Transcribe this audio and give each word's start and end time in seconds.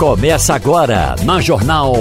Começa 0.00 0.54
agora 0.54 1.14
na 1.26 1.42
Jornal. 1.42 1.92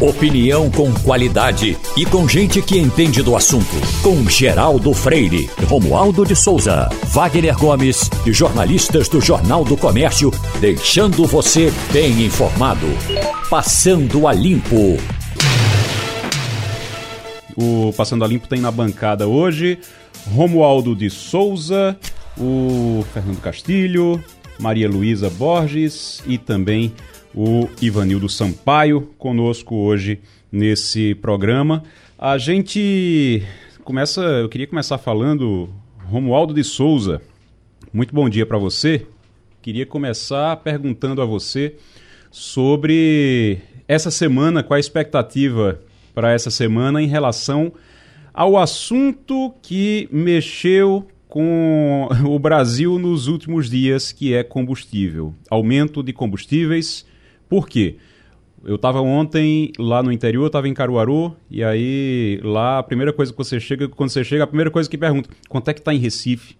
Opinião 0.00 0.70
com 0.70 0.94
qualidade 1.02 1.76
e 1.96 2.06
com 2.06 2.28
gente 2.28 2.62
que 2.62 2.78
entende 2.78 3.20
do 3.20 3.34
assunto. 3.34 3.74
Com 4.00 4.30
Geraldo 4.30 4.94
Freire, 4.94 5.50
Romualdo 5.66 6.24
de 6.24 6.36
Souza, 6.36 6.88
Wagner 7.06 7.58
Gomes 7.58 8.08
e 8.24 8.32
jornalistas 8.32 9.08
do 9.08 9.20
Jornal 9.20 9.64
do 9.64 9.76
Comércio, 9.76 10.30
deixando 10.60 11.26
você 11.26 11.72
bem 11.92 12.24
informado. 12.24 12.86
Passando 13.50 14.28
a 14.28 14.32
Limpo. 14.32 14.96
O 17.56 17.92
Passando 17.96 18.24
a 18.24 18.28
Limpo 18.28 18.46
tem 18.46 18.60
na 18.60 18.70
bancada 18.70 19.26
hoje 19.26 19.80
Romualdo 20.32 20.94
de 20.94 21.10
Souza, 21.10 21.98
o 22.38 23.04
Fernando 23.12 23.40
Castilho, 23.40 24.22
Maria 24.60 24.88
Luísa 24.88 25.28
Borges 25.28 26.22
e 26.24 26.38
também 26.38 26.94
o 27.34 27.68
Ivanildo 27.80 28.28
Sampaio 28.28 29.02
conosco 29.18 29.74
hoje 29.76 30.20
nesse 30.50 31.14
programa. 31.14 31.82
A 32.18 32.38
gente 32.38 33.42
começa, 33.84 34.20
eu 34.20 34.48
queria 34.48 34.66
começar 34.66 34.98
falando 34.98 35.68
Romualdo 36.06 36.54
de 36.54 36.64
Souza. 36.64 37.20
Muito 37.92 38.14
bom 38.14 38.28
dia 38.28 38.44
para 38.44 38.58
você. 38.58 39.06
Queria 39.62 39.86
começar 39.86 40.56
perguntando 40.56 41.20
a 41.20 41.24
você 41.24 41.76
sobre 42.30 43.58
essa 43.86 44.10
semana, 44.10 44.62
qual 44.62 44.76
a 44.76 44.80
expectativa 44.80 45.80
para 46.14 46.32
essa 46.32 46.50
semana 46.50 47.02
em 47.02 47.06
relação 47.06 47.72
ao 48.34 48.56
assunto 48.56 49.54
que 49.62 50.08
mexeu 50.12 51.06
com 51.28 52.08
o 52.24 52.38
Brasil 52.38 52.98
nos 52.98 53.26
últimos 53.26 53.68
dias, 53.70 54.12
que 54.12 54.34
é 54.34 54.42
combustível. 54.42 55.34
Aumento 55.50 56.02
de 56.02 56.12
combustíveis. 56.12 57.06
Por 57.48 57.68
quê? 57.68 57.96
Eu 58.64 58.74
estava 58.74 59.00
ontem 59.00 59.72
lá 59.78 60.02
no 60.02 60.10
interior, 60.10 60.46
estava 60.46 60.68
em 60.68 60.74
Caruaru, 60.74 61.36
e 61.50 61.62
aí 61.62 62.40
lá 62.42 62.78
a 62.78 62.82
primeira 62.82 63.12
coisa 63.12 63.32
que 63.32 63.38
você 63.38 63.60
chega, 63.60 63.88
quando 63.88 64.10
você 64.10 64.24
chega, 64.24 64.44
a 64.44 64.46
primeira 64.46 64.70
coisa 64.70 64.90
que 64.90 64.98
pergunta, 64.98 65.30
quanto 65.48 65.68
é 65.70 65.74
que 65.74 65.80
está 65.80 65.94
em 65.94 65.98
Recife? 65.98 66.56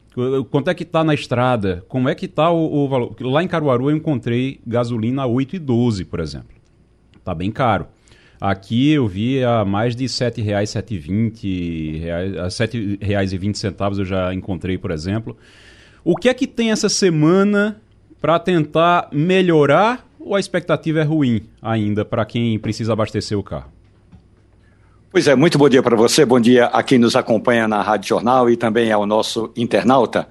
Quanto 0.50 0.68
é 0.68 0.74
que 0.74 0.82
está 0.82 1.04
na 1.04 1.14
estrada? 1.14 1.84
Como 1.88 2.08
é 2.08 2.14
que 2.14 2.26
está 2.26 2.50
o, 2.50 2.84
o, 2.84 2.88
valor? 2.88 3.14
Lá 3.20 3.42
em 3.42 3.48
Caruaru 3.48 3.90
eu 3.90 3.96
encontrei 3.96 4.60
gasolina 4.66 5.22
a 5.22 5.28
8,12, 5.28 6.06
por 6.06 6.18
exemplo. 6.18 6.56
Está 7.16 7.34
bem 7.34 7.52
caro. 7.52 7.86
Aqui 8.40 8.92
eu 8.92 9.06
vi 9.06 9.44
a 9.44 9.64
mais 9.64 9.94
de 9.94 10.04
R$ 10.04 10.08
7,00, 10.08 10.44
R$ 10.44 10.52
7,20, 10.64 12.00
R$ 12.00 12.48
7,20 12.48 13.98
eu 13.98 14.04
já 14.04 14.32
encontrei, 14.34 14.78
por 14.78 14.90
exemplo. 14.90 15.36
O 16.04 16.16
que 16.16 16.28
é 16.28 16.34
que 16.34 16.46
tem 16.46 16.70
essa 16.70 16.88
semana 16.88 17.80
para 18.20 18.38
tentar 18.38 19.08
melhorar 19.12 20.07
ou 20.20 20.34
a 20.34 20.40
expectativa 20.40 21.00
é 21.00 21.02
ruim 21.02 21.42
ainda 21.60 22.04
para 22.04 22.24
quem 22.24 22.58
precisa 22.58 22.92
abastecer 22.92 23.38
o 23.38 23.42
carro? 23.42 23.72
Pois 25.10 25.26
é, 25.26 25.34
muito 25.34 25.56
bom 25.56 25.68
dia 25.68 25.82
para 25.82 25.96
você, 25.96 26.24
bom 26.24 26.38
dia 26.38 26.66
a 26.66 26.82
quem 26.82 26.98
nos 26.98 27.16
acompanha 27.16 27.66
na 27.66 27.80
Rádio 27.80 28.08
Jornal 28.08 28.50
e 28.50 28.56
também 28.56 28.92
ao 28.92 29.06
nosso 29.06 29.50
internauta. 29.56 30.28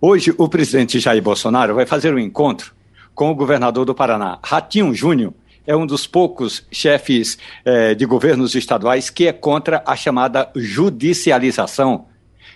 Hoje, 0.00 0.34
o 0.36 0.48
presidente 0.48 1.00
Jair 1.00 1.22
Bolsonaro 1.22 1.74
vai 1.74 1.86
fazer 1.86 2.12
um 2.12 2.18
encontro 2.18 2.74
com 3.14 3.30
o 3.30 3.34
governador 3.34 3.84
do 3.84 3.94
Paraná, 3.94 4.38
Ratinho 4.42 4.94
Júnior, 4.94 5.32
é 5.66 5.76
um 5.76 5.86
dos 5.86 6.06
poucos 6.06 6.66
chefes 6.70 7.38
eh, 7.64 7.94
de 7.94 8.04
governos 8.06 8.54
estaduais 8.54 9.10
que 9.10 9.26
é 9.26 9.32
contra 9.32 9.82
a 9.86 9.94
chamada 9.94 10.50
judicialização 10.56 12.06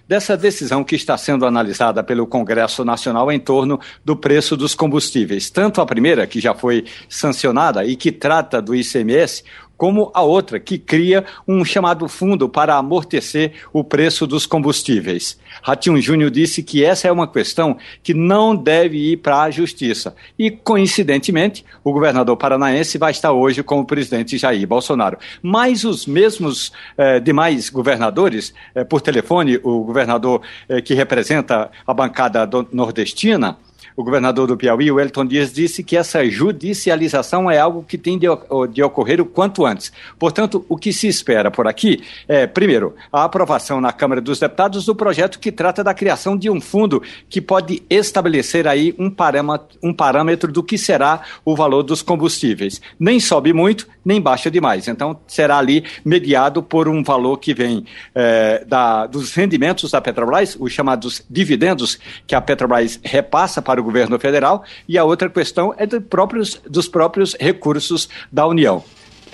dessa 0.07 0.37
decisão 0.37 0.85
que 0.85 0.95
está 0.95 1.17
sendo 1.17 1.47
analisada 1.47 2.03
pelo 2.03 2.27
Congresso 2.27 2.85
Nacional 2.85 3.31
em 3.33 3.41
torno 3.41 3.81
do 4.05 4.17
preço 4.17 4.57
dos 4.57 4.75
combustíveis. 4.75 5.51
Tanto 5.51 5.81
a 5.81 5.87
primeira, 5.87 6.27
que 6.27 6.41
já 6.41 6.55
foi 6.55 6.85
sancionada 7.09 7.85
e 7.85 7.97
que 7.97 8.13
trata 8.13 8.61
do 8.61 8.75
ICMS, 8.75 9.45
como 9.77 10.11
a 10.15 10.23
outra, 10.23 10.61
que 10.61 10.79
cria 10.79 11.25
um 11.47 11.65
chamado 11.65 12.09
fundo 12.09 12.49
para 12.49 12.77
amortecer 12.77 13.53
o 13.73 13.83
preço 13.83 14.27
dos 14.27 14.47
combustíveis. 14.47 15.39
Ratinho 15.63 16.01
Júnior 16.01 16.31
disse 16.31 16.63
que 16.63 16.85
essa 16.85 17.09
é 17.09 17.13
uma 17.13 17.29
questão 17.29 17.77
que 18.03 18.15
não 18.15 18.55
deve 18.55 19.13
ir 19.13 19.17
para 19.19 19.43
a 19.43 19.51
justiça. 19.51 20.15
E, 20.39 20.51
coincidentemente, 20.51 21.65
o 21.83 21.93
governador 21.93 22.37
paranaense 22.37 22.99
vai 22.99 23.11
estar 23.11 23.33
hoje 23.33 23.63
com 23.63 23.81
o 23.81 23.85
presidente 23.85 24.39
Jair 24.39 24.67
Bolsonaro. 24.67 25.19
Mas 25.43 25.85
os 25.85 26.07
mesmos 26.07 26.73
eh, 26.97 27.21
demais 27.21 27.71
governadores, 27.71 28.55
eh, 28.75 28.85
por 28.85 29.01
telefone, 29.01 29.59
o 29.63 29.81
governador 29.85 30.43
eh, 30.69 30.81
que 30.81 30.95
representa 30.95 31.71
a 31.87 31.95
bancada 31.95 32.49
nordestina, 32.73 33.57
o 33.97 34.03
governador 34.03 34.47
do 34.47 34.57
Piauí, 34.57 34.91
o 34.91 34.99
Elton 34.99 35.25
Dias, 35.25 35.53
disse 35.53 35.83
que 35.85 35.97
essa 35.97 36.25
judicialização 36.29 37.51
é 37.51 37.59
algo 37.59 37.85
que 37.87 37.97
tem 37.97 38.19
de, 38.19 38.27
de, 38.73 38.83
ocorrer 38.83 39.21
o 39.21 39.25
quanto 39.25 39.65
antes. 39.65 39.93
Portanto, 40.19 40.65
o 40.69 40.77
que 40.77 40.93
se 40.93 41.07
espera 41.07 41.51
por 41.51 41.69
aqui 41.69 42.03
é, 42.27 42.47
primeiro, 42.47 42.95
a 43.13 43.25
aprovação 43.25 43.81
na 43.81 43.93
Câmara 43.93 44.21
dos 44.21 44.41
Deputados 44.41 44.85
do 44.85 44.95
projeto 44.95 45.39
que 45.39 45.53
trata 45.53 45.85
da 45.85 45.95
criação 45.95 46.37
de 46.37 46.51
um 46.51 46.61
fundo 46.61 47.03
que 47.29 47.41
pode 47.41 47.83
estabelecer 47.89 48.67
aí 48.67 48.95
um 48.99 49.11
parâmetro, 49.11 49.79
um 49.83 49.93
parâmetro 49.93 50.51
do 50.51 50.63
que 50.63 50.77
será 50.77 51.23
o 51.45 51.55
valor 51.55 51.83
dos 51.83 52.03
combustíveis. 52.03 52.81
Nem 52.99 53.21
sobe 53.21 53.53
muito, 53.53 53.87
nem 54.05 54.21
baixa 54.21 54.51
demais. 54.51 54.89
Então, 54.89 55.19
será 55.27 55.59
ali 55.59 55.85
mediado 56.05 56.63
por 56.63 56.89
um 56.89 57.03
valor 57.03 57.39
que 57.39 57.55
vem 57.55 57.85
é, 58.15 58.65
da, 58.67 59.07
dos 59.07 59.33
rendimentos 59.35 59.91
da 59.91 60.01
Petrobras, 60.01 60.57
os 60.59 60.73
chamados 60.73 61.23
dividendos 61.31 61.99
que 62.27 62.35
a 62.35 62.41
Petrobras 62.41 62.99
repassa 63.03 63.63
para 63.63 63.81
o 63.81 63.84
governo 63.85 64.19
federal, 64.19 64.65
e 64.89 64.99
a 64.99 65.05
outra 65.05 65.29
questão 65.29 65.75
é 65.77 65.87
do 65.87 66.01
próprios, 66.01 66.61
dos 66.69 66.89
próprios 66.89 67.37
recursos 67.39 68.09
da 68.33 68.47
União. 68.47 68.83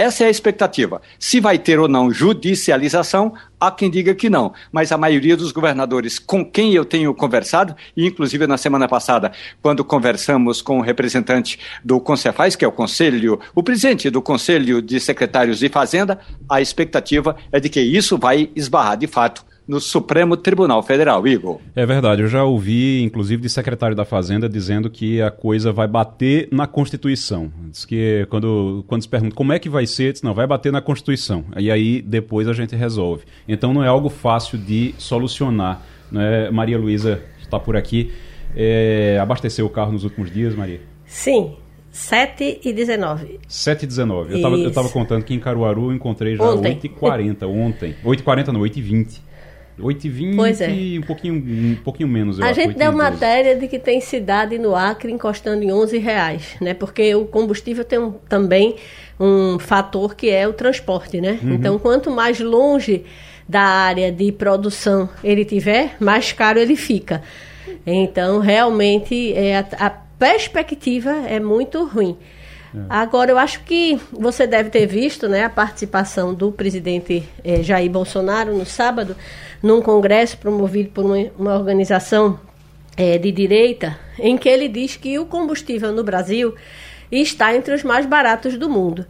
Essa 0.01 0.25
é 0.25 0.29
a 0.29 0.31
expectativa. 0.31 1.03
Se 1.19 1.41
vai 1.41 1.59
ter 1.59 1.79
ou 1.79 1.87
não 1.87 2.11
judicialização, 2.11 3.35
há 3.61 3.71
quem 3.71 3.91
diga 3.91 4.15
que 4.15 4.31
não. 4.31 4.55
Mas 4.73 4.93
a 4.93 4.97
maioria 4.97 5.37
dos 5.37 5.53
governadores 5.53 6.19
com 6.19 6.43
quem 6.43 6.73
eu 6.73 6.87
tenho 6.87 7.13
conversado, 7.13 7.77
e 7.95 8.07
inclusive 8.07 8.47
na 8.47 8.57
semana 8.57 8.89
passada, 8.89 9.31
quando 9.61 9.85
conversamos 9.85 10.63
com 10.63 10.79
o 10.79 10.81
representante 10.81 11.59
do 11.85 12.01
Concefaz, 12.01 12.57
que 12.57 12.65
é 12.65 12.69
o 12.69 12.73
Conselho, 12.73 13.41
o 13.55 13.63
presidente 13.63 14.09
do 14.09 14.23
Conselho 14.23 14.81
de 14.81 14.99
Secretários 14.99 15.59
de 15.59 15.69
Fazenda, 15.69 16.19
a 16.49 16.63
expectativa 16.63 17.37
é 17.53 17.61
de 17.61 17.69
que 17.69 17.83
isso 17.83 18.17
vai 18.17 18.49
esbarrar 18.57 18.97
de 18.97 19.07
fato 19.07 19.45
no 19.71 19.81
Supremo 19.81 20.37
Tribunal 20.37 20.83
Federal, 20.83 21.25
Igor. 21.29 21.61
É 21.77 21.87
verdade, 21.87 22.23
eu 22.23 22.29
já 22.29 22.43
ouvi, 22.43 23.01
inclusive, 23.05 23.41
de 23.41 23.49
secretário 23.49 23.95
da 23.95 24.05
Fazenda 24.05 24.49
dizendo 24.49 24.91
que 24.91 25.23
a 25.23 25.31
coisa 25.31 25.73
vai 25.73 25.87
bater 25.87 26.49
na 26.51 26.67
Constituição. 26.67 27.53
Diz 27.71 27.85
que 27.85 28.27
quando, 28.29 28.85
quando 28.89 29.03
se 29.03 29.09
pergunta 29.09 29.33
como 29.37 29.53
é 29.53 29.61
que 29.61 29.69
vai 29.69 29.87
ser, 29.87 30.13
diz, 30.13 30.23
não, 30.23 30.35
vai 30.35 30.45
bater 30.45 30.73
na 30.73 30.81
Constituição. 30.81 31.45
E 31.57 31.71
aí 31.71 32.03
depois 32.03 32.49
a 32.49 32.53
gente 32.53 32.75
resolve. 32.75 33.23
Então 33.47 33.73
não 33.73 33.85
é 33.85 33.87
algo 33.87 34.09
fácil 34.09 34.59
de 34.59 34.93
solucionar. 34.99 35.81
Né? 36.11 36.51
Maria 36.51 36.77
Luísa 36.77 37.23
está 37.41 37.61
por 37.61 37.77
aqui. 37.77 38.11
É, 38.57 39.21
abasteceu 39.23 39.65
o 39.67 39.71
carro 39.71 39.93
nos 39.93 40.03
últimos 40.03 40.33
dias, 40.33 40.53
Maria? 40.57 40.81
Sim, 41.07 41.55
7 41.93 42.63
e 42.65 42.73
19. 42.73 43.39
7 43.47 43.85
e 43.85 43.87
19. 43.87 44.33
Eu 44.33 44.69
estava 44.69 44.89
contando 44.89 45.23
que 45.23 45.33
em 45.33 45.39
Caruaru 45.39 45.91
eu 45.91 45.93
encontrei 45.93 46.37
já 46.37 46.43
8 46.43 46.87
e 46.87 46.89
40 46.89 47.47
ontem. 47.47 47.95
8 48.03 48.19
e 48.19 48.23
40 48.25 48.53
não, 48.53 48.61
8 48.63 48.77
e 48.81 48.83
20. 48.83 49.30
8,20 49.81 50.37
pois 50.37 50.61
é. 50.61 50.71
e 50.71 50.99
um 50.99 51.03
pouquinho, 51.03 51.35
um 51.35 51.77
pouquinho 51.83 52.09
menos. 52.09 52.41
a 52.41 52.47
acho, 52.47 52.61
gente 52.61 52.77
deu 52.77 52.93
matéria 52.93 53.57
de 53.57 53.67
que 53.67 53.79
tem 53.79 54.01
cidade 54.01 54.59
no 54.59 54.75
Acre 54.75 55.13
encostando 55.13 55.63
em 55.63 55.73
11 55.73 55.99
reais, 55.99 56.57
né? 56.61 56.75
Porque 56.75 57.15
o 57.15 57.25
combustível 57.27 57.85
tem 57.85 57.99
um, 57.99 58.13
também 58.29 58.77
um 59.19 59.59
fator 59.59 60.15
que 60.15 60.31
é 60.31 60.47
o 60.47 60.53
transporte, 60.53 61.21
né? 61.21 61.39
Uhum. 61.43 61.55
Então, 61.55 61.79
quanto 61.79 62.11
mais 62.11 62.41
longe 62.41 63.05
da 63.49 63.63
área 63.63 64.13
de 64.13 64.31
produção 64.33 65.09
ele 65.25 65.45
tiver, 65.45 65.97
mais 65.99 66.33
caro 66.33 66.59
ele 66.59 66.77
fica. 66.77 67.23
Então, 67.87 68.39
realmente, 68.39 69.33
é, 69.33 69.59
a, 69.59 69.67
a 69.79 69.91
perspectiva 69.91 71.11
é 71.11 71.41
muito 71.41 71.85
ruim. 71.85 72.17
É. 72.75 72.79
Agora, 72.89 73.31
eu 73.31 73.39
acho 73.39 73.61
que 73.65 74.01
você 74.13 74.47
deve 74.47 74.71
ter 74.71 74.87
visto 74.87 75.29
né, 75.29 75.45
a 75.45 75.51
participação 75.51 76.33
do 76.33 76.53
presidente 76.53 77.29
eh, 77.45 77.63
Jair 77.63 77.91
Bolsonaro 77.91 78.57
no 78.57 78.65
sábado, 78.65 79.17
num 79.63 79.83
congresso 79.83 80.39
promovido 80.39 80.91
por 80.91 81.05
uma, 81.05 81.17
uma 81.39 81.55
organização 81.55 82.39
eh, 82.97 83.19
de 83.19 83.33
direita, 83.33 83.99
em 84.19 84.37
que 84.37 84.49
ele 84.49 84.69
diz 84.69 84.97
que 84.97 85.19
o 85.19 85.27
combustível 85.27 85.93
no 85.93 86.05
Brasil 86.05 86.55
está 87.11 87.55
entre 87.55 87.75
os 87.75 87.83
mais 87.83 88.07
baratos 88.07 88.57
do 88.57 88.69
mundo. 88.69 89.05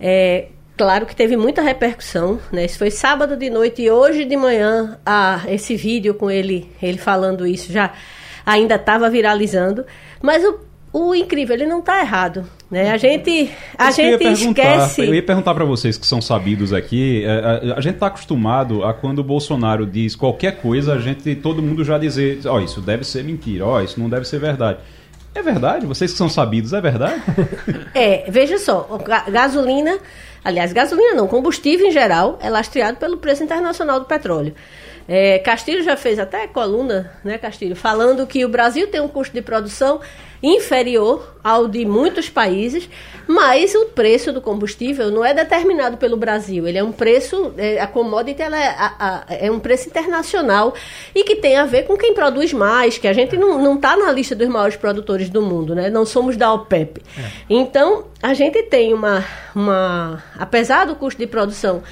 É, 0.00 0.48
claro 0.76 1.06
que 1.06 1.14
teve 1.14 1.36
muita 1.36 1.60
repercussão, 1.60 2.40
né? 2.50 2.64
Isso 2.64 2.78
foi 2.78 2.90
sábado 2.90 3.36
de 3.36 3.50
noite 3.50 3.82
e 3.82 3.90
hoje 3.90 4.24
de 4.24 4.36
manhã 4.36 4.98
ah, 5.04 5.42
esse 5.46 5.76
vídeo 5.76 6.14
com 6.14 6.30
ele, 6.30 6.70
ele 6.82 6.98
falando 6.98 7.46
isso 7.46 7.70
já 7.70 7.92
ainda 8.44 8.76
estava 8.76 9.08
viralizando. 9.10 9.84
Mas 10.20 10.42
o 10.44 10.58
o 10.92 11.14
incrível, 11.14 11.56
ele 11.56 11.66
não 11.66 11.78
está 11.78 12.00
errado. 12.00 12.44
Né? 12.70 12.90
A 12.90 12.96
gente, 12.98 13.50
a 13.78 13.90
gente 13.90 14.24
eu 14.24 14.32
esquece. 14.32 15.00
Eu 15.00 15.14
ia 15.14 15.22
perguntar 15.22 15.54
para 15.54 15.64
vocês 15.64 15.96
que 15.96 16.06
são 16.06 16.20
sabidos 16.20 16.72
aqui. 16.72 17.24
A, 17.24 17.30
é, 17.30 17.72
a, 17.72 17.76
a 17.76 17.80
gente 17.80 17.94
está 17.94 18.08
acostumado 18.08 18.84
a 18.84 18.92
quando 18.92 19.20
o 19.20 19.24
Bolsonaro 19.24 19.86
diz 19.86 20.14
qualquer 20.14 20.60
coisa, 20.60 20.92
a 20.92 20.98
gente, 20.98 21.34
todo 21.34 21.62
mundo 21.62 21.82
já 21.82 21.96
dizer: 21.96 22.40
ó, 22.44 22.56
oh, 22.56 22.60
isso 22.60 22.80
deve 22.80 23.04
ser 23.04 23.24
mentira, 23.24 23.64
ó, 23.64 23.78
oh, 23.78 23.80
isso 23.80 23.98
não 23.98 24.08
deve 24.08 24.26
ser 24.26 24.38
verdade. 24.38 24.78
É 25.34 25.40
verdade? 25.40 25.86
Vocês 25.86 26.12
que 26.12 26.18
são 26.18 26.28
sabidos, 26.28 26.74
é 26.74 26.80
verdade? 26.80 27.22
é, 27.94 28.30
veja 28.30 28.58
só, 28.58 28.86
gasolina, 29.30 29.98
aliás, 30.44 30.74
gasolina 30.74 31.14
não, 31.14 31.26
combustível 31.26 31.86
em 31.86 31.90
geral 31.90 32.38
é 32.42 32.50
lastreado 32.50 32.98
pelo 32.98 33.16
preço 33.16 33.42
internacional 33.42 33.98
do 33.98 34.04
petróleo. 34.04 34.54
É, 35.08 35.38
Castilho 35.38 35.82
já 35.82 35.96
fez 35.96 36.18
até 36.18 36.46
coluna, 36.46 37.12
né, 37.24 37.38
Castilho, 37.38 37.76
falando 37.76 38.26
que 38.26 38.44
o 38.44 38.48
Brasil 38.48 38.86
tem 38.88 39.00
um 39.00 39.08
custo 39.08 39.34
de 39.34 39.42
produção 39.42 40.00
inferior 40.42 41.36
ao 41.42 41.68
de 41.68 41.84
muitos 41.86 42.28
países, 42.28 42.88
mas 43.28 43.74
o 43.74 43.86
preço 43.86 44.32
do 44.32 44.40
combustível 44.40 45.10
não 45.10 45.24
é 45.24 45.32
determinado 45.32 45.96
pelo 45.96 46.16
Brasil. 46.16 46.66
Ele 46.66 46.78
é 46.78 46.82
um 46.82 46.90
preço, 46.90 47.54
é, 47.56 47.80
a 47.80 47.86
commodity 47.86 48.42
ela 48.42 48.58
é, 48.58 48.68
a, 48.68 48.94
a, 48.98 49.24
é, 49.28 49.50
um 49.50 49.60
preço 49.60 49.88
internacional 49.88 50.74
e 51.14 51.22
que 51.22 51.36
tem 51.36 51.56
a 51.56 51.64
ver 51.64 51.84
com 51.84 51.96
quem 51.96 52.12
produz 52.12 52.52
mais, 52.52 52.98
que 52.98 53.06
a 53.06 53.12
gente 53.12 53.36
não 53.36 53.74
está 53.76 53.96
na 53.96 54.10
lista 54.10 54.34
dos 54.34 54.48
maiores 54.48 54.76
produtores 54.76 55.30
do 55.30 55.40
mundo, 55.40 55.74
né? 55.74 55.88
Não 55.88 56.04
somos 56.04 56.36
da 56.36 56.52
OPEP. 56.52 57.00
É. 57.16 57.22
Então, 57.48 58.06
a 58.20 58.34
gente 58.34 58.62
tem 58.64 58.92
uma, 58.92 59.24
uma. 59.54 60.22
Apesar 60.36 60.86
do 60.86 60.96
custo 60.96 61.20
de 61.20 61.26
produção 61.28 61.82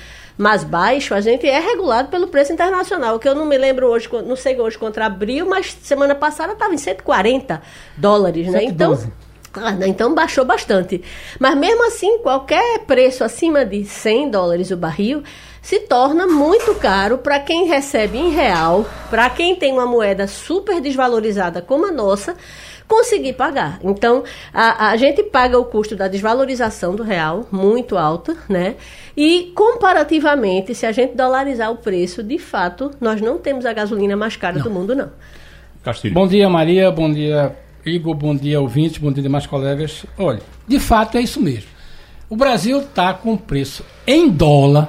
mais 0.41 0.65
baixo, 0.65 1.13
a 1.13 1.21
gente 1.21 1.47
é 1.47 1.61
regulado 1.61 2.09
pelo 2.09 2.27
preço 2.27 2.51
internacional, 2.51 3.19
que 3.19 3.29
eu 3.29 3.35
não 3.35 3.45
me 3.45 3.59
lembro 3.59 3.89
hoje, 3.89 4.09
não 4.27 4.35
sei 4.35 4.59
hoje 4.59 4.79
contra 4.79 5.05
abril, 5.05 5.47
mas 5.47 5.77
semana 5.83 6.15
passada 6.15 6.55
estava 6.55 6.73
em 6.73 6.79
140 6.79 7.61
dólares, 7.97 8.49
né? 8.49 8.61
112. 8.61 9.07
Então, 9.07 9.63
ah, 9.63 9.73
né, 9.73 9.89
então 9.89 10.15
baixou 10.15 10.45
bastante. 10.45 11.03
Mas 11.39 11.57
mesmo 11.57 11.87
assim, 11.87 12.19
qualquer 12.19 12.81
preço 12.87 13.23
acima 13.23 13.67
de 13.67 13.85
100 13.85 14.31
dólares 14.31 14.71
o 14.71 14.77
barril 14.77 15.23
se 15.61 15.81
torna 15.81 16.27
muito 16.27 16.75
caro 16.77 17.19
para 17.19 17.39
quem 17.39 17.67
recebe 17.67 18.17
em 18.17 18.31
real, 18.31 18.87
para 19.11 19.29
quem 19.29 19.55
tem 19.55 19.73
uma 19.73 19.85
moeda 19.85 20.27
super 20.27 20.81
desvalorizada 20.81 21.61
como 21.61 21.87
a 21.87 21.93
nossa 21.93 22.35
conseguir 22.91 23.35
pagar. 23.35 23.79
Então, 23.85 24.25
a, 24.53 24.89
a 24.91 24.97
gente 24.97 25.23
paga 25.23 25.57
o 25.57 25.65
custo 25.65 25.95
da 25.95 26.09
desvalorização 26.09 26.97
do 26.97 27.05
real, 27.05 27.47
muito 27.53 27.97
alta, 27.97 28.37
né? 28.49 28.75
E, 29.17 29.53
comparativamente, 29.55 30.75
se 30.75 30.85
a 30.85 30.91
gente 30.91 31.15
dolarizar 31.15 31.71
o 31.71 31.77
preço, 31.77 32.21
de 32.21 32.37
fato, 32.37 32.91
nós 33.01 33.21
não 33.21 33.39
temos 33.39 33.65
a 33.65 33.73
gasolina 33.73 34.17
mais 34.17 34.35
cara 34.35 34.57
não. 34.57 34.65
do 34.65 34.71
mundo, 34.71 34.97
não. 34.97 35.09
Castilho. 35.85 36.13
Bom 36.13 36.27
dia, 36.27 36.51
Maria. 36.51 36.91
Bom 36.91 37.13
dia, 37.13 37.55
Igor. 37.87 38.15
Bom 38.15 38.35
dia, 38.35 38.61
ouvintes. 38.61 38.99
Bom 38.99 39.13
dia, 39.13 39.23
demais 39.23 39.47
colegas. 39.47 40.05
Olha, 40.19 40.41
de 40.67 40.81
fato 40.81 41.17
é 41.17 41.21
isso 41.21 41.41
mesmo. 41.41 41.71
O 42.29 42.35
Brasil 42.35 42.81
está 42.81 43.15
com 43.15 43.37
preço 43.37 43.85
em 44.05 44.29
dólar 44.29 44.89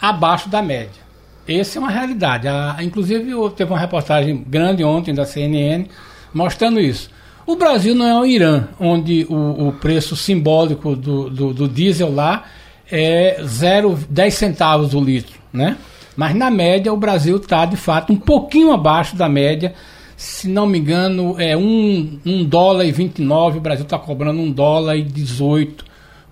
abaixo 0.00 0.48
da 0.48 0.62
média. 0.62 1.02
Essa 1.46 1.78
é 1.78 1.80
uma 1.80 1.90
realidade. 1.90 2.48
A, 2.48 2.78
inclusive, 2.80 3.30
teve 3.54 3.70
uma 3.70 3.78
reportagem 3.78 4.42
grande 4.48 4.82
ontem 4.82 5.12
da 5.12 5.26
CNN 5.26 5.86
mostrando 6.32 6.80
isso. 6.80 7.10
O 7.46 7.56
Brasil 7.56 7.94
não 7.94 8.06
é 8.06 8.20
o 8.20 8.26
Irã, 8.26 8.68
onde 8.78 9.26
o, 9.28 9.68
o 9.68 9.72
preço 9.72 10.14
simbólico 10.14 10.94
do, 10.94 11.28
do, 11.28 11.52
do, 11.52 11.68
diesel 11.68 12.14
lá 12.14 12.44
é 12.90 13.40
0,10 13.42 14.30
centavos 14.30 14.94
o 14.94 15.00
litro, 15.00 15.38
né? 15.52 15.76
Mas 16.16 16.34
na 16.34 16.50
média 16.50 16.92
o 16.92 16.96
Brasil 16.96 17.36
está 17.36 17.64
de 17.64 17.76
fato 17.76 18.12
um 18.12 18.16
pouquinho 18.16 18.72
abaixo 18.72 19.16
da 19.16 19.28
média. 19.28 19.74
Se 20.16 20.48
não 20.48 20.66
me 20.66 20.78
engano, 20.78 21.34
é 21.40 21.56
1 21.56 21.60
um, 21.60 22.20
um 22.26 22.44
dólar 22.44 22.84
e 22.84 22.92
29, 22.92 23.58
o 23.58 23.60
Brasil 23.60 23.84
está 23.84 23.98
cobrando 23.98 24.40
1 24.40 24.52
dólar 24.52 24.96
e 24.96 25.02
18, 25.02 25.84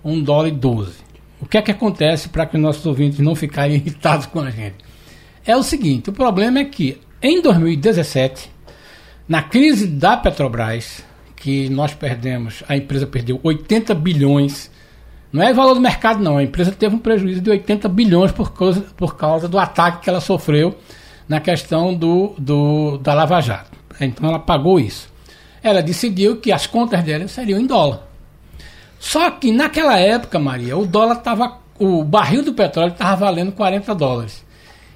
1 0.05 0.23
dólar 0.23 0.47
e 0.47 0.51
12. 0.51 0.93
O 1.41 1.45
que 1.45 1.57
é 1.57 1.61
que 1.61 1.71
acontece 1.71 2.29
para 2.29 2.45
que 2.45 2.55
os 2.55 2.61
nossos 2.61 2.85
ouvintes 2.85 3.19
não 3.19 3.35
ficarem 3.35 3.75
irritados 3.77 4.25
com 4.25 4.39
a 4.39 4.49
gente? 4.51 4.75
É 5.45 5.55
o 5.57 5.63
seguinte, 5.63 6.09
o 6.09 6.13
problema 6.13 6.59
é 6.59 6.65
que 6.65 6.97
em 7.21 7.41
2017 7.41 8.51
na 9.29 9.43
crise 9.43 9.85
da 9.85 10.17
Petrobras, 10.17 11.05
que 11.35 11.69
nós 11.69 11.93
perdemos, 11.93 12.63
a 12.67 12.75
empresa 12.75 13.05
perdeu 13.05 13.39
80 13.43 13.93
bilhões. 13.93 14.71
Não 15.31 15.43
é 15.43 15.53
valor 15.53 15.75
do 15.75 15.79
mercado, 15.79 16.19
não. 16.19 16.37
A 16.37 16.43
empresa 16.43 16.71
teve 16.71 16.95
um 16.95 16.99
prejuízo 16.99 17.39
de 17.39 17.51
80 17.51 17.87
bilhões 17.89 18.31
por 18.31 18.51
causa, 18.51 18.81
por 18.97 19.15
causa 19.15 19.47
do 19.47 19.59
ataque 19.59 20.01
que 20.01 20.09
ela 20.09 20.19
sofreu 20.19 20.75
na 21.27 21.39
questão 21.39 21.93
do, 21.93 22.33
do, 22.39 22.97
da 22.97 23.13
Lava 23.13 23.39
Jato. 23.39 23.77
Então 24.01 24.27
ela 24.27 24.39
pagou 24.39 24.79
isso. 24.79 25.07
Ela 25.61 25.83
decidiu 25.83 26.37
que 26.37 26.51
as 26.51 26.65
contas 26.65 27.03
dela 27.03 27.27
seriam 27.27 27.59
em 27.59 27.67
dólar. 27.67 28.01
Só 28.97 29.29
que 29.29 29.51
naquela 29.51 29.99
época, 29.99 30.39
Maria, 30.39 30.75
o 30.75 30.87
dólar 30.87 31.17
estava. 31.17 31.59
O 31.77 32.03
barril 32.03 32.43
do 32.43 32.53
petróleo 32.53 32.91
estava 32.91 33.15
valendo 33.15 33.51
40 33.51 33.93
dólares. 33.93 34.43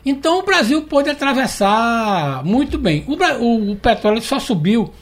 Então 0.06 0.40
o 0.40 0.44
Brasil 0.44 0.82
pôde 0.84 1.10
atravessar 1.10 2.44
muito 2.44 2.78
bem. 2.78 3.06
O, 3.08 3.14
o, 3.14 3.72
o 3.72 3.76
petróleo 3.76 4.22
só 4.22 4.38
subiu 4.40 4.94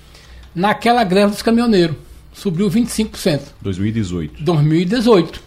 naquela 0.53 1.03
greve 1.03 1.31
dos 1.31 1.41
caminhoneiros. 1.41 1.95
Subiu 2.33 2.69
25%. 2.69 3.41
2018. 3.61 4.43
2018. 4.43 5.41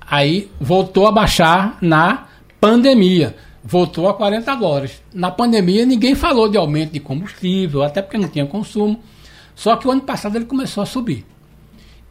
Aí 0.00 0.50
voltou 0.60 1.06
a 1.06 1.12
baixar 1.12 1.78
na 1.80 2.28
pandemia. 2.60 3.36
Voltou 3.62 4.08
a 4.08 4.14
40 4.14 4.54
dólares. 4.56 5.02
Na 5.12 5.30
pandemia 5.30 5.86
ninguém 5.86 6.14
falou 6.14 6.48
de 6.48 6.56
aumento 6.56 6.92
de 6.92 7.00
combustível, 7.00 7.82
até 7.82 8.02
porque 8.02 8.18
não 8.18 8.28
tinha 8.28 8.46
consumo. 8.46 9.00
Só 9.54 9.76
que 9.76 9.86
o 9.86 9.90
ano 9.90 10.02
passado 10.02 10.36
ele 10.36 10.44
começou 10.44 10.82
a 10.82 10.86
subir. 10.86 11.24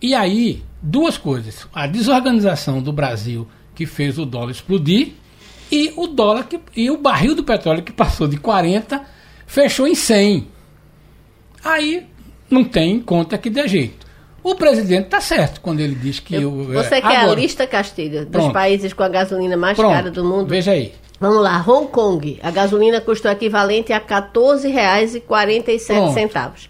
E 0.01 0.13
aí, 0.13 0.63
duas 0.81 1.17
coisas. 1.17 1.67
A 1.73 1.87
desorganização 1.87 2.81
do 2.81 2.91
Brasil 2.91 3.47
que 3.75 3.85
fez 3.85 4.17
o 4.17 4.25
dólar 4.25 4.51
explodir 4.51 5.13
e 5.71 5.93
o 5.95 6.07
dólar 6.07 6.47
que, 6.47 6.59
e 6.75 6.91
o 6.91 6.97
barril 6.97 7.35
do 7.35 7.43
petróleo 7.43 7.83
que 7.83 7.91
passou 7.91 8.27
de 8.27 8.37
40 8.37 9.01
fechou 9.45 9.87
em 9.87 9.95
100. 9.95 10.47
Aí 11.63 12.07
não 12.49 12.63
tem 12.63 12.99
conta 12.99 13.37
que 13.37 13.49
dê 13.49 13.67
jeito. 13.67 14.03
O 14.43 14.55
presidente 14.55 15.05
está 15.05 15.21
certo 15.21 15.61
quando 15.61 15.79
ele 15.79 15.95
diz 15.95 16.19
que. 16.19 16.35
Eu, 16.35 16.51
o, 16.51 16.65
você 16.65 16.95
é, 16.95 17.01
quer 17.01 17.17
agora, 17.17 17.31
a 17.31 17.35
lista, 17.35 17.65
Castilho, 17.65 18.25
dos 18.25 18.31
pronto, 18.31 18.53
países 18.53 18.91
com 18.91 19.03
a 19.03 19.07
gasolina 19.07 19.55
mais 19.55 19.77
pronto, 19.77 19.93
cara 19.93 20.11
do 20.11 20.25
mundo? 20.25 20.47
Veja 20.47 20.71
aí. 20.71 20.93
Vamos 21.19 21.41
lá, 21.41 21.63
Hong 21.65 21.87
Kong. 21.87 22.37
A 22.43 22.51
gasolina 22.51 22.99
custou 22.99 23.31
equivalente 23.31 23.93
a 23.93 23.99
R$ 23.99 24.03
14,47. 24.03 26.67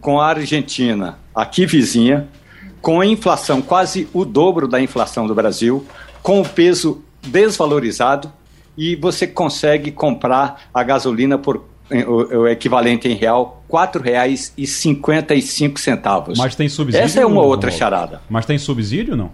Com 0.01 0.19
a 0.19 0.27
Argentina, 0.27 1.19
aqui 1.33 1.65
vizinha, 1.65 2.27
com 2.81 2.99
a 2.99 3.05
inflação 3.05 3.61
quase 3.61 4.07
o 4.13 4.25
dobro 4.25 4.67
da 4.67 4.81
inflação 4.81 5.27
do 5.27 5.35
Brasil, 5.35 5.85
com 6.21 6.41
o 6.41 6.47
peso 6.47 7.03
desvalorizado, 7.21 8.31
e 8.77 8.95
você 8.95 9.27
consegue 9.27 9.91
comprar 9.91 10.69
a 10.73 10.83
gasolina 10.83 11.37
por 11.37 11.65
o, 12.07 12.39
o 12.39 12.47
equivalente 12.47 13.07
em 13.07 13.13
real 13.13 13.63
R$ 13.69 13.77
4,55. 13.77 16.37
Mas 16.37 16.55
tem 16.55 16.69
subsídio? 16.69 17.03
Essa 17.03 17.19
é 17.19 17.25
uma 17.25 17.41
outra 17.41 17.69
charada. 17.69 18.21
Mas 18.29 18.45
tem 18.45 18.57
subsídio 18.57 19.17
não? 19.17 19.29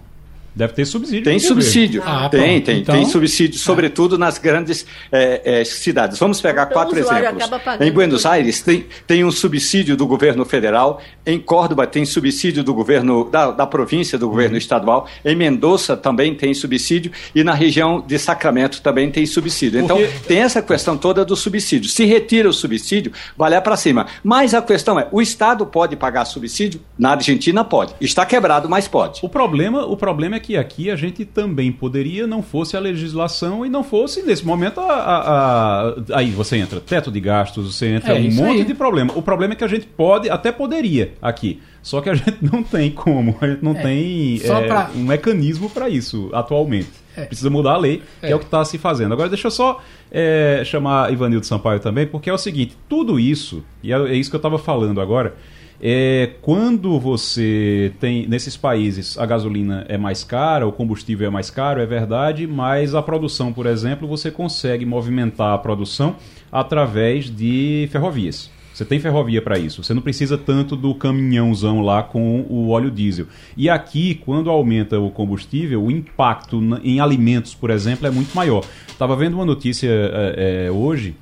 Deve 0.58 0.72
ter 0.72 0.84
subsídio. 0.86 1.22
Tem 1.22 1.38
subsídio. 1.38 2.02
Ah, 2.04 2.28
tem, 2.28 2.40
pronto. 2.40 2.64
tem, 2.66 2.78
Então- 2.80 2.94
tem 2.96 3.04
subsídio, 3.06 3.58
sobretudo 3.60 4.18
nas 4.18 4.38
grandes 4.38 4.84
eh, 5.12 5.40
eh, 5.60 5.64
cidades. 5.64 6.18
Vamos 6.18 6.40
pegar 6.40 6.62
Então, 6.62 6.72
quatro 6.72 6.98
exemplos. 6.98 7.48
Em 7.80 7.92
Buenos 7.92 8.22
tudo. 8.22 8.32
Aires 8.32 8.60
tem, 8.60 8.84
tem 9.06 9.24
um 9.24 9.30
subsídio 9.30 9.96
do 9.96 10.04
governo 10.04 10.44
federal, 10.44 11.00
em 11.24 11.38
Córdoba 11.38 11.86
tem 11.86 12.04
subsídio 12.04 12.64
do 12.64 12.74
governo 12.74 13.30
da, 13.30 13.52
da 13.52 13.66
província, 13.68 14.18
do 14.18 14.28
governo 14.28 14.54
Uhum. 14.54 14.58
estadual, 14.58 15.06
em 15.24 15.36
Mendoza 15.36 15.96
também 15.96 16.34
tem 16.34 16.52
subsídio 16.52 17.12
e 17.32 17.44
na 17.44 17.54
região 17.54 18.00
de 18.04 18.18
Sacramento 18.18 18.82
também 18.82 19.12
tem 19.12 19.24
subsídio. 19.26 19.78
Então 19.80 19.96
Porque- 19.96 20.12
tem 20.26 20.38
essa 20.38 20.60
questão 20.60 20.96
toda 20.96 21.24
do 21.24 21.36
subsídio. 21.36 21.88
Se 21.88 22.04
retira 22.04 22.48
o 22.48 22.52
subsídio, 22.52 23.12
vai 23.36 23.48
lá 23.48 23.60
para 23.60 23.76
cima. 23.76 24.06
Mas 24.24 24.54
a 24.54 24.60
questão 24.60 24.98
é, 24.98 25.06
o 25.12 25.22
Estado 25.22 25.64
pode 25.64 25.94
pagar 25.94 26.24
subsídio? 26.24 26.80
Na 26.98 27.10
Argentina 27.12 27.62
pode. 27.62 27.94
Está 28.00 28.26
quebrado, 28.26 28.68
mas 28.68 28.88
pode. 28.88 29.20
O 29.22 29.28
problema, 29.28 29.86
o 29.86 29.96
problema 29.96 30.34
é 30.34 30.40
que 30.40 30.47
aqui 30.56 30.90
a 30.90 30.96
gente 30.96 31.24
também 31.24 31.70
poderia, 31.70 32.26
não 32.26 32.42
fosse 32.42 32.76
a 32.76 32.80
legislação 32.80 33.64
e 33.64 33.68
não 33.68 33.84
fosse, 33.84 34.22
nesse 34.22 34.44
momento, 34.46 34.80
a, 34.80 34.92
a- 34.92 35.88
a- 35.90 35.94
aí 36.14 36.30
você 36.30 36.56
entra 36.56 36.80
teto 36.80 37.10
de 37.10 37.20
gastos, 37.20 37.74
você 37.76 37.86
entra 37.88 38.16
É 38.16 38.20
um 38.20 38.32
monte 38.32 38.58
aí. 38.60 38.64
de 38.64 38.74
problema. 38.74 39.12
O 39.14 39.22
problema 39.22 39.52
é 39.54 39.56
que 39.56 39.64
a 39.64 39.68
gente 39.68 39.86
pode, 39.86 40.28
até 40.30 40.50
poderia 40.52 41.12
aqui, 41.20 41.60
só 41.82 42.00
que 42.00 42.08
a 42.10 42.14
gente 42.14 42.38
não 42.40 42.62
tem 42.62 42.90
como, 42.90 43.36
a 43.40 43.46
gente 43.48 43.62
não 43.64 43.72
É, 43.72 43.82
tem 43.82 44.40
é, 44.42 44.66
pra- 44.66 44.90
um 44.94 45.02
mecanismo 45.04 45.68
para 45.70 45.88
isso 45.88 46.30
atualmente. 46.32 46.88
É. 47.16 47.24
Precisa 47.24 47.50
mudar 47.50 47.72
a 47.72 47.76
lei, 47.78 48.02
que 48.20 48.26
é, 48.26 48.30
É. 48.30 48.36
o 48.36 48.38
que 48.38 48.44
está 48.44 48.64
se 48.64 48.78
fazendo. 48.78 49.12
Agora, 49.12 49.28
deixa 49.28 49.48
eu 49.48 49.50
só 49.50 49.82
é, 50.10 50.62
chamar 50.64 51.12
Ivanildo 51.12 51.44
Sampaio 51.44 51.80
também, 51.80 52.06
porque 52.06 52.30
é 52.30 52.32
o 52.32 52.38
seguinte: 52.38 52.76
tudo 52.88 53.18
isso, 53.18 53.64
e 53.82 53.92
é 53.92 54.14
isso 54.14 54.30
que 54.30 54.36
eu 54.36 54.38
estava 54.38 54.56
falando 54.58 55.00
agora, 55.00 55.34
é 55.80 56.30
quando 56.42 56.98
você 56.98 57.92
tem. 58.00 58.26
Nesses 58.26 58.56
países 58.56 59.16
a 59.18 59.24
gasolina 59.24 59.84
é 59.88 59.96
mais 59.96 60.24
cara, 60.24 60.66
o 60.66 60.72
combustível 60.72 61.26
é 61.26 61.30
mais 61.30 61.50
caro, 61.50 61.80
é 61.80 61.86
verdade, 61.86 62.46
mas 62.46 62.94
a 62.94 63.02
produção, 63.02 63.52
por 63.52 63.66
exemplo, 63.66 64.08
você 64.08 64.30
consegue 64.30 64.84
movimentar 64.84 65.54
a 65.54 65.58
produção 65.58 66.16
através 66.50 67.30
de 67.30 67.88
ferrovias. 67.92 68.50
Você 68.78 68.84
tem 68.84 69.00
ferrovia 69.00 69.42
para 69.42 69.58
isso. 69.58 69.82
Você 69.82 69.92
não 69.92 70.00
precisa 70.00 70.38
tanto 70.38 70.76
do 70.76 70.94
caminhãozão 70.94 71.80
lá 71.80 72.00
com 72.00 72.46
o 72.48 72.68
óleo 72.68 72.92
diesel. 72.92 73.26
E 73.56 73.68
aqui, 73.68 74.14
quando 74.24 74.50
aumenta 74.50 75.00
o 75.00 75.10
combustível, 75.10 75.82
o 75.82 75.90
impacto 75.90 76.60
em 76.84 77.00
alimentos, 77.00 77.56
por 77.56 77.70
exemplo, 77.70 78.06
é 78.06 78.10
muito 78.10 78.32
maior. 78.36 78.64
Estava 78.86 79.16
vendo 79.16 79.34
uma 79.34 79.44
notícia 79.44 79.88
é, 79.90 80.66
é, 80.66 80.70
hoje, 80.70 81.16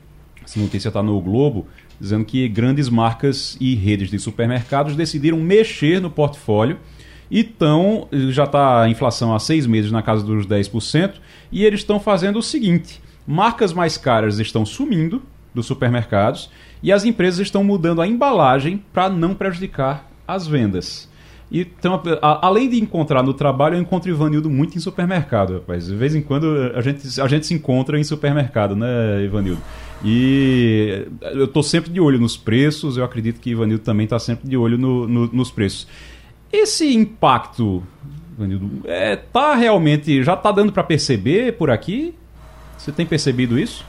essa 0.45 0.61
notícia 0.61 0.89
está 0.89 1.03
no 1.03 1.19
Globo, 1.19 1.67
dizendo 2.01 2.25
que 2.25 2.49
grandes 2.49 2.89
marcas 2.89 3.57
e 3.61 3.75
redes 3.75 4.11
de 4.11 4.19
supermercados 4.19 4.97
decidiram 4.97 5.39
mexer 5.39 6.01
no 6.01 6.11
portfólio. 6.11 6.79
Então, 7.31 8.09
já 8.31 8.45
está 8.45 8.83
a 8.83 8.89
inflação 8.89 9.35
há 9.35 9.39
seis 9.39 9.67
meses 9.67 9.91
na 9.91 10.03
casa 10.03 10.25
dos 10.25 10.47
10%, 10.47 11.15
e 11.51 11.65
eles 11.65 11.81
estão 11.81 11.99
fazendo 11.99 12.39
o 12.39 12.43
seguinte: 12.43 13.01
marcas 13.27 13.73
mais 13.73 13.97
caras 13.97 14.39
estão 14.39 14.65
sumindo 14.65 15.23
dos 15.55 15.67
supermercados 15.67 16.51
e 16.83 16.93
as 16.93 17.05
empresas 17.05 17.41
estão 17.41 17.65
mudando 17.65 18.03
a 18.03 18.07
embalagem 18.07 18.85
para 18.93 19.09
não 19.09 19.35
prejudicar 19.35 20.09
as 20.29 20.47
vendas. 20.47 21.09
Então, 21.51 22.03
além 22.21 22.69
de 22.69 22.81
encontrar 22.81 23.23
no 23.23 23.33
trabalho, 23.33 23.77
eu 23.77 23.81
encontro 23.81 24.11
Ivanildo 24.11 24.51
muito 24.51 24.77
em 24.77 24.81
supermercado, 24.81 25.55
rapaz. 25.55 25.87
De 25.87 25.95
vez 25.95 26.15
em 26.15 26.21
quando 26.21 26.73
a 26.75 26.81
gente, 26.81 27.21
a 27.21 27.29
gente 27.29 27.47
se 27.47 27.55
encontra 27.55 27.99
em 27.99 28.05
supermercado, 28.05 28.75
né, 28.75 29.23
Ivanildo? 29.25 29.63
E 30.05 31.07
eu 31.35 31.47
estou 31.47 31.63
sempre 31.63 31.91
de 31.91 32.01
olho 32.01 32.19
nos 32.19 32.37
preços, 32.37 32.97
eu 32.97 33.05
acredito 33.05 33.41
que 33.41 33.51
Ivanildo 33.51 33.83
também 33.83 34.05
está 34.05 34.19
sempre 34.19 34.49
de 34.49 34.57
olho 34.57 34.77
no- 34.79 35.07
no- 35.09 35.27
nos 35.33 35.51
preços. 35.51 35.87
Esse 36.53 36.95
impacto, 36.95 37.83
Ivanildo, 38.37 38.83
é, 38.85 39.17
tá 39.17 39.55
realmente. 39.55 40.23
Já 40.23 40.35
está 40.35 40.53
dando 40.53 40.73
para 40.73 40.83
perceber 40.85 41.53
por 41.55 41.71
aqui? 41.71 42.15
Você 42.79 42.93
tem 42.93 43.07
percebido 43.07 43.59
isso? 43.59 43.85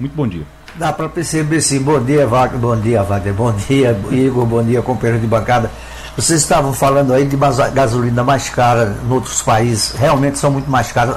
Muito 0.00 0.14
bom 0.14 0.26
dia. 0.26 0.42
Dá 0.74 0.92
para 0.92 1.08
perceber 1.08 1.60
sim. 1.60 1.80
Bom 1.80 2.02
dia, 2.02 2.26
Wagner. 2.26 2.60
Bom 2.60 2.78
dia, 2.80 3.02
Wagner. 3.02 3.32
Bom 3.34 3.52
dia, 3.52 3.98
Igor. 4.10 4.44
Bom 4.46 4.62
dia, 4.62 4.82
companheiro 4.82 5.20
de 5.20 5.26
bancada. 5.26 5.70
Vocês 6.16 6.40
estavam 6.40 6.72
falando 6.72 7.12
aí 7.12 7.26
de 7.26 7.36
gasolina 7.74 8.24
mais 8.24 8.48
cara 8.50 8.96
em 9.06 9.12
outros 9.12 9.42
países. 9.42 9.92
Realmente 9.92 10.38
são 10.38 10.50
muito 10.50 10.70
mais 10.70 10.90
caras. 10.92 11.16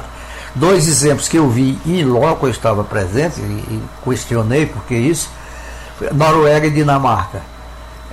Dois 0.59 0.89
exemplos 0.89 1.29
que 1.29 1.37
eu 1.37 1.49
vi 1.49 1.79
em 1.85 2.03
loco 2.03 2.45
eu 2.45 2.51
estava 2.51 2.83
presente 2.83 3.39
e, 3.39 3.43
e 3.43 3.83
questionei 4.03 4.65
por 4.65 4.83
que 4.83 4.93
isso. 4.93 5.29
Noruega 6.13 6.67
e 6.67 6.69
Dinamarca. 6.69 7.41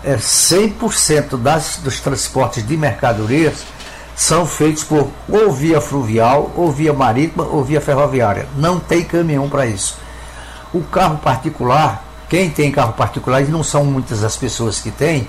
É 0.04 0.14
100% 0.14 1.36
das, 1.36 1.78
dos 1.82 1.98
transportes 1.98 2.64
de 2.64 2.76
mercadorias 2.76 3.64
são 4.14 4.46
feitos 4.46 4.84
por 4.84 5.10
ou 5.28 5.50
via 5.50 5.80
fluvial, 5.80 6.52
ou 6.54 6.70
via 6.70 6.92
marítima, 6.92 7.42
ou 7.44 7.64
via 7.64 7.80
ferroviária. 7.80 8.46
Não 8.56 8.78
tem 8.78 9.02
caminhão 9.02 9.48
para 9.48 9.66
isso. 9.66 9.98
O 10.72 10.84
carro 10.84 11.18
particular, 11.18 12.04
quem 12.28 12.48
tem 12.48 12.70
carro 12.70 12.92
particular, 12.92 13.42
e 13.42 13.46
não 13.46 13.64
são 13.64 13.84
muitas 13.84 14.22
as 14.22 14.36
pessoas 14.36 14.80
que 14.80 14.92
têm, 14.92 15.28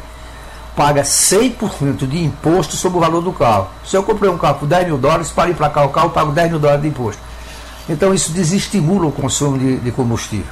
paga 0.78 1.02
100% 1.02 2.08
de 2.08 2.24
imposto 2.24 2.76
sobre 2.78 3.00
o 3.00 3.02
valor 3.02 3.22
do 3.22 3.34
carro. 3.34 3.68
Se 3.84 3.98
eu 3.98 4.04
comprei 4.04 4.30
um 4.30 4.38
carro 4.38 4.60
por 4.60 4.68
10 4.68 4.86
mil 4.88 4.98
dólares, 4.98 5.32
para 5.32 5.50
ir 5.50 5.56
para 5.56 5.70
cá 5.70 5.84
o 5.84 5.90
carro, 5.90 6.06
eu 6.08 6.12
pago 6.12 6.32
10 6.32 6.52
mil 6.52 6.60
dólares 6.60 6.84
de 6.84 6.88
imposto. 6.90 7.22
Então 7.90 8.14
isso 8.14 8.32
desestimula 8.32 9.08
o 9.08 9.12
consumo 9.12 9.58
de, 9.58 9.78
de 9.78 9.92
combustível. 9.92 10.46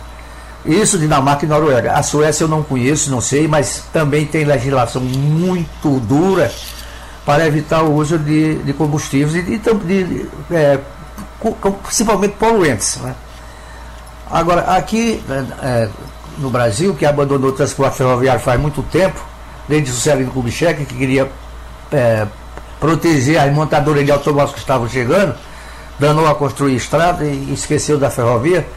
Isso 0.65 0.97
Dinamarca 0.97 1.45
e 1.45 1.47
Noruega. 1.47 1.93
A 1.93 2.01
Suécia 2.01 2.43
eu 2.43 2.47
não 2.47 2.63
conheço, 2.63 3.11
não 3.11 3.21
sei, 3.21 3.47
mas 3.47 3.83
também 3.93 4.25
tem 4.25 4.43
legislação 4.45 4.99
muito 5.01 5.99
dura 5.99 6.51
para 7.23 7.45
evitar 7.45 7.83
o 7.83 7.93
uso 7.93 8.17
de, 8.17 8.55
de 8.63 8.73
combustíveis 8.73 9.35
e 9.35 9.41
de, 9.43 9.57
de- 9.59 10.29
é, 10.51 10.79
principalmente 11.83 12.33
poluentes. 12.39 12.97
Né? 12.97 13.13
Agora, 14.31 14.61
aqui 14.75 15.23
é, 15.61 15.87
no 16.39 16.49
Brasil, 16.49 16.95
que 16.95 17.05
abandonou 17.05 17.51
o 17.51 17.53
transporte 17.53 17.97
ferroviário 17.97 18.41
faz 18.41 18.59
muito 18.59 18.81
tempo, 18.83 19.19
desde 19.67 19.89
o 19.91 19.93
Juscelino 19.93 20.31
Kubitschek, 20.31 20.85
que 20.85 20.95
queria 20.95 21.29
é, 21.91 22.25
proteger 22.79 23.39
as 23.39 23.51
montadoras 23.53 24.05
de 24.05 24.11
automóveis 24.11 24.53
que 24.53 24.59
estavam 24.59 24.87
chegando, 24.87 25.35
danou 25.99 26.27
a 26.27 26.35
construir 26.35 26.75
estrada 26.75 27.23
e 27.25 27.53
esqueceu 27.53 27.97
da 27.97 28.09
ferrovia, 28.09 28.67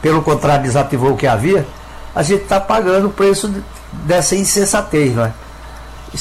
pelo 0.00 0.22
contrário, 0.22 0.62
desativou 0.64 1.12
o 1.12 1.16
que 1.16 1.26
havia, 1.26 1.66
a 2.14 2.22
gente 2.22 2.42
está 2.42 2.60
pagando 2.60 3.08
o 3.08 3.10
preço 3.10 3.48
de- 3.48 3.62
dessa 3.92 4.34
insensatez, 4.36 5.14
não 5.14 5.24
é? 5.24 5.32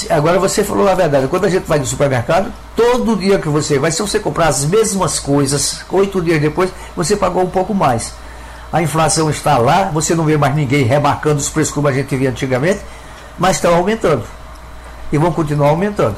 Agora 0.09 0.39
você 0.39 0.63
falou 0.63 0.89
a 0.89 0.95
verdade. 0.95 1.27
Quando 1.27 1.45
a 1.45 1.49
gente 1.49 1.65
vai 1.67 1.77
no 1.77 1.85
supermercado, 1.85 2.51
todo 2.75 3.15
dia 3.15 3.37
que 3.37 3.47
você 3.47 3.77
vai, 3.77 3.91
se 3.91 4.01
você 4.01 4.19
comprar 4.19 4.47
as 4.47 4.65
mesmas 4.65 5.19
coisas, 5.19 5.85
oito 5.91 6.19
dias 6.19 6.41
depois, 6.41 6.71
você 6.95 7.15
pagou 7.15 7.43
um 7.43 7.49
pouco 7.49 7.75
mais. 7.75 8.11
A 8.71 8.81
inflação 8.81 9.29
está 9.29 9.57
lá, 9.59 9.91
você 9.93 10.15
não 10.15 10.23
vê 10.25 10.35
mais 10.35 10.55
ninguém 10.55 10.83
remarcando 10.83 11.37
os 11.39 11.47
preços 11.47 11.71
como 11.71 11.87
a 11.87 11.91
gente 11.93 12.15
via 12.15 12.31
antigamente, 12.31 12.79
mas 13.37 13.57
estão 13.57 13.75
aumentando. 13.75 14.23
E 15.11 15.17
vão 15.17 15.31
continuar 15.31 15.69
aumentando. 15.69 16.17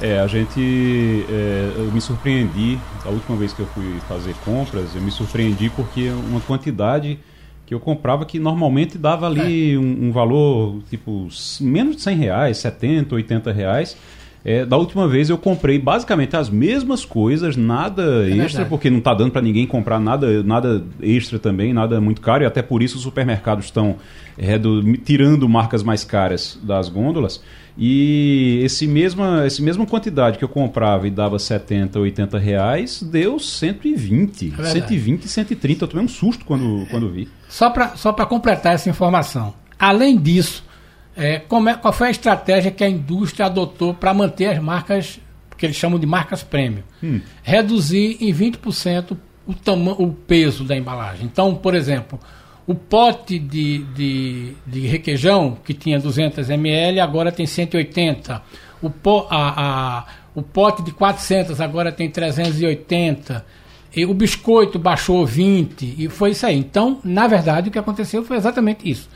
É, 0.00 0.20
a 0.20 0.26
gente. 0.26 1.26
é, 1.28 1.72
eu 1.76 1.90
me 1.92 2.00
surpreendi, 2.00 2.78
a 3.04 3.08
última 3.08 3.36
vez 3.36 3.52
que 3.52 3.60
eu 3.60 3.66
fui 3.66 3.98
fazer 4.08 4.34
compras, 4.44 4.94
eu 4.94 5.02
me 5.02 5.10
surpreendi 5.10 5.68
porque 5.70 6.08
uma 6.10 6.40
quantidade 6.40 7.18
que 7.66 7.74
eu 7.74 7.80
comprava 7.80 8.24
que 8.24 8.38
normalmente 8.38 8.96
dava 8.96 9.26
ali 9.26 9.76
um, 9.76 10.06
um 10.06 10.12
valor 10.12 10.80
tipo 10.88 11.28
menos 11.60 11.96
de 11.96 12.02
100 12.02 12.16
reais, 12.16 12.58
70, 12.58 13.14
80 13.14 13.52
reais. 13.52 13.96
É, 14.44 14.64
da 14.64 14.76
última 14.76 15.06
vez 15.08 15.28
eu 15.28 15.36
comprei 15.36 15.78
basicamente 15.78 16.36
as 16.36 16.48
mesmas 16.48 17.04
coisas, 17.04 17.56
nada 17.56 18.02
extra, 18.28 18.36
verdade. 18.46 18.68
porque 18.70 18.88
não 18.88 18.98
está 18.98 19.12
dando 19.12 19.32
para 19.32 19.42
ninguém 19.42 19.66
comprar 19.66 19.98
nada, 20.00 20.42
nada 20.42 20.82
extra 21.02 21.38
também, 21.38 21.72
nada 21.74 22.00
muito 22.00 22.20
caro, 22.20 22.44
e 22.44 22.46
até 22.46 22.62
por 22.62 22.82
isso 22.82 22.96
os 22.96 23.02
supermercados 23.02 23.66
estão 23.66 23.96
redu- 24.38 24.96
tirando 24.98 25.48
marcas 25.48 25.82
mais 25.82 26.04
caras 26.04 26.58
das 26.62 26.88
gôndolas. 26.88 27.42
E 27.80 28.60
esse 28.64 28.86
mesma, 28.88 29.44
essa 29.44 29.62
mesma 29.62 29.86
quantidade 29.86 30.36
que 30.38 30.42
eu 30.44 30.48
comprava 30.48 31.06
e 31.06 31.10
dava 31.10 31.38
70, 31.38 31.98
80 32.00 32.36
reais, 32.38 33.00
deu 33.02 33.38
120. 33.38 34.46
É 34.46 34.48
verdade. 34.50 34.72
120, 34.80 35.28
130. 35.28 35.84
Eu 35.84 35.88
tomei 35.88 36.04
um 36.04 36.08
susto 36.08 36.44
quando, 36.44 36.86
quando 36.90 37.08
vi. 37.08 37.28
Só 37.48 37.70
para 37.70 37.96
só 37.96 38.12
pra 38.12 38.26
completar 38.26 38.74
essa 38.74 38.90
informação. 38.90 39.54
Além 39.78 40.16
disso, 40.18 40.64
é, 41.18 41.38
como 41.40 41.68
é- 41.68 41.74
qual 41.74 41.92
foi 41.92 42.08
a 42.08 42.10
estratégia 42.10 42.70
que 42.70 42.82
a 42.84 42.88
indústria 42.88 43.46
adotou 43.46 43.92
para 43.92 44.14
manter 44.14 44.46
as 44.46 44.58
marcas, 44.62 45.18
que 45.56 45.66
eles 45.66 45.76
chamam 45.76 45.98
de 45.98 46.06
marcas 46.06 46.42
premium? 46.42 46.82
Reduzir 47.42 48.16
em 48.20 48.32
20% 48.32 49.16
o, 49.46 49.54
tama- 49.54 49.92
o 49.98 50.12
peso 50.12 50.64
da 50.64 50.76
embalagem. 50.76 51.24
Então, 51.26 51.54
por 51.54 51.74
exemplo, 51.74 52.18
o 52.66 52.74
pote 52.74 53.38
de, 53.38 53.78
de, 53.94 54.52
de 54.66 54.80
requeijão, 54.86 55.56
que 55.64 55.72
tinha 55.74 55.98
200 55.98 56.48
ml, 56.50 57.00
agora 57.00 57.32
tem 57.32 57.46
180. 57.46 58.42
O, 58.82 58.90
po, 58.90 59.26
a, 59.30 59.98
a, 60.00 60.04
o 60.34 60.42
pote 60.42 60.82
de 60.82 60.92
400 60.92 61.60
agora 61.60 61.90
tem 61.90 62.08
380. 62.10 63.44
E 63.96 64.04
o 64.04 64.12
biscoito 64.12 64.78
baixou 64.78 65.24
20 65.24 65.94
e 65.98 66.08
foi 66.10 66.30
isso 66.32 66.44
aí. 66.46 66.56
Então, 66.58 67.00
na 67.02 67.26
verdade, 67.26 67.68
o 67.68 67.72
que 67.72 67.78
aconteceu 67.78 68.22
foi 68.22 68.36
exatamente 68.36 68.88
isso. 68.88 69.08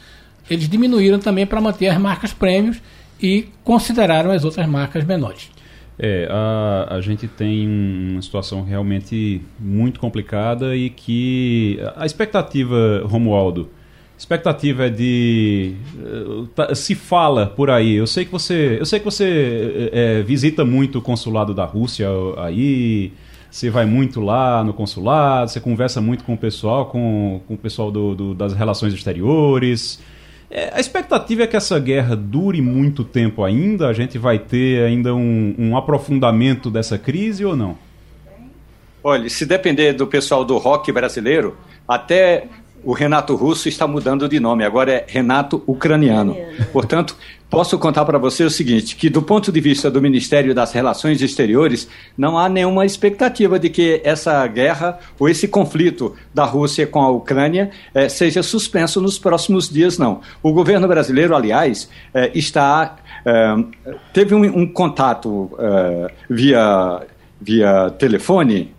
Eles 0.49 0.68
diminuíram 0.68 1.18
também 1.18 1.46
para 1.46 1.61
manter 1.61 1.88
as 1.88 1.99
marcas 1.99 2.32
prêmios 2.32 2.80
e 3.20 3.49
consideraram 3.62 4.30
as 4.30 4.44
outras 4.44 4.66
marcas 4.66 5.04
menores. 5.04 5.50
É, 5.99 6.26
a, 6.30 6.96
a 6.96 7.00
gente 7.00 7.28
tem 7.28 7.68
uma 8.12 8.22
situação 8.22 8.64
realmente 8.64 9.42
muito 9.58 10.00
complicada 10.00 10.75
e 10.75 10.90
que 10.90 11.78
a 11.96 12.04
expectativa, 12.04 13.02
Romualdo, 13.04 13.70
expectativa 14.22 14.87
é 14.87 14.90
de 14.90 15.75
uh, 15.96 16.75
se 16.75 16.94
fala 16.94 17.46
por 17.46 17.70
aí. 17.70 17.94
Eu 17.94 18.06
sei 18.06 18.25
que 18.25 18.32
você, 18.32 18.76
eu 18.78 18.87
sei 18.87 18.99
que 19.00 19.04
você 19.04 19.90
é, 19.92 20.22
visita 20.22 20.64
muito 20.64 20.99
o 20.99 21.02
consulado 21.02 21.52
da 21.52 21.64
Rússia 21.64 22.08
aí. 22.38 23.12
Você 23.50 23.68
vai 23.68 23.84
muito 23.84 24.18
lá 24.18 24.64
no 24.64 24.72
consulado, 24.72 25.50
você 25.50 25.61
conversa 25.61 26.00
muito 26.00 26.25
com 26.25 26.32
o 26.32 26.38
pessoal, 26.38 26.87
com, 26.87 27.42
com 27.46 27.52
o 27.52 27.58
pessoal 27.58 27.90
do, 27.90 28.14
do 28.14 28.34
das 28.34 28.54
relações 28.54 28.94
exteriores. 28.94 30.00
É, 30.54 30.71
a 30.75 30.80
expectativa 30.80 31.44
é 31.44 31.47
que 31.47 31.56
essa 31.56 31.80
guerra 31.80 32.14
dure 32.14 32.61
muito 32.61 33.04
tempo 33.04 33.42
ainda? 33.42 33.88
A 33.88 33.94
gente 33.94 34.18
vai 34.18 34.38
ter 34.38 34.85
ainda 34.85 35.14
um, 35.14 35.54
um 35.59 35.76
aprofundamento 35.78 36.71
dessa 36.71 36.99
crise 36.99 37.42
ou 37.42 37.56
não? 37.56 37.78
Olha, 39.02 39.30
se 39.30 39.47
depender 39.47 39.94
do 39.94 40.06
pessoal 40.06 40.44
do 40.44 40.59
rock 40.59 40.92
brasileiro, 40.92 41.56
até 41.88 42.49
o 42.84 42.92
Renato 42.92 43.34
Russo 43.34 43.68
está 43.68 43.86
mudando 43.86 44.28
de 44.28 44.40
nome, 44.40 44.64
agora 44.64 44.92
é 44.92 45.04
Renato 45.06 45.62
Ucraniano. 45.66 46.36
Portanto, 46.72 47.16
posso 47.48 47.78
contar 47.78 48.04
para 48.04 48.18
você 48.18 48.44
o 48.44 48.50
seguinte: 48.50 48.96
que 48.96 49.08
do 49.08 49.22
ponto 49.22 49.52
de 49.52 49.60
vista 49.60 49.90
do 49.90 50.00
Ministério 50.00 50.54
das 50.54 50.72
Relações 50.72 51.20
Exteriores, 51.20 51.88
não 52.16 52.38
há 52.38 52.48
nenhuma 52.48 52.84
expectativa 52.84 53.58
de 53.58 53.68
que 53.68 54.00
essa 54.02 54.44
guerra 54.46 54.98
ou 55.18 55.28
esse 55.28 55.46
conflito 55.46 56.14
da 56.34 56.44
Rússia 56.44 56.86
com 56.86 57.00
a 57.00 57.10
Ucrânia 57.10 57.70
eh, 57.94 58.08
seja 58.08 58.42
suspenso 58.42 59.00
nos 59.00 59.18
próximos 59.18 59.68
dias, 59.68 59.98
não. 59.98 60.20
O 60.42 60.52
governo 60.52 60.88
brasileiro, 60.88 61.36
aliás, 61.36 61.88
eh, 62.14 62.30
está. 62.34 62.96
Eh, 63.24 63.56
teve 64.12 64.34
um, 64.34 64.42
um 64.44 64.66
contato 64.66 65.50
via, 66.28 67.02
via 67.40 67.90
telefone 67.90 68.74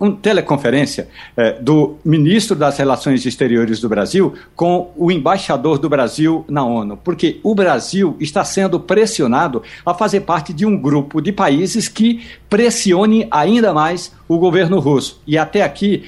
uma 0.00 0.16
teleconferência 0.16 1.08
é, 1.36 1.52
do 1.60 1.96
ministro 2.04 2.56
das 2.56 2.78
Relações 2.78 3.24
Exteriores 3.26 3.80
do 3.80 3.88
Brasil 3.88 4.34
com 4.56 4.92
o 4.96 5.10
embaixador 5.10 5.78
do 5.78 5.88
Brasil 5.88 6.44
na 6.48 6.64
ONU, 6.64 6.98
porque 7.02 7.40
o 7.42 7.54
Brasil 7.54 8.16
está 8.18 8.44
sendo 8.44 8.80
pressionado 8.80 9.62
a 9.84 9.92
fazer 9.92 10.20
parte 10.20 10.52
de 10.52 10.64
um 10.64 10.76
grupo 10.76 11.20
de 11.20 11.32
países 11.32 11.88
que 11.88 12.24
pressione 12.48 13.26
ainda 13.30 13.72
mais 13.74 14.12
o 14.26 14.38
governo 14.38 14.78
russo. 14.80 15.20
E 15.26 15.36
até 15.36 15.62
aqui 15.62 16.04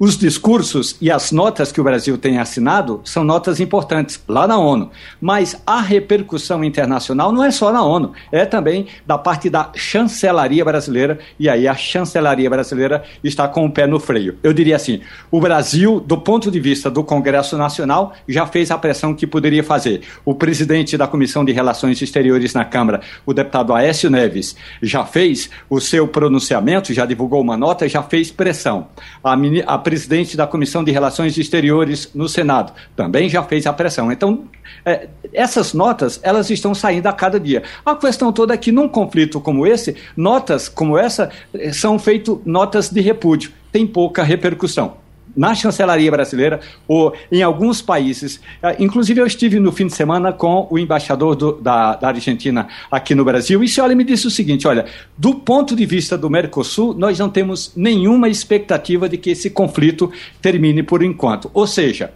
os 0.00 0.16
discursos 0.16 0.96
e 0.98 1.10
as 1.10 1.30
notas 1.30 1.70
que 1.70 1.78
o 1.78 1.84
Brasil 1.84 2.16
tem 2.16 2.38
assinado 2.38 3.02
são 3.04 3.22
notas 3.22 3.60
importantes 3.60 4.18
lá 4.26 4.48
na 4.48 4.58
ONU, 4.58 4.90
mas 5.20 5.60
a 5.66 5.78
repercussão 5.78 6.64
internacional 6.64 7.30
não 7.30 7.44
é 7.44 7.50
só 7.50 7.70
na 7.70 7.84
ONU, 7.84 8.14
é 8.32 8.46
também 8.46 8.86
da 9.06 9.18
parte 9.18 9.50
da 9.50 9.70
chancelaria 9.76 10.64
brasileira, 10.64 11.18
e 11.38 11.50
aí 11.50 11.68
a 11.68 11.74
chancelaria 11.74 12.48
brasileira 12.48 13.04
está 13.22 13.46
com 13.46 13.66
o 13.66 13.70
pé 13.70 13.86
no 13.86 14.00
freio. 14.00 14.38
Eu 14.42 14.54
diria 14.54 14.76
assim: 14.76 15.02
o 15.30 15.38
Brasil, 15.38 16.00
do 16.00 16.16
ponto 16.16 16.50
de 16.50 16.58
vista 16.58 16.90
do 16.90 17.04
Congresso 17.04 17.58
Nacional, 17.58 18.14
já 18.26 18.46
fez 18.46 18.70
a 18.70 18.78
pressão 18.78 19.14
que 19.14 19.26
poderia 19.26 19.62
fazer. 19.62 20.00
O 20.24 20.34
presidente 20.34 20.96
da 20.96 21.06
Comissão 21.06 21.44
de 21.44 21.52
Relações 21.52 22.00
Exteriores 22.00 22.54
na 22.54 22.64
Câmara, 22.64 23.02
o 23.26 23.34
deputado 23.34 23.74
Aécio 23.74 24.08
Neves, 24.08 24.56
já 24.80 25.04
fez 25.04 25.50
o 25.68 25.78
seu 25.78 26.08
pronunciamento, 26.08 26.94
já 26.94 27.04
divulgou 27.04 27.42
uma 27.42 27.58
nota, 27.58 27.86
já 27.86 28.02
fez 28.02 28.30
pressão. 28.30 28.88
A, 29.22 29.36
a 29.66 29.78
presidente 29.90 30.36
da 30.36 30.46
Comissão 30.46 30.84
de 30.84 30.92
Relações 30.92 31.36
Exteriores 31.36 32.10
no 32.14 32.28
Senado, 32.28 32.72
também 32.94 33.28
já 33.28 33.42
fez 33.42 33.66
a 33.66 33.72
pressão. 33.72 34.12
Então, 34.12 34.44
é, 34.86 35.08
essas 35.32 35.74
notas, 35.74 36.20
elas 36.22 36.48
estão 36.48 36.72
saindo 36.76 37.08
a 37.08 37.12
cada 37.12 37.40
dia. 37.40 37.64
A 37.84 37.96
questão 37.96 38.32
toda 38.32 38.54
é 38.54 38.56
que 38.56 38.70
num 38.70 38.88
conflito 38.88 39.40
como 39.40 39.66
esse, 39.66 39.96
notas 40.16 40.68
como 40.68 40.96
essa 40.96 41.28
eh, 41.52 41.72
são 41.72 41.98
feitas 41.98 42.38
notas 42.44 42.88
de 42.88 43.00
repúdio, 43.00 43.50
tem 43.72 43.84
pouca 43.84 44.22
repercussão 44.22 44.99
na 45.36 45.54
chancelaria 45.54 46.10
brasileira 46.10 46.60
ou 46.86 47.14
em 47.30 47.42
alguns 47.42 47.80
países. 47.82 48.40
Ah, 48.62 48.74
inclusive, 48.78 49.20
eu 49.20 49.26
estive 49.26 49.58
no 49.58 49.72
fim 49.72 49.86
de 49.86 49.94
semana 49.94 50.32
com 50.32 50.66
o 50.70 50.78
embaixador 50.78 51.34
do, 51.34 51.52
da, 51.52 51.96
da, 51.96 52.08
Argentina 52.08 52.68
aqui 52.90 53.14
no 53.14 53.24
Brasil. 53.24 53.62
E 53.62 53.66
esse 53.66 53.80
olha 53.80 53.94
me 53.94 54.04
disse 54.04 54.26
o 54.26 54.30
seguinte: 54.30 54.66
olha, 54.66 54.86
do 55.16 55.34
ponto 55.34 55.74
de 55.76 55.86
vista 55.86 56.16
do 56.16 56.30
Mercosul, 56.30 56.94
nós 56.94 57.18
não 57.18 57.28
temos 57.28 57.72
nenhuma 57.76 58.28
expectativa 58.28 59.08
de 59.08 59.16
que 59.16 59.30
esse 59.30 59.50
conflito 59.50 60.12
termine 60.40 60.82
por 60.82 61.02
enquanto. 61.02 61.50
Ou 61.54 61.66
seja, 61.66 62.12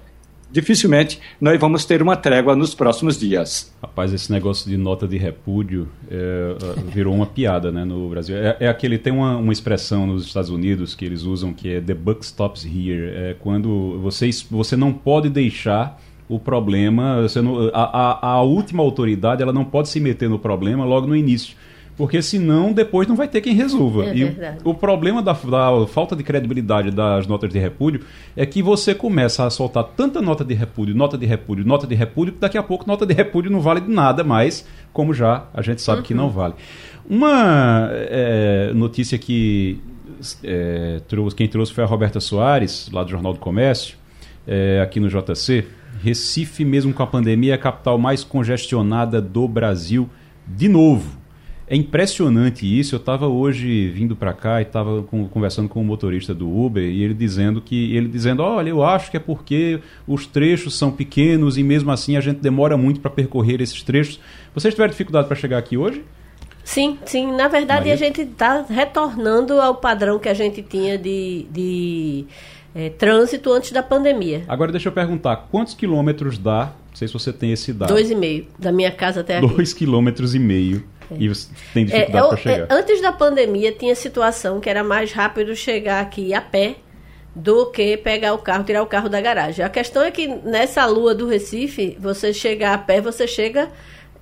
dificilmente 0.54 1.18
nós 1.40 1.58
vamos 1.58 1.84
ter 1.84 2.00
uma 2.00 2.14
trégua 2.16 2.54
nos 2.54 2.76
próximos 2.76 3.18
dias. 3.18 3.74
Rapaz, 3.82 4.12
esse 4.12 4.30
negócio 4.30 4.70
de 4.70 4.76
nota 4.76 5.06
de 5.06 5.18
repúdio 5.18 5.88
é, 6.08 6.54
virou 6.86 7.12
uma 7.12 7.26
piada 7.26 7.72
né, 7.72 7.84
no 7.84 8.08
Brasil. 8.08 8.36
É, 8.36 8.56
é, 8.60 8.68
aquele, 8.68 8.96
tem 8.96 9.12
uma, 9.12 9.36
uma 9.36 9.52
expressão 9.52 10.06
nos 10.06 10.24
Estados 10.24 10.50
Unidos 10.50 10.94
que 10.94 11.04
eles 11.04 11.22
usam 11.22 11.52
que 11.52 11.68
é 11.68 11.80
the 11.80 11.92
buck 11.92 12.24
stops 12.24 12.64
here. 12.64 13.10
É 13.14 13.36
quando 13.40 13.98
você, 14.00 14.30
você 14.48 14.76
não 14.76 14.92
pode 14.92 15.28
deixar 15.28 16.00
o 16.28 16.38
problema, 16.38 17.26
não, 17.42 17.68
a, 17.74 17.82
a, 17.82 18.28
a 18.28 18.42
última 18.42 18.82
autoridade 18.82 19.42
ela 19.42 19.52
não 19.52 19.64
pode 19.64 19.88
se 19.88 20.00
meter 20.00 20.30
no 20.30 20.38
problema 20.38 20.84
logo 20.84 21.06
no 21.06 21.16
início 21.16 21.54
porque 21.96 22.20
senão 22.20 22.72
depois 22.72 23.06
não 23.06 23.14
vai 23.14 23.28
ter 23.28 23.40
quem 23.40 23.54
resolva. 23.54 24.06
É 24.06 24.16
e 24.16 24.24
o, 24.24 24.70
o, 24.70 24.74
problema 24.74 25.22
da, 25.22 25.32
da, 25.32 25.86
falta 25.86 26.16
de 26.16 26.22
credibilidade 26.22 26.90
das 26.90 27.26
notas 27.26 27.52
de 27.52 27.58
repúdio 27.58 28.00
é 28.36 28.44
que 28.44 28.62
você 28.62 28.94
começa 28.94 29.44
a 29.44 29.50
soltar 29.50 29.84
tanta 29.96 30.20
nota 30.20 30.44
de 30.44 30.54
repúdio, 30.54 30.94
nota 30.94 31.16
de 31.16 31.26
repúdio, 31.26 31.64
nota 31.64 31.86
de 31.86 31.94
repúdio, 31.94 32.32
que 32.32 32.40
daqui 32.40 32.58
a 32.58 32.62
pouco 32.62 32.86
nota 32.86 33.06
de 33.06 33.14
repúdio 33.14 33.50
não 33.50 33.60
vale 33.60 33.80
de 33.80 33.90
nada 33.90 34.24
mais, 34.24 34.66
como 34.92 35.14
já 35.14 35.46
a 35.54 35.62
gente 35.62 35.82
sabe 35.82 35.98
uhum. 35.98 36.04
que 36.04 36.14
não 36.14 36.30
vale. 36.30 36.54
Uma 37.08 37.88
é, 37.92 38.72
notícia 38.74 39.16
que 39.18 39.80
é, 40.42 41.00
trouxe, 41.06 41.36
quem 41.36 41.46
trouxe 41.46 41.72
foi 41.72 41.84
a 41.84 41.86
Roberta 41.86 42.18
Soares, 42.18 42.88
lá 42.92 43.04
do 43.04 43.10
Jornal 43.10 43.34
do 43.34 43.38
Comércio, 43.38 43.96
é, 44.46 44.80
aqui 44.80 44.98
no 44.98 45.08
JC. 45.08 45.64
Recife, 46.02 46.64
mesmo 46.64 46.92
com 46.92 47.02
a 47.02 47.06
pandemia, 47.06 47.52
é 47.52 47.54
a 47.54 47.58
capital 47.58 47.98
mais 47.98 48.24
congestionada 48.24 49.20
do 49.20 49.46
Brasil, 49.46 50.08
de 50.46 50.68
novo. 50.68 51.23
É 51.66 51.74
impressionante 51.74 52.66
isso. 52.66 52.94
Eu 52.94 52.98
estava 52.98 53.26
hoje 53.26 53.88
vindo 53.88 54.14
para 54.14 54.32
cá 54.32 54.60
e 54.60 54.64
estava 54.64 55.02
conversando 55.02 55.68
com 55.68 55.80
o 55.80 55.82
um 55.82 55.86
motorista 55.86 56.34
do 56.34 56.48
Uber 56.48 56.84
e 56.84 57.02
ele 57.02 57.14
dizendo 57.14 57.60
que 57.60 57.96
ele 57.96 58.06
dizendo, 58.06 58.42
olha, 58.42 58.68
eu 58.68 58.82
acho 58.82 59.10
que 59.10 59.16
é 59.16 59.20
porque 59.20 59.80
os 60.06 60.26
trechos 60.26 60.76
são 60.76 60.90
pequenos 60.90 61.56
e 61.56 61.62
mesmo 61.62 61.90
assim 61.90 62.16
a 62.16 62.20
gente 62.20 62.40
demora 62.40 62.76
muito 62.76 63.00
para 63.00 63.10
percorrer 63.10 63.60
esses 63.62 63.82
trechos. 63.82 64.20
Vocês 64.54 64.74
tiveram 64.74 64.90
dificuldade 64.90 65.26
para 65.26 65.36
chegar 65.36 65.58
aqui 65.58 65.76
hoje? 65.76 66.04
Sim, 66.62 66.98
sim. 67.04 67.32
Na 67.32 67.48
verdade, 67.48 67.80
Maria? 67.80 67.94
a 67.94 67.96
gente 67.96 68.22
está 68.22 68.62
retornando 68.62 69.60
ao 69.60 69.74
padrão 69.74 70.18
que 70.18 70.28
a 70.28 70.34
gente 70.34 70.62
tinha 70.62 70.98
de, 70.98 71.46
de 71.50 72.24
é, 72.74 72.90
trânsito 72.90 73.52
antes 73.52 73.72
da 73.72 73.82
pandemia. 73.82 74.44
Agora, 74.48 74.72
deixa 74.72 74.88
eu 74.88 74.92
perguntar, 74.92 75.48
quantos 75.50 75.74
quilômetros 75.74 76.38
dá? 76.38 76.72
Não 76.88 76.96
sei 76.96 77.08
se 77.08 77.14
você 77.14 77.32
tem 77.32 77.52
esse 77.52 77.72
dado. 77.72 77.88
Dois 77.88 78.10
e 78.10 78.14
meio, 78.14 78.46
da 78.58 78.72
minha 78.72 78.90
casa 78.90 79.20
até 79.20 79.38
aqui. 79.38 79.46
Dois 79.46 79.72
quilômetros 79.72 80.34
e 80.34 80.38
meio 80.38 80.82
é. 81.10 81.16
E 81.18 81.28
você 81.28 81.48
tem 81.72 81.84
dificuldade 81.84 82.24
é, 82.24 82.28
para 82.28 82.36
chegar. 82.36 82.66
É, 82.70 82.74
antes 82.74 83.00
da 83.00 83.12
pandemia, 83.12 83.72
tinha 83.72 83.94
situação 83.94 84.60
que 84.60 84.68
era 84.68 84.84
mais 84.84 85.12
rápido 85.12 85.54
chegar 85.54 86.00
aqui 86.00 86.34
a 86.34 86.40
pé 86.40 86.76
do 87.34 87.66
que 87.66 87.96
pegar 87.96 88.32
o 88.32 88.38
carro, 88.38 88.64
tirar 88.64 88.82
o 88.82 88.86
carro 88.86 89.08
da 89.08 89.20
garagem. 89.20 89.64
A 89.64 89.68
questão 89.68 90.02
é 90.02 90.10
que 90.10 90.26
nessa 90.26 90.86
lua 90.86 91.14
do 91.14 91.26
Recife, 91.26 91.96
você 92.00 92.32
chegar 92.32 92.74
a 92.74 92.78
pé, 92.78 93.00
você 93.00 93.26
chega 93.26 93.70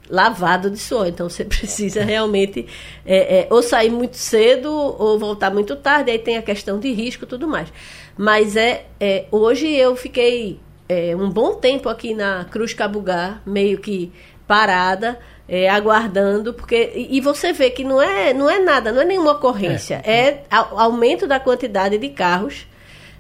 lavado 0.09 0.71
de 0.71 0.79
suor. 0.79 1.07
Então 1.07 1.29
você 1.29 1.45
precisa 1.47 2.03
realmente 2.03 2.66
é, 3.05 3.40
é, 3.40 3.47
ou 3.51 3.62
sair 3.62 3.90
muito 3.90 4.16
cedo 4.16 4.71
ou 4.73 5.18
voltar 5.18 5.53
muito 5.53 5.77
tarde. 5.77 6.11
Aí 6.11 6.18
tem 6.18 6.37
a 6.37 6.42
questão 6.42 6.79
de 6.79 6.92
risco 6.92 7.25
e 7.25 7.27
tudo 7.27 7.47
mais. 7.47 7.73
Mas 8.16 8.57
é, 8.57 8.87
é 8.99 9.27
hoje 9.31 9.68
eu 9.68 9.95
fiquei 9.95 10.59
é, 10.88 11.14
um 11.16 11.31
bom 11.31 11.55
tempo 11.55 11.88
aqui 11.88 12.14
na 12.14 12.45
Cruz 12.45 12.75
Cabugá, 12.75 13.40
meio 13.47 13.79
que 13.79 14.12
parada 14.47 15.18
é, 15.53 15.69
aguardando, 15.69 16.55
porque 16.55 16.93
e 16.95 17.21
você 17.21 17.53
vê 17.53 17.69
que 17.69 17.85
não 17.85 18.01
é 18.01 18.33
não 18.33 18.49
é 18.49 18.59
nada, 18.59 18.91
não 18.91 19.03
é 19.03 19.05
nenhuma 19.05 19.33
ocorrência, 19.33 20.01
é, 20.03 20.29
é 20.29 20.45
aumento 20.51 21.27
da 21.27 21.38
quantidade 21.38 21.99
de 21.99 22.09
carros 22.09 22.67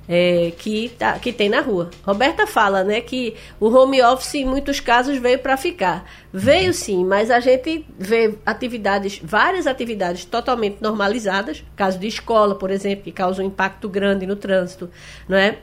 é, 0.08 0.50
que, 0.56 0.88
tá, 0.98 1.18
que 1.18 1.30
tem 1.30 1.50
na 1.50 1.60
rua. 1.60 1.90
Roberta 2.02 2.46
fala, 2.46 2.82
né, 2.82 3.02
que 3.02 3.34
o 3.60 3.68
home 3.68 4.00
office 4.02 4.36
em 4.36 4.46
muitos 4.46 4.80
casos 4.80 5.18
veio 5.18 5.40
para 5.40 5.58
ficar. 5.58 6.10
Veio 6.32 6.68
uhum. 6.68 6.72
sim, 6.72 7.04
mas 7.04 7.30
a 7.30 7.38
gente 7.38 7.84
vê 7.98 8.34
atividades, 8.46 9.20
várias 9.22 9.66
atividades 9.66 10.24
totalmente 10.24 10.78
normalizadas, 10.80 11.62
caso 11.76 11.98
de 11.98 12.06
escola, 12.06 12.54
por 12.54 12.70
exemplo, 12.70 13.04
que 13.04 13.12
causa 13.12 13.42
um 13.42 13.46
impacto 13.46 13.90
grande 13.90 14.26
no 14.26 14.36
trânsito, 14.36 14.88
não 15.28 15.36
é? 15.36 15.58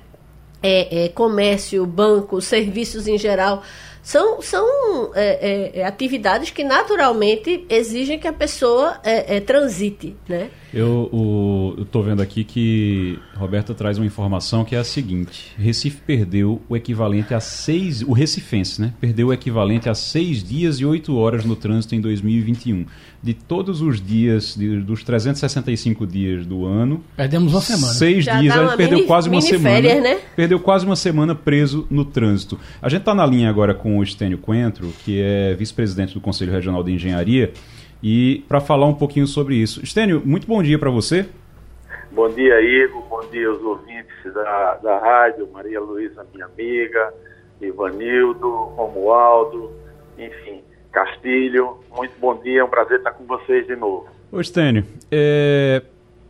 É, 0.62 1.06
é 1.06 1.10
comércio, 1.10 1.84
banco, 1.86 2.40
serviços 2.42 3.08
em 3.08 3.18
geral 3.18 3.64
são, 4.02 4.42
são 4.42 4.66
é, 5.14 5.76
é, 5.76 5.80
é, 5.80 5.86
atividades 5.86 6.50
que 6.50 6.64
naturalmente 6.64 7.66
exigem 7.70 8.18
que 8.18 8.28
a 8.28 8.34
pessoa 8.34 9.00
é, 9.04 9.38
é 9.38 9.40
transite, 9.40 10.16
né? 10.28 10.50
Eu, 10.72 11.88
tô 11.92 12.04
vendo 12.04 12.22
aqui 12.22 12.44
que 12.44 13.18
Roberta 13.36 13.74
traz 13.74 13.98
uma 13.98 14.06
informação 14.06 14.64
que 14.64 14.76
é 14.76 14.80
a 14.80 14.84
seguinte: 14.84 15.52
Recife 15.58 16.02
perdeu 16.06 16.62
o 16.70 16.76
equivalente 16.76 17.34
a 17.34 17.40
seis, 17.40 18.04
o 18.04 18.12
recifense, 18.12 18.80
né? 18.80 18.94
Perdeu 19.02 19.28
o 19.28 19.34
equivalente 19.34 19.90
a 19.90 19.96
seis 19.96 20.44
dias 20.44 20.80
e 20.80 20.86
oito 20.86 21.18
horas 21.18 21.44
no 21.44 21.56
trânsito 21.56 21.96
em 21.96 22.02
2021. 22.02 22.86
De 23.22 23.34
todos 23.34 23.82
os 23.82 24.00
dias, 24.02 24.56
de, 24.56 24.80
dos 24.80 25.04
365 25.04 26.08
dias 26.08 26.46
do 26.46 26.66
ano, 26.66 27.04
perdemos 27.18 27.54
uma 27.54 27.60
semana. 27.60 27.92
Seis 27.94 28.24
Já 28.24 28.40
dias, 28.40 28.56
a 28.56 28.64
gente 28.68 28.78
perdeu 28.78 28.98
mini- 29.00 29.08
quase 29.08 29.28
uma 29.30 29.42
semana. 29.42 29.76
férias, 29.76 30.02
né? 30.02 30.20
Perdeu 30.38 30.58
quase 30.60 30.86
uma 30.86 30.96
semana 30.96 31.36
preso 31.36 31.86
no 31.92 32.06
trânsito. 32.06 32.58
A 32.82 32.88
gente 32.88 33.02
está 33.02 33.14
na 33.14 33.26
linha 33.26 33.50
agora 33.50 33.74
com 33.74 33.98
o 33.98 34.04
Estênio 34.04 34.38
Coentro, 34.38 34.88
que 35.04 35.20
é 35.22 35.54
vice-presidente 35.54 36.14
do 36.14 36.22
Conselho 36.22 36.52
Regional 36.54 36.82
de 36.82 36.94
Engenharia, 36.94 37.52
e 38.02 38.46
para 38.48 38.62
falar 38.62 38.86
um 38.86 38.94
pouquinho 38.94 39.28
sobre 39.28 39.56
isso. 39.56 39.84
Estênio, 39.84 40.22
muito 40.26 40.48
bom 40.48 40.64
dia 40.64 40.80
para 40.80 40.90
você. 40.90 41.26
Bom 42.14 42.30
dia, 42.30 42.62
Igor. 42.62 43.02
Bom 43.10 43.22
dia 43.30 43.50
aos 43.50 43.62
ouvintes 43.62 44.34
da, 44.34 44.76
da 44.82 44.98
rádio, 44.98 45.46
Maria 45.52 45.82
Luísa, 45.82 46.26
minha 46.34 46.46
amiga, 46.46 47.14
Ivanildo, 47.62 48.50
Romualdo, 48.50 49.72
enfim, 50.18 50.62
Castilho. 50.92 51.78
Muito 51.96 52.14
bom 52.20 52.36
dia, 52.42 52.62
é 52.62 52.64
um 52.64 52.70
prazer 52.70 52.98
estar 52.98 53.12
com 53.12 53.26
vocês 53.26 53.66
de 53.68 53.76
novo. 53.76 54.08
Ô, 54.32 54.40
Estênio, 54.40 54.84
é, 55.12 55.82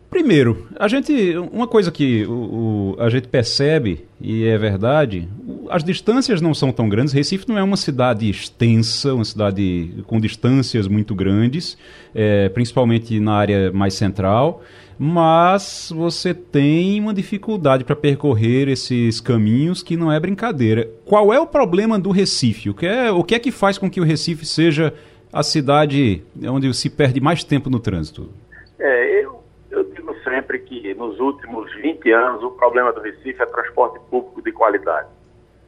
primeiro, 0.10 0.68
a 0.78 0.88
gente, 0.88 1.36
uma 1.52 1.68
coisa 1.68 1.92
que 1.92 2.26
o, 2.26 2.32
o- 2.32 2.96
a 3.00 3.10
gente 3.10 3.28
percebe, 3.28 4.06
e 4.22 4.46
é 4.46 4.58
verdade, 4.58 5.28
as 5.70 5.84
distâncias 5.84 6.42
não 6.42 6.54
são 6.54 6.72
tão 6.72 6.88
grandes. 6.90 7.14
Recife 7.14 7.48
não 7.48 7.58
é 7.58 7.64
uma 7.64 7.78
cidade 7.78 8.30
extensa, 8.30 9.14
uma 9.14 9.26
cidade 9.26 10.04
com 10.08 10.20
distâncias 10.20 10.88
muito 10.88 11.14
grandes, 11.14 11.78
é, 12.16 12.50
principalmente 12.50 13.20
na 13.20 13.34
área 13.34 13.72
mais 13.72 13.94
central, 13.94 14.64
mas 15.02 15.94
você 15.96 16.34
tem 16.34 17.00
uma 17.00 17.14
dificuldade 17.14 17.86
para 17.86 17.96
percorrer 17.96 18.68
esses 18.68 19.22
caminhos 19.22 19.82
que 19.82 19.96
não 19.96 20.12
é 20.12 20.20
brincadeira. 20.20 20.90
Qual 21.06 21.34
é 21.34 21.40
o 21.40 21.48
problema 21.48 21.98
do 21.98 22.12
Recife? 22.12 22.70
O 22.70 22.74
que 22.74 22.86
é, 22.86 23.10
o 23.10 23.24
que, 23.24 23.34
é 23.34 23.40
que 23.40 23.50
faz 23.50 23.78
com 23.78 23.90
que 23.90 24.02
o 24.02 24.04
Recife 24.04 24.46
seja 24.46 24.94
a 25.32 25.42
cidade 25.42 26.22
onde 26.44 26.74
se 26.74 26.90
perde 26.90 27.22
mais 27.22 27.46
tempo 27.46 27.70
no 27.70 27.80
trânsito? 27.80 28.30
É, 28.78 29.24
eu, 29.24 29.42
eu 29.72 29.86
digo 29.86 30.14
sempre 30.22 30.60
que 30.60 30.94
nos 30.96 31.18
últimos 31.18 31.74
20 31.76 32.12
anos 32.12 32.44
o 32.44 32.52
problema 32.52 32.92
do 32.92 33.00
Recife 33.00 33.42
é 33.42 33.46
transporte 33.46 34.02
público 34.10 34.42
de 34.42 34.52
qualidade. 34.52 35.08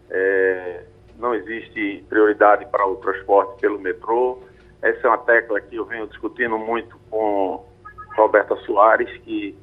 É, 0.10 0.84
não 1.18 1.34
existe 1.34 2.04
prioridade 2.10 2.66
para 2.66 2.86
o 2.86 2.98
transporte 2.98 3.62
pelo 3.62 3.80
metrô. 3.80 4.40
Essa 4.82 5.08
é 5.08 5.10
uma 5.10 5.20
tecla 5.20 5.62
que 5.62 5.78
eu 5.78 5.86
venho 5.86 6.06
discutindo 6.08 6.58
muito 6.58 7.00
com 7.10 7.64
Roberta 8.16 8.56
Soares, 8.58 9.10
que 9.24 9.58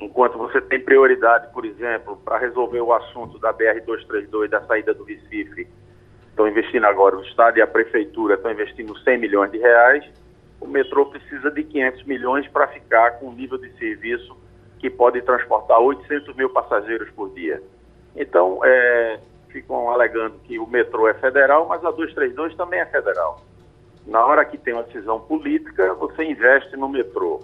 enquanto 0.00 0.38
você 0.38 0.60
tem 0.60 0.80
prioridade, 0.80 1.52
por 1.52 1.64
exemplo, 1.64 2.16
para 2.24 2.38
resolver 2.38 2.80
o 2.80 2.92
assunto 2.92 3.38
da 3.38 3.52
BR-232, 3.52 4.48
da 4.48 4.60
saída 4.62 4.94
do 4.94 5.04
Recife, 5.04 5.68
estão 6.30 6.46
investindo 6.46 6.84
agora, 6.84 7.16
o 7.16 7.22
Estado 7.22 7.58
e 7.58 7.62
a 7.62 7.66
Prefeitura 7.66 8.34
estão 8.34 8.50
investindo 8.52 8.96
100 8.98 9.18
milhões 9.18 9.50
de 9.50 9.58
reais, 9.58 10.04
o 10.60 10.66
metrô 10.66 11.06
precisa 11.06 11.50
de 11.50 11.64
500 11.64 12.04
milhões 12.04 12.48
para 12.48 12.68
ficar 12.68 13.18
com 13.18 13.28
um 13.28 13.32
nível 13.32 13.58
de 13.58 13.70
serviço 13.78 14.36
que 14.78 14.88
pode 14.88 15.20
transportar 15.22 15.80
800 15.80 16.34
mil 16.36 16.50
passageiros 16.50 17.10
por 17.10 17.32
dia. 17.34 17.60
Então, 18.14 18.60
é, 18.64 19.18
ficam 19.48 19.90
alegando 19.90 20.38
que 20.44 20.58
o 20.58 20.66
metrô 20.66 21.08
é 21.08 21.14
federal, 21.14 21.66
mas 21.66 21.84
a 21.84 21.90
232 21.90 22.54
também 22.56 22.80
é 22.80 22.86
federal. 22.86 23.40
Na 24.06 24.24
hora 24.24 24.44
que 24.44 24.56
tem 24.56 24.74
uma 24.74 24.84
decisão 24.84 25.20
política, 25.20 25.94
você 25.94 26.24
investe 26.24 26.76
no 26.76 26.88
metrô. 26.88 27.40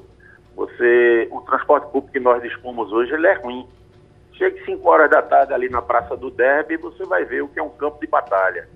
Você, 0.56 1.28
o 1.32 1.40
transporte 1.40 1.90
público 1.90 2.12
que 2.12 2.20
nós 2.20 2.42
dispomos 2.42 2.92
hoje, 2.92 3.12
ele 3.12 3.26
é 3.26 3.34
ruim. 3.34 3.68
Chega 4.34 4.64
5 4.64 4.88
horas 4.88 5.10
da 5.10 5.22
tarde 5.22 5.52
ali 5.52 5.68
na 5.68 5.82
Praça 5.82 6.16
do 6.16 6.30
Derby, 6.30 6.76
você 6.76 7.04
vai 7.04 7.24
ver 7.24 7.42
o 7.42 7.48
que 7.48 7.58
é 7.58 7.62
um 7.62 7.70
campo 7.70 8.00
de 8.00 8.06
batalha. 8.06 8.68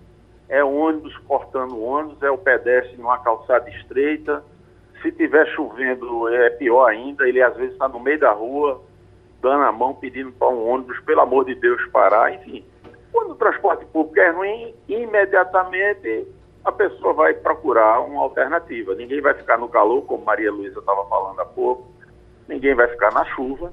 É 0.49 0.63
ônibus 0.65 1.17
cortando 1.19 1.83
ônibus, 1.83 2.23
é 2.23 2.31
o 2.31 2.39
pedestre 2.39 2.97
numa 2.97 3.19
calçada 3.19 3.69
estreita. 3.71 4.43
Se 5.03 5.13
tiver 5.13 5.47
chovendo, 5.49 6.29
é 6.29 6.51
pior 6.51 6.87
ainda. 6.87 7.29
Ele 7.29 7.43
às 7.43 7.57
vezes 7.57 7.73
está 7.73 7.89
no 7.89 8.01
meio 8.01 8.19
da 8.19 8.33
rua, 8.33 8.81
dando 9.43 9.65
a 9.65 9.73
mão, 9.73 9.95
pedindo 9.95 10.33
para 10.33 10.49
um 10.49 10.69
ônibus, 10.69 10.99
pelo 11.01 11.21
amor 11.21 11.45
de 11.45 11.55
Deus, 11.55 11.85
parar. 11.91 12.33
Enfim, 12.35 12.65
quando 13.13 13.33
o 13.33 13.37
transporte 13.37 13.85
público 13.87 14.19
é 14.21 14.31
ruim, 14.31 14.75
imediatamente 14.89 16.27
a 16.69 16.73
pessoa 16.73 17.15
vai 17.15 17.33
procurar 17.33 18.01
uma 18.01 18.23
alternativa. 18.23 18.95
Ninguém 18.95 19.21
vai 19.21 19.33
ficar 19.35 19.57
no 19.59 19.69
calor, 19.69 20.03
como 20.03 20.25
Maria 20.25 20.53
Luísa 20.53 20.81
estava 20.81 21.05
falando 21.07 21.41
há 21.41 21.45
pouco. 21.45 21.91
Ninguém 22.47 22.75
vai 22.75 22.87
ficar 22.89 23.11
na 23.13 23.25
chuva, 23.27 23.73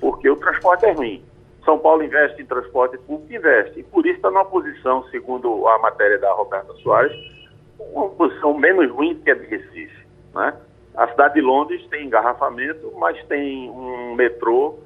porque 0.00 0.28
o 0.28 0.36
transporte 0.36 0.84
é 0.84 0.92
ruim. 0.92 1.24
São 1.64 1.78
Paulo 1.78 2.02
investe 2.02 2.40
em 2.40 2.46
transporte 2.46 2.98
público, 2.98 3.32
investe. 3.32 3.80
E 3.80 3.82
por 3.82 4.06
isso 4.06 4.16
está 4.16 4.30
numa 4.30 4.44
posição, 4.44 5.02
segundo 5.04 5.66
a 5.66 5.78
matéria 5.78 6.18
da 6.18 6.32
Roberta 6.32 6.72
Soares, 6.74 7.16
uma 7.78 8.08
posição 8.10 8.54
menos 8.54 8.90
ruim 8.90 9.14
que 9.16 9.30
a 9.30 9.34
de 9.34 9.46
Recife. 9.46 10.06
Né? 10.34 10.54
A 10.94 11.08
cidade 11.08 11.34
de 11.34 11.40
Londres 11.40 11.86
tem 11.88 12.06
engarrafamento, 12.06 12.92
mas 12.98 13.22
tem 13.24 13.70
um 13.70 14.14
metrô 14.14 14.78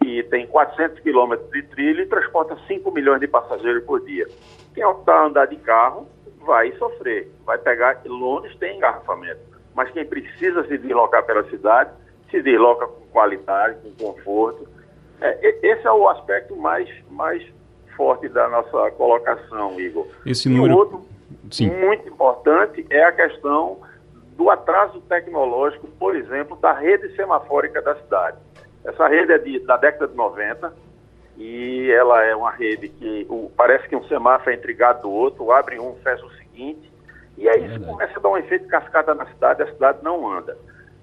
que 0.00 0.22
tem 0.24 0.46
400 0.46 1.00
quilômetros 1.00 1.50
de 1.50 1.62
trilho 1.64 2.02
e 2.02 2.06
transporta 2.06 2.56
5 2.66 2.90
milhões 2.92 3.20
de 3.20 3.26
passageiros 3.26 3.84
por 3.84 4.00
dia. 4.00 4.26
Quem 4.72 4.84
optar 4.84 5.26
andar 5.26 5.46
de 5.46 5.56
carro 5.56 6.06
vai 6.44 6.72
sofrer, 6.72 7.30
vai 7.44 7.58
pegar. 7.58 8.00
Londres 8.06 8.56
tem 8.56 8.76
engarrafamento, 8.76 9.40
mas 9.74 9.90
quem 9.90 10.04
precisa 10.04 10.64
se 10.66 10.78
deslocar 10.78 11.24
pela 11.24 11.44
cidade 11.50 11.90
se 12.30 12.40
desloca 12.42 12.86
com 12.86 13.06
qualidade, 13.06 13.76
com 13.98 14.12
conforto. 14.12 14.68
É, 15.20 15.38
e- 15.46 15.66
esse 15.72 15.86
é 15.86 15.92
o 15.92 16.08
aspecto 16.08 16.56
mais, 16.56 16.88
mais 17.10 17.42
forte 17.96 18.28
da 18.28 18.48
nossa 18.48 18.90
colocação, 18.92 19.78
Igor. 19.80 20.06
Esse 20.24 20.48
E 20.48 20.52
número- 20.52 20.74
o 20.74 20.78
outro 20.78 21.06
Sim. 21.50 21.70
muito 21.70 22.08
importante 22.08 22.86
é 22.88 23.04
a 23.04 23.12
questão 23.12 23.78
do 24.36 24.48
atraso 24.48 25.00
tecnológico, 25.02 25.86
por 25.98 26.16
exemplo, 26.16 26.56
da 26.56 26.72
rede 26.72 27.14
semafórica 27.14 27.82
da 27.82 27.94
cidade. 27.96 28.38
Essa 28.84 29.06
rede 29.08 29.32
é 29.32 29.38
de- 29.38 29.58
da 29.60 29.76
década 29.76 30.08
de 30.08 30.16
90 30.16 30.72
e 31.40 31.90
ela 31.90 32.22
é 32.22 32.36
uma 32.36 32.50
rede 32.50 32.90
que 32.90 33.26
o- 33.30 33.50
parece 33.56 33.88
que 33.88 33.96
um 33.96 34.04
semáforo 34.04 34.50
é 34.50 34.54
intrigado 34.54 35.00
do 35.02 35.10
outro, 35.10 35.50
abre 35.50 35.80
um, 35.80 35.94
fecha 36.04 36.22
o 36.24 36.30
seguinte, 36.32 36.92
e 37.38 37.48
aí 37.48 37.64
isso 37.64 37.80
começa 37.80 38.18
a 38.18 38.20
dar 38.22 38.28
um 38.28 38.36
efeito 38.36 38.68
cascata 38.68 39.14
na 39.14 39.24
cidade, 39.24 39.62
a 39.62 39.66
cidade 39.72 40.00
não 40.02 40.30
anda. 40.30 40.54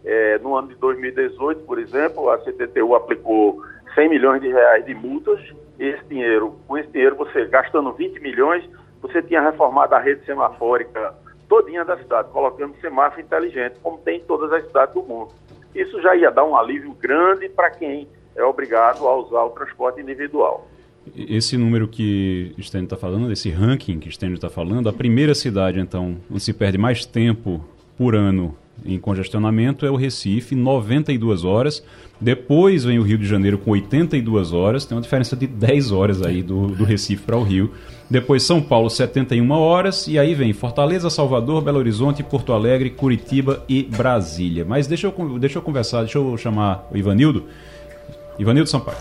É, 0.06 0.38
no 0.38 0.56
ano 0.56 0.68
de 0.68 0.76
2018, 0.76 1.64
por 1.64 1.80
exemplo, 1.80 2.30
a 2.30 2.38
CTTU 2.38 2.94
aplicou 2.96 3.64
100 3.96 4.10
milhões 4.10 4.40
de 4.40 4.48
reais 4.50 4.86
de 4.86 4.94
multas. 4.94 5.40
Esse 5.80 6.04
dinheiro, 6.06 6.56
com 6.68 6.78
esse 6.78 6.90
dinheiro, 6.92 7.16
você 7.16 7.46
gastando 7.46 7.92
20 7.94 8.20
milhões, 8.20 8.64
você 9.02 9.24
tinha 9.24 9.42
reformado 9.42 9.96
a 9.96 10.00
rede 10.00 10.24
semafórica 10.24 11.16
todinha 11.50 11.84
da 11.84 11.98
cidade, 11.98 12.30
colocando 12.30 12.76
semáforo 12.80 13.22
inteligente, 13.22 13.80
como 13.82 13.98
tem 13.98 14.18
em 14.20 14.24
todas 14.24 14.52
as 14.54 14.64
cidades 14.68 14.94
do 14.94 15.02
mundo. 15.02 15.32
Isso 15.74 16.00
já 16.02 16.16
ia 16.16 16.30
dar 16.30 16.44
um 16.44 16.56
alívio 16.56 16.94
grande 16.94 17.50
para 17.50 17.72
quem 17.72 18.08
é 18.38 18.44
obrigado 18.44 19.06
a 19.06 19.16
usar 19.18 19.44
o 19.44 19.50
transporte 19.50 20.00
individual. 20.00 20.68
Esse 21.16 21.58
número 21.58 21.88
que 21.88 22.54
Stênio 22.60 22.86
está 22.86 22.98
falando, 22.98 23.32
esse 23.32 23.50
ranking 23.50 24.00
que 24.00 24.12
Stênio 24.12 24.36
está 24.36 24.50
falando, 24.50 24.88
a 24.88 24.94
primeira 24.94 25.34
cidade, 25.34 25.80
então, 25.80 26.18
onde 26.30 26.44
se 26.44 26.54
perde 26.54 26.78
mais 26.78 27.06
tempo 27.06 27.64
por 27.98 28.16
ano 28.16 28.56
em 28.86 29.00
congestionamento 29.00 29.86
é 29.86 29.92
o 29.92 29.96
Recife, 29.96 30.54
92 30.54 31.44
horas. 31.44 31.84
Depois 32.20 32.84
vem 32.84 33.00
o 33.00 33.04
Rio 33.04 33.18
de 33.18 33.26
Janeiro 33.26 33.58
com 33.58 33.72
82 33.72 34.54
horas, 34.54 34.86
tem 34.86 34.96
uma 34.96 35.02
diferença 35.02 35.36
de 35.36 35.48
10 35.48 35.92
horas 35.92 36.22
aí 36.22 36.44
do, 36.44 36.68
do 36.68 36.84
Recife 36.84 37.24
para 37.24 37.38
o 37.38 37.44
Rio. 37.44 37.72
Depois 38.10 38.44
São 38.44 38.62
Paulo, 38.62 38.90
71 38.90 39.50
horas. 39.52 40.08
E 40.08 40.18
aí 40.18 40.34
vem 40.34 40.54
Fortaleza, 40.54 41.10
Salvador, 41.10 41.62
Belo 41.62 41.80
Horizonte, 41.80 42.24
Porto 42.24 42.54
Alegre, 42.54 42.90
Curitiba 42.90 43.64
e 43.68 43.84
Brasília. 43.84 44.66
Mas 44.68 44.88
deixa 44.88 45.08
eu, 45.08 45.40
deixa 45.40 45.58
eu 45.58 45.62
conversar, 45.62 46.02
deixa 46.02 46.18
eu 46.18 46.38
chamar 46.38 46.88
o 46.92 46.98
Ivanildo. 46.98 47.46
Ivanildo 48.40 48.70
Sampaio. 48.70 48.98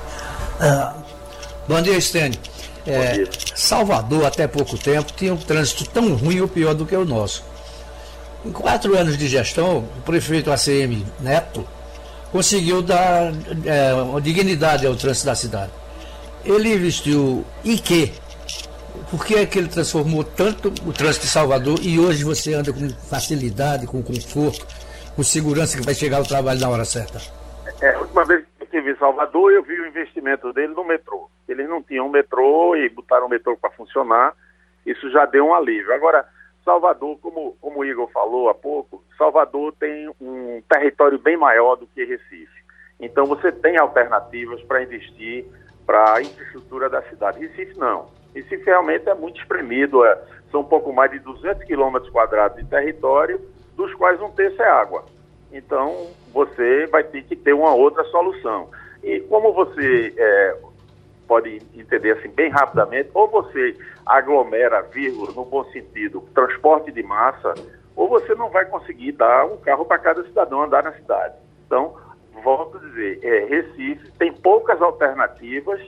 Bom 1.68 1.83
dia, 1.83 1.96
Estênio. 1.96 2.38
É, 2.87 3.12
dia. 3.12 3.29
Salvador, 3.55 4.25
até 4.25 4.46
pouco 4.46 4.79
tempo, 4.79 5.12
tinha 5.12 5.35
um 5.35 5.37
trânsito 5.37 5.85
tão 5.90 6.14
ruim 6.14 6.40
ou 6.40 6.49
pior 6.49 6.75
do 6.75 6.87
que 6.87 6.94
o 6.94 7.05
nosso. 7.05 7.44
Em 8.44 8.53
quatro 8.53 8.96
anos 8.96 9.18
de 9.18 9.27
gestão, 9.27 9.79
o 9.79 10.03
prefeito 10.03 10.53
ACM 10.53 11.05
Neto 11.18 11.66
conseguiu 12.31 12.83
dar 12.83 13.33
é, 13.64 13.92
uma 13.94 14.20
dignidade 14.20 14.87
ao 14.87 14.94
trânsito 14.94 15.27
da 15.27 15.35
cidade. 15.35 15.72
Ele 16.44 16.72
investiu 16.72 17.44
em 17.64 17.77
quê? 17.77 18.12
Por 19.11 19.25
que 19.25 19.35
é 19.35 19.46
que 19.46 19.59
ele 19.59 19.68
transformou 19.68 20.22
tanto 20.22 20.72
o 20.87 20.92
trânsito 20.92 21.27
de 21.27 21.33
Salvador 21.33 21.79
e 21.83 21.99
hoje 21.99 22.25
você 22.25 22.55
anda 22.55 22.72
com 22.72 22.88
facilidade, 23.11 23.87
com 23.87 24.03
conforto, 24.03 24.66
com 25.14 25.22
segurança 25.22 25.77
que 25.77 25.85
vai 25.85 25.94
chegar 25.94 26.18
ao 26.18 26.25
trabalho 26.25 26.61
na 26.61 26.68
hora 26.68 26.85
certa? 26.85 27.20
É, 27.81 27.94
a 27.94 27.99
última 27.99 28.25
vez 28.25 28.44
estive 28.77 28.93
em 28.93 28.97
Salvador, 28.97 29.53
eu 29.53 29.62
vi 29.62 29.81
o 29.81 29.87
investimento 29.87 30.53
dele 30.53 30.75
no 30.75 30.85
metrô. 30.85 31.31
Eles 31.49 31.69
não 31.69 31.83
tinham 31.83 32.09
metrô 32.09 32.77
e 32.77 32.89
botaram 32.89 33.27
o 33.27 33.29
metrô 33.29 33.57
para 33.57 33.71
funcionar. 33.71 34.35
Isso 34.85 35.11
já 35.11 35.25
deu 35.25 35.47
um 35.47 35.55
alívio. 35.55 35.93
Agora, 35.95 36.27
Salvador, 36.65 37.19
como, 37.21 37.57
como 37.61 37.81
o 37.81 37.85
Igor 37.85 38.09
falou 38.11 38.49
há 38.49 38.55
pouco, 38.55 39.03
Salvador 39.17 39.75
tem 39.79 40.11
um 40.21 40.62
território 40.69 41.19
bem 41.19 41.37
maior 41.37 41.77
do 41.77 41.87
que 41.87 42.05
Recife. 42.05 42.65
Então 43.01 43.25
você 43.25 43.51
tem 43.51 43.79
alternativas 43.79 44.62
para 44.65 44.83
investir 44.83 45.47
para 45.87 46.15
a 46.15 46.23
infraestrutura 46.23 46.91
da 46.91 47.03
cidade. 47.03 47.41
Recife 47.41 47.79
não. 47.79 48.11
Recife 48.35 48.65
realmente 48.65 49.09
é 49.09 49.15
muito 49.15 49.41
espremido, 49.41 50.05
é, 50.05 50.21
são 50.51 50.61
um 50.61 50.65
pouco 50.65 50.93
mais 50.93 51.11
de 51.11 51.19
200 51.21 51.65
quilômetros 51.65 52.11
quadrados 52.11 52.59
de 52.59 52.69
território, 52.69 53.41
dos 53.75 53.95
quais 53.95 54.21
um 54.21 54.31
terço 54.31 54.61
é 54.61 54.69
água. 54.69 55.05
Então 55.57 56.09
você 56.33 56.87
vai 56.87 57.03
ter 57.05 57.23
que 57.25 57.35
ter 57.35 57.53
uma 57.53 57.75
outra 57.75 58.05
solução. 58.05 58.69
E 59.03 59.21
como 59.21 59.53
você 59.53 60.12
é, 60.16 60.57
pode 61.27 61.62
entender 61.75 62.12
assim 62.12 62.29
bem 62.29 62.51
rapidamente, 62.51 63.11
ou 63.14 63.29
você 63.29 63.77
aglomera, 64.05 64.83
vírgula, 64.83 65.33
no 65.33 65.45
bom 65.45 65.64
sentido, 65.66 66.21
transporte 66.35 66.92
de 66.92 67.03
massa, 67.03 67.55
ou 67.95 68.09
você 68.09 68.35
não 68.35 68.51
vai 68.51 68.64
conseguir 68.66 69.12
dar 69.12 69.47
um 69.47 69.57
carro 69.57 69.85
para 69.85 69.99
cada 69.99 70.23
cidadão 70.25 70.62
andar 70.62 70.83
na 70.83 70.92
cidade. 70.92 71.35
Então, 71.66 71.97
volto 72.45 72.77
a 72.77 72.81
dizer, 72.81 73.19
é, 73.23 73.45
Recife 73.47 74.11
tem 74.19 74.33
poucas 74.33 74.81
alternativas, 74.83 75.81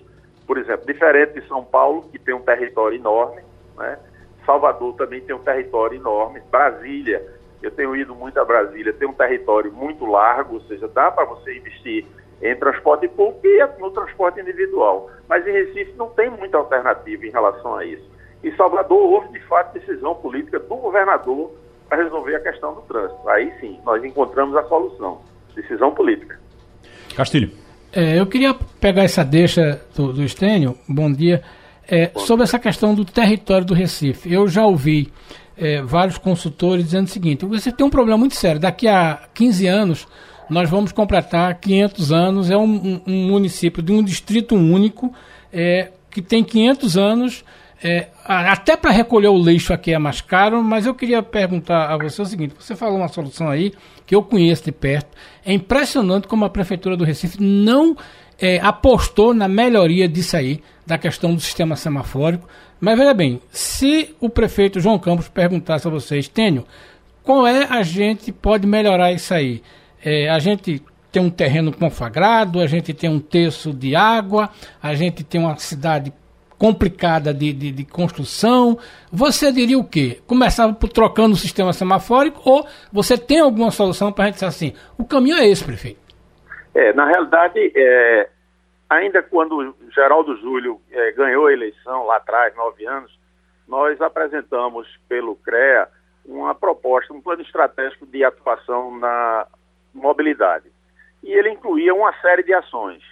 por 0.46 0.56
exemplo, 0.56 0.86
diferente 0.86 1.40
de 1.40 1.46
São 1.46 1.62
Paulo, 1.62 2.08
que 2.10 2.18
tem 2.18 2.34
um 2.34 2.40
território 2.40 2.96
enorme, 2.96 3.42
né? 3.76 3.98
Salvador 4.46 4.94
também 4.94 5.20
tem 5.20 5.36
um 5.36 5.40
território 5.40 5.98
enorme, 5.98 6.40
Brasília, 6.50 7.22
eu 7.62 7.70
tenho 7.70 7.96
ido 7.96 8.14
muito 8.14 8.38
a 8.38 8.44
Brasília, 8.44 8.92
tem 8.92 9.08
um 9.08 9.12
território 9.12 9.72
muito 9.72 10.04
largo, 10.06 10.54
ou 10.54 10.60
seja, 10.62 10.88
dá 10.88 11.10
para 11.10 11.24
você 11.24 11.56
investir 11.56 12.06
em 12.40 12.54
transporte 12.56 13.08
público 13.08 13.40
e 13.44 13.80
no 13.80 13.90
transporte 13.90 14.40
individual. 14.40 15.10
Mas 15.28 15.46
em 15.46 15.52
Recife 15.52 15.92
não 15.96 16.08
tem 16.10 16.30
muita 16.30 16.56
alternativa 16.56 17.26
em 17.26 17.30
relação 17.30 17.76
a 17.76 17.84
isso. 17.84 18.08
Em 18.44 18.54
Salvador 18.54 18.98
houve, 18.98 19.32
de 19.32 19.40
fato, 19.46 19.74
decisão 19.74 20.14
política 20.14 20.58
do 20.60 20.76
governador 20.76 21.50
para 21.88 22.02
resolver 22.02 22.36
a 22.36 22.40
questão 22.40 22.74
do 22.74 22.82
trânsito. 22.82 23.28
Aí 23.28 23.52
sim, 23.60 23.80
nós 23.84 24.04
encontramos 24.04 24.56
a 24.56 24.62
solução. 24.64 25.20
Decisão 25.54 25.92
política. 25.92 26.38
Castilho. 27.16 27.50
É, 27.92 28.20
eu 28.20 28.26
queria 28.26 28.54
pegar 28.80 29.02
essa 29.02 29.24
deixa 29.24 29.80
do, 29.96 30.12
do 30.12 30.22
Estênio, 30.22 30.76
bom 30.88 31.10
dia, 31.10 31.42
é, 31.90 32.12
sobre 32.16 32.44
essa 32.44 32.58
questão 32.58 32.94
do 32.94 33.04
território 33.04 33.66
do 33.66 33.74
Recife. 33.74 34.32
Eu 34.32 34.46
já 34.46 34.64
ouvi 34.64 35.10
é, 35.58 35.82
vários 35.82 36.16
consultores 36.16 36.84
dizendo 36.84 37.06
o 37.06 37.10
seguinte: 37.10 37.44
você 37.44 37.72
tem 37.72 37.84
um 37.84 37.90
problema 37.90 38.16
muito 38.16 38.36
sério. 38.36 38.60
Daqui 38.60 38.86
a 38.86 39.28
15 39.34 39.66
anos, 39.66 40.08
nós 40.48 40.70
vamos 40.70 40.92
completar 40.92 41.54
500 41.56 42.12
anos. 42.12 42.50
É 42.50 42.56
um, 42.56 43.02
um, 43.06 43.28
município 43.28 43.82
de 43.82 43.92
um 43.92 44.02
distrito 44.02 44.54
único 44.54 45.12
é, 45.52 45.90
que 46.10 46.22
tem 46.22 46.44
500 46.44 46.96
anos. 46.96 47.44
É, 47.82 48.08
até 48.24 48.76
para 48.76 48.90
recolher 48.90 49.28
o 49.28 49.38
lixo 49.38 49.72
aqui 49.72 49.92
é 49.92 49.98
mais 49.98 50.20
caro, 50.20 50.64
mas 50.64 50.84
eu 50.84 50.94
queria 50.94 51.22
perguntar 51.22 51.92
a 51.92 51.96
você 51.96 52.22
o 52.22 52.26
seguinte: 52.26 52.54
você 52.58 52.76
falou 52.76 52.96
uma 52.96 53.08
solução 53.08 53.48
aí 53.48 53.72
que 54.06 54.14
eu 54.14 54.22
conheço 54.22 54.64
de 54.64 54.72
perto. 54.72 55.08
É 55.44 55.52
impressionante 55.52 56.28
como 56.28 56.44
a 56.44 56.50
Prefeitura 56.50 56.96
do 56.96 57.04
Recife 57.04 57.42
não 57.42 57.96
é, 58.40 58.60
apostou 58.60 59.34
na 59.34 59.48
melhoria 59.48 60.08
disso 60.08 60.36
aí, 60.36 60.62
da 60.86 60.96
questão 60.96 61.34
do 61.34 61.40
sistema 61.40 61.76
semafórico. 61.76 62.48
Mas 62.80 62.96
veja 62.96 63.12
bem, 63.12 63.40
se 63.50 64.14
o 64.20 64.30
prefeito 64.30 64.80
João 64.80 64.98
Campos 64.98 65.28
perguntasse 65.28 65.86
a 65.86 65.90
vocês, 65.90 66.28
Tênio, 66.28 66.64
qual 67.24 67.46
é 67.46 67.66
a 67.68 67.82
gente 67.82 68.30
pode 68.30 68.66
melhorar 68.66 69.12
isso 69.12 69.34
aí? 69.34 69.62
É, 70.04 70.28
a 70.28 70.38
gente 70.38 70.80
tem 71.10 71.20
um 71.20 71.30
terreno 71.30 71.72
confagrado, 71.72 72.60
a 72.60 72.66
gente 72.66 72.94
tem 72.94 73.10
um 73.10 73.18
terço 73.18 73.72
de 73.72 73.96
água, 73.96 74.50
a 74.80 74.94
gente 74.94 75.24
tem 75.24 75.40
uma 75.40 75.56
cidade 75.56 76.12
complicada 76.56 77.32
de, 77.32 77.52
de, 77.52 77.70
de, 77.70 77.84
construção, 77.84 78.78
você 79.12 79.52
diria 79.52 79.78
o 79.78 79.84
quê? 79.84 80.20
Começava 80.26 80.72
por 80.72 80.88
trocando 80.88 81.34
o 81.34 81.38
sistema 81.38 81.72
semafórico 81.72 82.40
ou 82.44 82.66
você 82.92 83.16
tem 83.16 83.38
alguma 83.38 83.70
solução 83.70 84.10
para 84.10 84.24
a 84.24 84.26
gente 84.26 84.34
dizer 84.34 84.46
assim, 84.46 84.72
o 84.98 85.04
caminho 85.04 85.36
é 85.36 85.46
esse, 85.46 85.62
prefeito? 85.62 86.07
É, 86.78 86.92
na 86.92 87.06
realidade, 87.06 87.72
é, 87.74 88.30
ainda 88.88 89.20
quando 89.20 89.74
Geraldo 89.92 90.36
Júlio 90.36 90.80
é, 90.92 91.10
ganhou 91.10 91.48
a 91.48 91.52
eleição 91.52 92.06
lá 92.06 92.18
atrás, 92.18 92.54
nove 92.54 92.86
anos, 92.86 93.18
nós 93.66 94.00
apresentamos 94.00 94.86
pelo 95.08 95.34
CREA 95.34 95.88
uma 96.24 96.54
proposta, 96.54 97.12
um 97.12 97.20
plano 97.20 97.42
estratégico 97.42 98.06
de 98.06 98.22
atuação 98.22 98.96
na 98.96 99.48
mobilidade. 99.92 100.70
E 101.24 101.32
ele 101.32 101.50
incluía 101.50 101.92
uma 101.92 102.12
série 102.20 102.44
de 102.44 102.54
ações. 102.54 103.02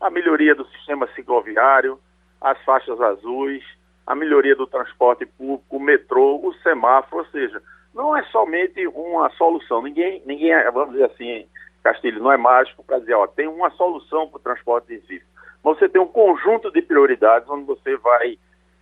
A 0.00 0.08
melhoria 0.08 0.54
do 0.54 0.64
sistema 0.68 1.06
cicloviário, 1.08 2.00
as 2.40 2.58
faixas 2.64 2.98
azuis, 2.98 3.62
a 4.06 4.14
melhoria 4.14 4.56
do 4.56 4.66
transporte 4.66 5.26
público, 5.26 5.76
o 5.76 5.78
metrô, 5.78 6.40
o 6.42 6.54
semáforo, 6.62 7.24
ou 7.24 7.30
seja, 7.30 7.62
não 7.94 8.16
é 8.16 8.22
somente 8.24 8.86
uma 8.86 9.28
solução. 9.32 9.82
Ninguém, 9.82 10.22
ninguém 10.24 10.54
vamos 10.72 10.92
dizer 10.92 11.10
assim, 11.10 11.46
Castilho, 11.82 12.22
não 12.22 12.32
é 12.32 12.36
mágico 12.36 12.84
para 12.84 12.98
dizer, 12.98 13.14
ó, 13.14 13.26
tem 13.26 13.48
uma 13.48 13.70
solução 13.70 14.28
para 14.28 14.36
o 14.36 14.42
transporte 14.42 14.88
de 14.88 14.94
Recife. 14.94 15.26
Mas 15.62 15.78
você 15.78 15.88
tem 15.88 16.00
um 16.00 16.06
conjunto 16.06 16.70
de 16.70 16.82
prioridades 16.82 17.48
onde 17.48 17.64
você 17.64 17.96
vai, 17.96 18.38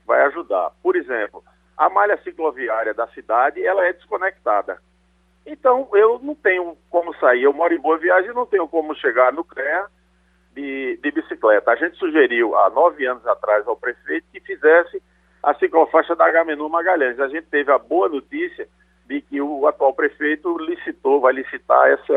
vai 0.07 0.23
ajudar. 0.27 0.73
Por 0.83 0.97
exemplo, 0.97 1.43
a 1.77 1.89
malha 1.89 2.19
cicloviária 2.23 2.93
da 2.93 3.07
cidade, 3.09 3.65
ela 3.65 3.85
é 3.87 3.93
desconectada. 3.93 4.79
Então, 5.47 5.89
eu 5.95 6.19
não 6.23 6.35
tenho 6.35 6.77
como 6.91 7.15
sair. 7.17 7.43
Eu 7.43 7.53
moro 7.53 7.75
em 7.75 7.81
Boa 7.81 7.99
Viagem, 7.99 8.35
não 8.35 8.47
tenho 8.47 8.69
como 8.69 8.95
chegar 8.95 9.33
no 9.33 9.45
CREA 9.45 9.87
de, 10.55 10.99
de 11.03 11.11
bicicleta. 11.11 11.71
A 11.71 11.77
gente 11.77 11.97
sugeriu 11.97 12.57
há 12.57 12.69
nove 12.71 13.07
anos 13.07 13.27
atrás 13.27 13.67
ao 13.67 13.77
prefeito 13.77 14.27
que 14.33 14.41
fizesse 14.41 15.03
a 15.43 15.55
ciclofaixa 15.55 16.15
da 16.15 16.27
Agamenon 16.27 16.69
Magalhães. 16.69 17.19
A 17.19 17.29
gente 17.29 17.47
teve 17.47 17.73
a 17.73 17.79
boa 17.79 18.09
notícia 18.09 18.69
de 19.07 19.21
que 19.23 19.41
o 19.41 19.67
atual 19.67 19.95
prefeito 19.95 20.57
licitou, 20.59 21.21
vai 21.21 21.33
licitar 21.33 21.91
esse 21.91 22.13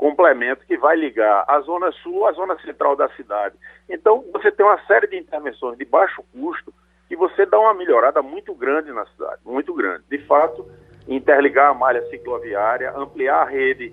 complemento 0.00 0.64
que 0.66 0.78
vai 0.78 0.96
ligar 0.96 1.44
a 1.46 1.60
zona 1.60 1.92
sul 2.02 2.26
à 2.26 2.32
zona 2.32 2.58
central 2.60 2.96
da 2.96 3.06
cidade. 3.10 3.54
Então, 3.86 4.24
você 4.32 4.50
tem 4.50 4.64
uma 4.64 4.80
série 4.86 5.06
de 5.06 5.18
intervenções 5.18 5.76
de 5.76 5.84
baixo 5.84 6.24
custo 6.32 6.72
que 7.06 7.14
você 7.14 7.44
dá 7.44 7.60
uma 7.60 7.74
melhorada 7.74 8.22
muito 8.22 8.54
grande 8.54 8.90
na 8.92 9.04
cidade, 9.04 9.42
muito 9.44 9.74
grande. 9.74 10.04
De 10.08 10.16
fato, 10.24 10.66
interligar 11.06 11.70
a 11.70 11.74
malha 11.74 12.00
cicloviária, 12.08 12.96
ampliar 12.96 13.42
a 13.42 13.44
rede 13.44 13.92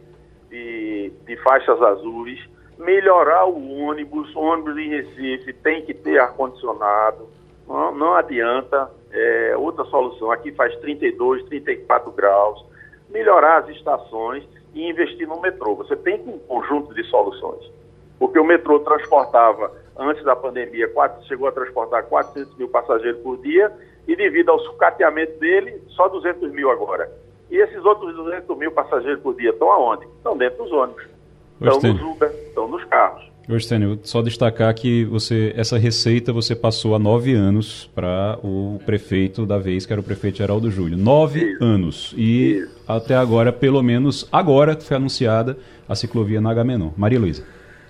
de, 0.49 1.11
de 1.25 1.35
faixas 1.43 1.81
azuis, 1.81 2.39
melhorar 2.77 3.45
o 3.45 3.81
ônibus, 3.81 4.33
o 4.33 4.39
ônibus 4.39 4.77
em 4.77 4.87
Recife 4.87 5.51
tem 5.51 5.83
que 5.83 5.93
ter 5.93 6.19
ar-condicionado, 6.19 7.27
não, 7.67 7.93
não, 7.93 8.13
adianta, 8.13 8.89
é, 9.11 9.57
outra 9.57 9.83
solução, 9.85 10.31
aqui 10.31 10.53
faz 10.53 10.73
32, 10.77 11.43
34 11.49 12.11
graus, 12.11 12.65
melhorar 13.09 13.57
as 13.57 13.69
estações 13.75 14.47
e 14.77 14.89
investir 14.89 15.27
no 15.27 15.41
metrô. 15.41 15.75
Você 15.75 15.95
tem 15.95 16.21
um 16.27 16.39
conjunto 16.39 16.93
de 16.93 17.03
soluções, 17.05 17.71
porque 18.19 18.39
o 18.39 18.45
metrô 18.45 18.79
transportava, 18.79 19.71
antes 19.97 20.23
da 20.23 20.35
pandemia, 20.35 20.87
quatro, 20.89 21.25
chegou 21.27 21.47
a 21.47 21.51
transportar 21.51 22.03
400 22.03 22.55
mil 22.57 22.69
passageiros 22.69 23.21
por 23.21 23.37
dia, 23.41 23.71
e 24.07 24.15
devido 24.15 24.49
ao 24.49 24.59
sucateamento 24.59 25.39
dele, 25.39 25.81
só 25.89 26.07
200 26.07 26.51
mil 26.51 26.69
agora. 26.71 27.11
E 27.49 27.57
esses 27.57 27.83
outros 27.83 28.15
200 28.15 28.57
mil 28.57 28.71
passageiros 28.71 29.21
por 29.21 29.35
dia 29.35 29.49
estão 29.49 29.71
aonde? 29.71 30.05
Estão 30.05 30.37
dentro 30.37 30.63
dos 30.63 30.71
ônibus 30.71 31.17
estão 31.61 31.91
nos 31.91 32.01
Uber, 32.01 32.29
estão 32.47 32.67
nos 32.67 32.83
carros. 32.85 33.29
Ostênio, 33.55 33.97
só 34.03 34.21
destacar 34.21 34.73
que 34.73 35.05
você 35.05 35.53
essa 35.55 35.77
receita 35.77 36.33
você 36.33 36.53
passou 36.53 36.93
há 36.95 36.99
nove 36.99 37.33
anos 37.33 37.89
para 37.95 38.37
o 38.43 38.79
prefeito 38.85 39.45
da 39.45 39.57
vez, 39.57 39.85
que 39.85 39.93
era 39.93 40.01
o 40.01 40.03
prefeito 40.03 40.39
Geraldo 40.39 40.69
Júlio. 40.69 40.97
Nove 40.97 41.53
Isso. 41.53 41.63
anos. 41.63 42.13
E 42.17 42.57
Isso. 42.57 42.71
até 42.85 43.15
agora, 43.15 43.53
pelo 43.53 43.81
menos 43.81 44.27
agora, 44.31 44.77
foi 44.79 44.97
anunciada 44.97 45.57
a 45.87 45.95
ciclovia 45.95 46.41
na 46.41 46.51
Agamenon. 46.51 46.89
Maria 46.97 47.19
Luísa. 47.19 47.43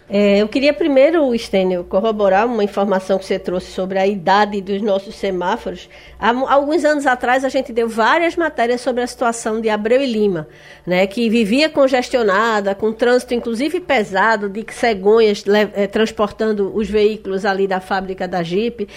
É, 0.09 0.37
eu 0.37 0.47
queria 0.47 0.73
primeiro, 0.73 1.33
Stênio, 1.37 1.83
corroborar 1.83 2.45
uma 2.45 2.63
informação 2.63 3.19
que 3.19 3.25
você 3.25 3.37
trouxe 3.37 3.71
sobre 3.71 3.99
a 3.99 4.07
idade 4.07 4.61
dos 4.61 4.81
nossos 4.81 5.15
semáforos. 5.15 5.89
Há 6.17 6.29
alguns 6.49 6.85
anos 6.85 7.05
atrás, 7.05 7.43
a 7.43 7.49
gente 7.49 7.73
deu 7.73 7.89
várias 7.89 8.37
matérias 8.37 8.79
sobre 8.79 9.03
a 9.03 9.07
situação 9.07 9.59
de 9.59 9.69
Abreu 9.69 10.01
e 10.01 10.05
Lima, 10.05 10.47
né, 10.85 11.05
que 11.07 11.29
vivia 11.29 11.69
congestionada, 11.69 12.73
com 12.73 12.93
trânsito 12.93 13.33
inclusive 13.33 13.81
pesado, 13.81 14.47
de 14.47 14.65
cegonhas 14.71 15.43
é, 15.73 15.87
transportando 15.87 16.71
os 16.73 16.89
veículos 16.89 17.43
ali 17.43 17.67
da 17.67 17.81
fábrica 17.81 18.25
da 18.29 18.41
Jeep. 18.41 18.87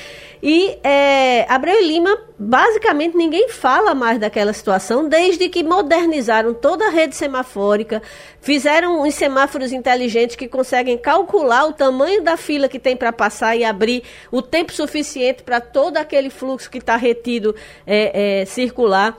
E 0.41 0.79
é, 0.85 1.45
Abreu 1.49 1.75
e 1.83 1.89
Lima, 1.89 2.17
basicamente, 2.39 3.17
ninguém 3.17 3.49
fala 3.49 3.97
mais 3.97 4.21
daquela 4.21 4.53
situação 4.53 5.09
desde 5.09 5.49
que 5.49 5.65
modernizaram 5.65 6.55
toda 6.55 6.87
a 6.87 6.91
rede 6.91 7.17
semafórica, 7.17 8.01
fizeram 8.41 9.03
uns 9.03 9.15
semáforos 9.15 9.73
inteligentes 9.73 10.37
que 10.37 10.47
conseguem 10.47 11.00
calcular 11.01 11.67
o 11.67 11.73
tamanho 11.73 12.23
da 12.23 12.37
fila 12.37 12.69
que 12.69 12.79
tem 12.79 12.97
para 12.97 13.13
passar 13.13 13.57
e 13.57 13.65
abrir 13.65 14.05
o 14.31 14.41
tempo 14.41 14.73
suficiente 14.73 15.43
para 15.43 15.61
todo 15.61 15.97
aquele 15.97 16.31
fluxo 16.31 16.71
que 16.71 16.79
está 16.79 16.97
retido 16.97 17.55
é, 17.87 18.43
é, 18.43 18.45
circular. 18.45 19.17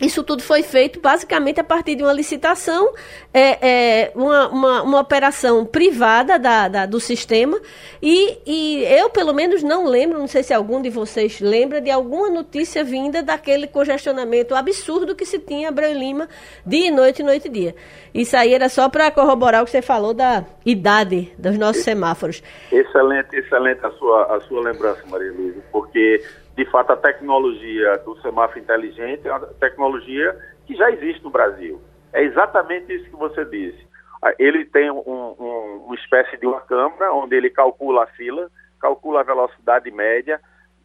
Isso 0.00 0.22
tudo 0.22 0.42
foi 0.42 0.62
feito 0.62 1.00
basicamente 1.00 1.58
a 1.58 1.64
partir 1.64 1.94
de 1.94 2.02
uma 2.02 2.12
licitação, 2.12 2.92
é, 3.32 3.68
é, 4.02 4.12
uma, 4.14 4.48
uma, 4.48 4.82
uma, 4.82 5.00
operação 5.00 5.64
privada 5.64 6.38
da, 6.38 6.68
da, 6.68 6.84
do 6.84 7.00
sistema. 7.00 7.58
E, 8.02 8.38
e, 8.46 8.84
eu, 8.84 9.08
pelo 9.08 9.32
menos, 9.32 9.62
não 9.62 9.86
lembro, 9.86 10.18
não 10.18 10.26
sei 10.26 10.42
se 10.42 10.52
algum 10.52 10.82
de 10.82 10.90
vocês 10.90 11.40
lembra, 11.40 11.80
de 11.80 11.90
alguma 11.90 12.28
notícia 12.28 12.84
vinda 12.84 13.22
daquele 13.22 13.66
congestionamento 13.66 14.54
absurdo 14.54 15.16
que 15.16 15.24
se 15.24 15.38
tinha 15.38 15.60
em 15.60 15.66
Abreu 15.66 15.94
Lima, 15.94 16.28
dia 16.66 16.88
e 16.88 16.90
noite, 16.90 17.22
noite 17.22 17.46
e 17.46 17.50
dia. 17.50 17.74
Isso 18.12 18.36
aí 18.36 18.52
era 18.52 18.68
só 18.68 18.90
para 18.90 19.10
corroborar 19.10 19.62
o 19.62 19.64
que 19.64 19.70
você 19.70 19.80
falou 19.80 20.12
da 20.12 20.44
idade 20.64 21.32
dos 21.38 21.56
nossos 21.56 21.82
semáforos. 21.82 22.42
Excelente, 22.70 23.34
excelente 23.34 23.84
a 23.86 23.90
sua, 23.92 24.36
a 24.36 24.40
sua 24.42 24.60
lembrança, 24.60 25.02
Maria 25.08 25.32
Luísa, 25.32 25.62
porque 25.72 26.22
de 26.56 26.64
fato, 26.64 26.90
a 26.90 26.96
tecnologia 26.96 27.98
do 27.98 28.18
semáforo 28.22 28.58
inteligente 28.58 29.28
é 29.28 29.30
uma 29.30 29.46
tecnologia 29.60 30.34
que 30.64 30.74
já 30.74 30.90
existe 30.90 31.22
no 31.22 31.30
Brasil. 31.30 31.80
É 32.14 32.22
exatamente 32.22 32.94
isso 32.94 33.10
que 33.10 33.16
você 33.16 33.44
disse. 33.44 33.86
Ah, 34.22 34.32
ele 34.38 34.64
tem 34.64 34.90
um, 34.90 35.02
um, 35.06 35.84
uma 35.84 35.94
espécie 35.94 36.38
de 36.38 36.46
uma 36.46 36.62
câmera 36.62 37.12
onde 37.12 37.36
ele 37.36 37.50
calcula 37.50 38.04
a 38.04 38.06
fila, 38.06 38.50
calcula 38.80 39.20
a 39.20 39.24
velocidade 39.24 39.90
média, 39.90 40.40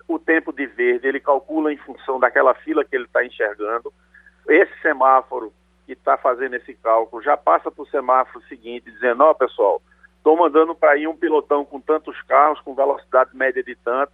o 0.10 0.20
tempo 0.20 0.52
de 0.52 0.66
verde, 0.66 1.08
ele 1.08 1.22
calcula 1.22 1.72
em 1.72 1.78
função 1.78 2.20
daquela 2.20 2.54
fila 2.54 2.84
que 2.84 2.94
ele 2.94 3.06
está 3.06 3.26
enxergando. 3.26 3.94
Esse 4.50 4.74
semáforo 4.82 5.54
que 5.86 5.94
está 5.94 6.18
fazendo 6.18 6.56
esse 6.56 6.74
cálculo 6.74 7.24
já 7.24 7.38
passa 7.38 7.72
para 7.72 7.82
o 7.82 7.88
semáforo 7.88 8.44
seguinte, 8.48 8.92
dizendo: 8.92 9.24
Ó, 9.24 9.32
oh, 9.32 9.36
pessoal, 9.36 9.82
estou 10.18 10.36
mandando 10.36 10.76
para 10.76 10.98
ir 10.98 11.08
um 11.08 11.16
pilotão 11.16 11.64
com 11.64 11.80
tantos 11.80 12.22
carros, 12.24 12.60
com 12.60 12.76
velocidade 12.76 13.30
média 13.34 13.64
de 13.64 13.76
tanto 13.78 14.12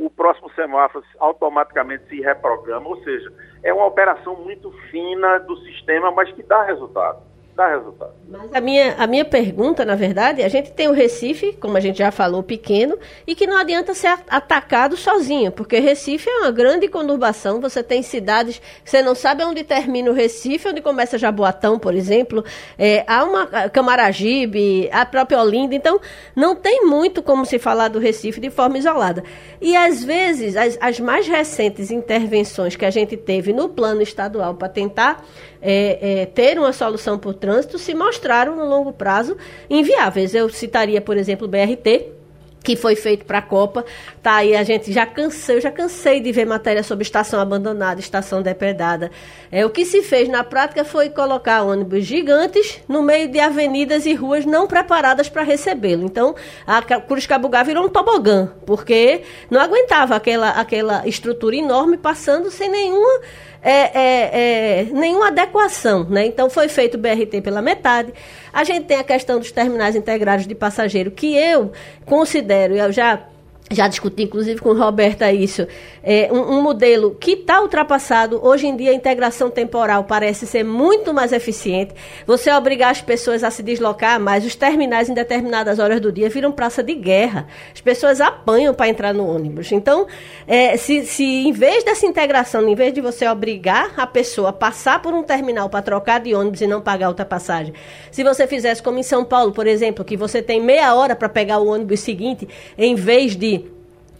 o 0.00 0.10
próximo 0.10 0.50
semáforo 0.52 1.04
automaticamente 1.18 2.08
se 2.08 2.20
reprograma, 2.20 2.88
ou 2.88 3.02
seja, 3.04 3.32
é 3.62 3.72
uma 3.72 3.86
operação 3.86 4.34
muito 4.36 4.70
fina 4.90 5.38
do 5.38 5.56
sistema, 5.58 6.10
mas 6.10 6.32
que 6.32 6.42
dá 6.42 6.62
resultado 6.62 7.29
dá 7.56 7.68
resultado. 7.76 8.12
Mas 8.28 8.52
a 8.52 8.60
minha, 8.60 8.94
a 8.96 9.06
minha 9.06 9.24
pergunta, 9.24 9.84
na 9.84 9.94
verdade, 9.94 10.42
a 10.42 10.48
gente 10.48 10.72
tem 10.72 10.88
o 10.88 10.92
Recife, 10.92 11.52
como 11.54 11.76
a 11.76 11.80
gente 11.80 11.98
já 11.98 12.10
falou, 12.10 12.42
pequeno, 12.42 12.98
e 13.26 13.34
que 13.34 13.46
não 13.46 13.56
adianta 13.56 13.94
ser 13.94 14.18
atacado 14.28 14.96
sozinho, 14.96 15.52
porque 15.52 15.78
Recife 15.78 16.28
é 16.28 16.38
uma 16.38 16.50
grande 16.50 16.88
conurbação, 16.88 17.60
você 17.60 17.82
tem 17.82 18.02
cidades 18.02 18.60
você 18.84 19.02
não 19.02 19.14
sabe 19.14 19.44
onde 19.44 19.62
termina 19.62 20.10
o 20.10 20.14
Recife, 20.14 20.68
onde 20.68 20.80
começa 20.80 21.18
Jaboatão, 21.18 21.78
por 21.78 21.94
exemplo, 21.94 22.44
é, 22.78 23.04
há 23.06 23.24
uma 23.24 23.46
Camaragibe, 23.68 24.88
a 24.92 25.04
própria 25.04 25.40
Olinda, 25.40 25.74
então 25.74 26.00
não 26.34 26.56
tem 26.56 26.84
muito 26.84 27.22
como 27.22 27.44
se 27.44 27.58
falar 27.58 27.88
do 27.88 27.98
Recife 27.98 28.40
de 28.40 28.50
forma 28.50 28.78
isolada. 28.78 29.22
E 29.60 29.76
às 29.76 30.02
vezes, 30.02 30.56
as, 30.56 30.78
as 30.80 31.00
mais 31.00 31.26
recentes 31.26 31.90
intervenções 31.90 32.76
que 32.76 32.84
a 32.84 32.90
gente 32.90 33.16
teve 33.16 33.52
no 33.52 33.68
plano 33.68 34.02
estadual 34.02 34.54
para 34.54 34.68
tentar 34.68 35.24
é, 35.62 36.22
é, 36.22 36.26
ter 36.26 36.58
uma 36.58 36.72
solução 36.72 37.18
para 37.18 37.30
o 37.30 37.34
trânsito 37.34 37.78
se 37.78 37.94
mostraram 37.94 38.56
no 38.56 38.64
longo 38.64 38.92
prazo 38.92 39.36
inviáveis. 39.68 40.34
Eu 40.34 40.48
citaria, 40.48 41.00
por 41.00 41.16
exemplo, 41.16 41.46
o 41.46 41.50
BRT, 41.50 42.19
que 42.62 42.76
foi 42.76 42.94
feito 42.94 43.24
para 43.24 43.38
a 43.38 43.42
Copa. 43.42 43.84
Tá 44.22 44.36
aí, 44.36 44.54
a 44.54 44.62
gente 44.62 44.92
já 44.92 45.06
cansei, 45.06 45.56
eu 45.56 45.60
já 45.60 45.70
cansei 45.70 46.20
de 46.20 46.30
ver 46.32 46.44
matéria 46.44 46.82
sobre 46.82 47.02
estação 47.02 47.40
abandonada, 47.40 48.00
estação 48.00 48.42
depredada. 48.42 49.10
É, 49.50 49.64
o 49.64 49.70
que 49.70 49.84
se 49.84 50.02
fez 50.02 50.28
na 50.28 50.44
prática 50.44 50.84
foi 50.84 51.08
colocar 51.08 51.62
ônibus 51.62 52.04
gigantes 52.04 52.80
no 52.88 53.02
meio 53.02 53.28
de 53.28 53.40
avenidas 53.40 54.06
e 54.06 54.14
ruas 54.14 54.44
não 54.44 54.66
preparadas 54.66 55.28
para 55.28 55.42
recebê-lo. 55.42 56.04
Então, 56.04 56.34
a 56.66 56.82
Cruz 56.82 57.26
Cabugá 57.26 57.62
virou 57.62 57.84
um 57.84 57.88
tobogã, 57.88 58.52
porque 58.66 59.22
não 59.50 59.60
aguentava 59.60 60.14
aquela, 60.14 60.50
aquela 60.50 61.06
estrutura 61.06 61.56
enorme 61.56 61.96
passando 61.96 62.50
sem 62.50 62.68
nenhuma 62.68 63.20
é, 63.62 63.72
é, 63.72 64.30
é, 64.32 64.84
nenhuma 64.84 65.28
adequação. 65.28 66.04
Né? 66.04 66.26
Então 66.26 66.48
foi 66.48 66.68
feito 66.68 66.94
o 66.94 66.98
BRT 66.98 67.40
pela 67.42 67.62
metade. 67.62 68.12
A 68.52 68.64
gente 68.64 68.86
tem 68.86 68.98
a 68.98 69.04
questão 69.04 69.38
dos 69.38 69.52
terminais 69.52 69.94
integrados 69.94 70.46
de 70.46 70.54
passageiro, 70.54 71.10
que 71.10 71.34
eu 71.36 71.72
considero, 72.04 72.74
eu 72.74 72.92
já 72.92 73.24
já 73.72 73.86
discuti 73.86 74.24
inclusive 74.24 74.60
com 74.60 74.72
Roberta 74.72 75.32
isso, 75.32 75.66
é, 76.02 76.28
um, 76.32 76.58
um, 76.58 76.62
modelo 76.62 77.14
que 77.14 77.32
está 77.32 77.62
ultrapassado. 77.62 78.44
Hoje 78.44 78.66
em 78.66 78.76
dia 78.76 78.90
a 78.90 78.94
integração 78.94 79.48
temporal 79.48 80.04
parece 80.04 80.44
ser 80.44 80.64
muito 80.64 81.14
mais 81.14 81.32
eficiente. 81.32 81.94
Você 82.26 82.50
obrigar 82.50 82.90
as 82.90 83.00
pessoas 83.00 83.44
a 83.44 83.50
se 83.50 83.62
deslocar 83.62 84.18
mais, 84.18 84.44
os 84.44 84.56
terminais 84.56 85.08
em 85.08 85.14
determinadas 85.14 85.78
horas 85.78 86.00
do 86.00 86.10
dia 86.10 86.28
viram 86.28 86.50
praça 86.50 86.82
de 86.82 86.94
guerra. 86.94 87.46
As 87.72 87.80
pessoas 87.80 88.20
apanham 88.20 88.74
para 88.74 88.88
entrar 88.88 89.14
no 89.14 89.24
ônibus. 89.24 89.70
Então, 89.70 90.06
é, 90.48 90.76
se, 90.76 91.06
se 91.06 91.24
em 91.24 91.52
vez 91.52 91.84
dessa 91.84 92.06
integração, 92.06 92.68
em 92.68 92.74
vez 92.74 92.92
de 92.92 93.00
você 93.00 93.28
obrigar 93.28 93.94
a 93.96 94.06
pessoa 94.06 94.48
a 94.48 94.52
passar 94.52 95.00
por 95.00 95.14
um 95.14 95.22
terminal 95.22 95.70
para 95.70 95.80
trocar 95.80 96.18
de 96.18 96.34
ônibus 96.34 96.60
e 96.60 96.66
não 96.66 96.80
pagar 96.80 97.06
outra 97.06 97.24
passagem, 97.24 97.72
se 98.10 98.24
você 98.24 98.48
fizesse 98.48 98.82
como 98.82 98.98
em 98.98 99.04
São 99.04 99.24
Paulo, 99.24 99.52
por 99.52 99.68
exemplo, 99.68 100.04
que 100.04 100.16
você 100.16 100.42
tem 100.42 100.60
meia 100.60 100.92
hora 100.92 101.14
para 101.14 101.28
pegar 101.28 101.58
o 101.58 101.68
ônibus 101.68 102.00
seguinte, 102.00 102.48
em 102.76 102.96
vez 102.96 103.36
de 103.36 103.59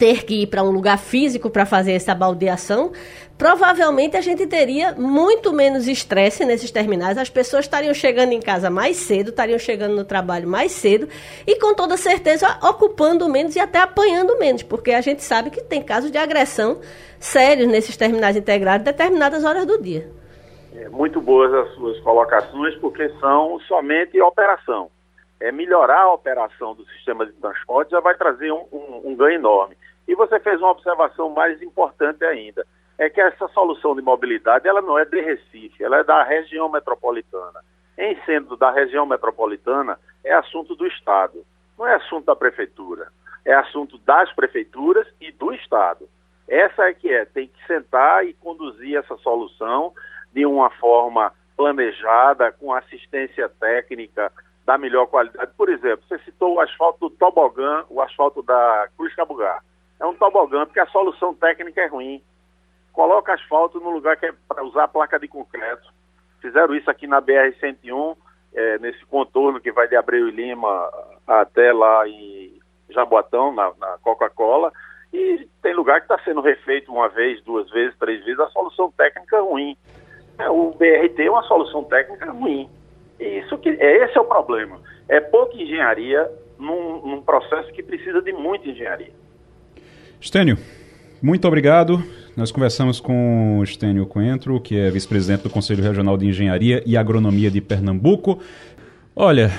ter 0.01 0.25
que 0.25 0.45
ir 0.45 0.47
para 0.47 0.63
um 0.63 0.71
lugar 0.71 0.97
físico 0.97 1.51
para 1.51 1.67
fazer 1.67 1.93
essa 1.93 2.15
baldeação, 2.15 2.91
provavelmente 3.37 4.17
a 4.17 4.23
gente 4.23 4.47
teria 4.47 4.93
muito 4.93 5.53
menos 5.53 5.87
estresse 5.87 6.43
nesses 6.43 6.71
terminais. 6.71 7.19
As 7.19 7.29
pessoas 7.29 7.67
estariam 7.67 7.93
chegando 7.93 8.33
em 8.33 8.41
casa 8.41 8.71
mais 8.71 8.97
cedo, 8.97 9.29
estariam 9.29 9.59
chegando 9.59 9.95
no 9.95 10.05
trabalho 10.05 10.49
mais 10.49 10.73
cedo 10.73 11.07
e, 11.47 11.57
com 11.61 11.75
toda 11.75 11.99
certeza, 11.99 12.49
ocupando 12.63 13.29
menos 13.29 13.55
e 13.57 13.61
até 13.61 13.79
apanhando 13.79 14.39
menos, 14.39 14.63
porque 14.63 14.93
a 14.93 15.03
gente 15.03 15.23
sabe 15.23 15.51
que 15.51 15.63
tem 15.63 15.83
casos 15.83 16.11
de 16.11 16.17
agressão 16.17 16.81
sérios 17.19 17.69
nesses 17.69 17.95
terminais 17.95 18.39
integrados 18.39 18.87
determinadas 18.87 19.45
horas 19.45 19.67
do 19.67 19.83
dia. 19.83 20.11
É, 20.75 20.89
muito 20.89 21.21
boas 21.21 21.53
as 21.53 21.75
suas 21.75 22.01
colocações, 22.01 22.75
porque 22.77 23.07
são 23.21 23.61
somente 23.69 24.19
operação. 24.23 24.89
É 25.41 25.51
melhorar 25.51 26.03
a 26.03 26.13
operação 26.13 26.75
do 26.75 26.85
sistema 26.91 27.25
de 27.25 27.33
transporte 27.33 27.91
já 27.91 28.01
vai 28.01 28.15
trazer 28.15 28.53
um, 28.53 28.67
um, 28.71 29.03
um 29.07 29.17
ganho 29.17 29.37
enorme. 29.37 29.77
E 30.07 30.15
você 30.15 30.39
fez 30.41 30.61
uma 30.61 30.73
observação 30.73 31.31
mais 31.31 31.63
importante 31.63 32.25
ainda, 32.25 32.67
é 32.99 33.09
que 33.09 33.21
essa 33.21 33.49
solução 33.49 33.97
de 33.97 34.03
mobilidade 34.03 34.69
ela 34.69 34.83
não 34.83 34.99
é 34.99 35.05
de 35.05 35.21
Recife, 35.21 35.83
ela 35.83 35.99
é 35.99 36.05
da 36.05 36.23
região 36.23 36.69
metropolitana. 36.69 37.61
Em 37.97 38.15
sendo 38.25 38.57
da 38.57 38.71
região 38.71 39.07
metropolitana, 39.07 39.99
é 40.23 40.35
assunto 40.35 40.75
do 40.75 40.87
Estado, 40.87 41.45
não 41.79 41.87
é 41.87 41.95
assunto 41.95 42.27
da 42.27 42.37
prefeitura, 42.37 43.09
é 43.45 43.55
assunto 43.55 43.97
das 43.99 44.31
prefeituras 44.35 45.07
e 45.21 45.33
do 45.33 45.53
Estado. 45.55 46.09
Essa 46.47 46.89
é 46.89 46.95
que 46.95 47.09
é, 47.09 47.25
tem 47.25 47.49
que 47.49 47.67
sentar 47.67 48.27
e 48.27 48.35
conduzir 48.35 48.99
essa 48.99 49.17
solução 49.19 49.95
de 50.33 50.45
uma 50.45 50.69
forma 50.71 51.33
planejada, 51.57 52.53
com 52.53 52.73
assistência 52.73 53.49
técnica 53.49 54.33
da 54.65 54.79
melhor 54.79 55.07
qualidade. 55.07 55.53
Por 55.57 55.69
exemplo, 55.69 56.05
você 56.09 56.19
citou 56.21 56.55
o 56.55 56.61
asfalto 56.61 57.09
do 57.09 57.11
Tobogã, 57.11 57.85
o 57.89 58.01
asfalto 58.01 58.43
da 58.43 58.89
Cruz 58.97 59.15
Cabugá 59.15 59.61
é 60.01 60.07
um 60.07 60.15
tobogã, 60.15 60.65
porque 60.65 60.81
a 60.81 60.87
solução 60.87 61.35
técnica 61.35 61.83
é 61.83 61.87
ruim. 61.87 62.23
Coloca 62.93 63.35
asfalto 63.35 63.79
no 63.79 63.91
lugar 63.91 64.17
que 64.17 64.27
é 64.27 64.33
para 64.49 64.65
usar 64.65 64.89
placa 64.89 65.19
de 65.19 65.29
concreto. 65.29 65.93
Fizeram 66.41 66.75
isso 66.75 66.91
aqui 66.91 67.07
na 67.07 67.21
BR-101, 67.21 68.17
é, 68.55 68.79
nesse 68.79 69.05
contorno 69.05 69.61
que 69.61 69.71
vai 69.71 69.87
de 69.87 69.95
Abreu 69.95 70.29
e 70.29 70.33
Lima 70.33 70.91
até 71.27 71.71
lá 71.73 72.09
em 72.09 72.59
Jaboatão, 72.89 73.53
na, 73.55 73.73
na 73.79 73.99
Coca-Cola. 73.99 74.73
E 75.13 75.47
tem 75.61 75.75
lugar 75.75 76.01
que 76.01 76.13
está 76.13 76.19
sendo 76.25 76.41
refeito 76.41 76.91
uma 76.91 77.09
vez, 77.09 77.43
duas 77.45 77.69
vezes, 77.71 77.97
três 77.99 78.25
vezes. 78.25 78.41
A 78.41 78.49
solução 78.49 78.91
técnica 78.93 79.37
é 79.37 79.41
ruim. 79.41 79.77
É, 80.39 80.49
o 80.49 80.71
BRT 80.71 81.23
é 81.23 81.31
uma 81.31 81.43
solução 81.43 81.85
técnica 81.85 82.33
ruim. 82.33 82.71
Isso 83.21 83.59
que, 83.59 83.69
é, 83.69 84.05
esse 84.05 84.17
é 84.17 84.21
o 84.21 84.25
problema. 84.25 84.81
É 85.09 85.21
pouca 85.21 85.57
engenharia 85.57 86.31
num, 86.59 87.07
num 87.07 87.23
processo 87.23 87.73
que 87.73 87.83
precisa 87.83 88.23
de 88.23 88.33
muita 88.33 88.69
engenharia. 88.69 89.13
Estênio, 90.21 90.59
muito 91.23 91.47
obrigado. 91.47 92.03
Nós 92.37 92.51
conversamos 92.51 93.01
com 93.01 93.61
Estênio 93.63 94.07
Coentro, 94.07 94.61
que 94.61 94.79
é 94.79 94.91
vice-presidente 94.91 95.43
do 95.43 95.51
Conselho 95.51 95.83
Regional 95.83 96.17
de 96.17 96.27
Engenharia 96.27 96.83
e 96.87 96.97
Agronomia 96.97 97.51
de 97.51 97.61
Pernambuco. 97.61 98.41
Olha, 99.15 99.51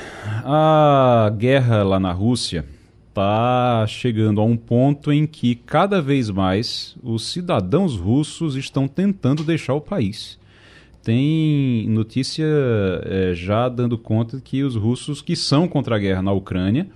a 0.43 1.31
guerra 1.37 1.83
lá 1.83 1.99
na 1.99 2.11
Rússia 2.11 2.65
está 3.09 3.85
chegando 3.87 4.39
a 4.41 4.43
um 4.43 4.55
ponto 4.55 5.11
em 5.11 5.27
que 5.27 5.53
cada 5.53 6.01
vez 6.01 6.29
mais 6.29 6.95
os 7.03 7.27
cidadãos 7.31 7.95
russos 7.97 8.55
estão 8.55 8.87
tentando 8.87 9.43
deixar 9.43 9.73
o 9.73 9.81
país. 9.81 10.39
Tem 11.03 11.87
notícia 11.89 12.45
é, 13.03 13.33
já 13.33 13.67
dando 13.67 13.97
conta 13.97 14.41
que 14.43 14.63
os 14.63 14.75
russos 14.75 15.21
que 15.21 15.35
são 15.35 15.67
contra 15.67 15.95
a 15.95 15.99
guerra 15.99 16.21
na 16.21 16.31
Ucrânia, 16.31 16.87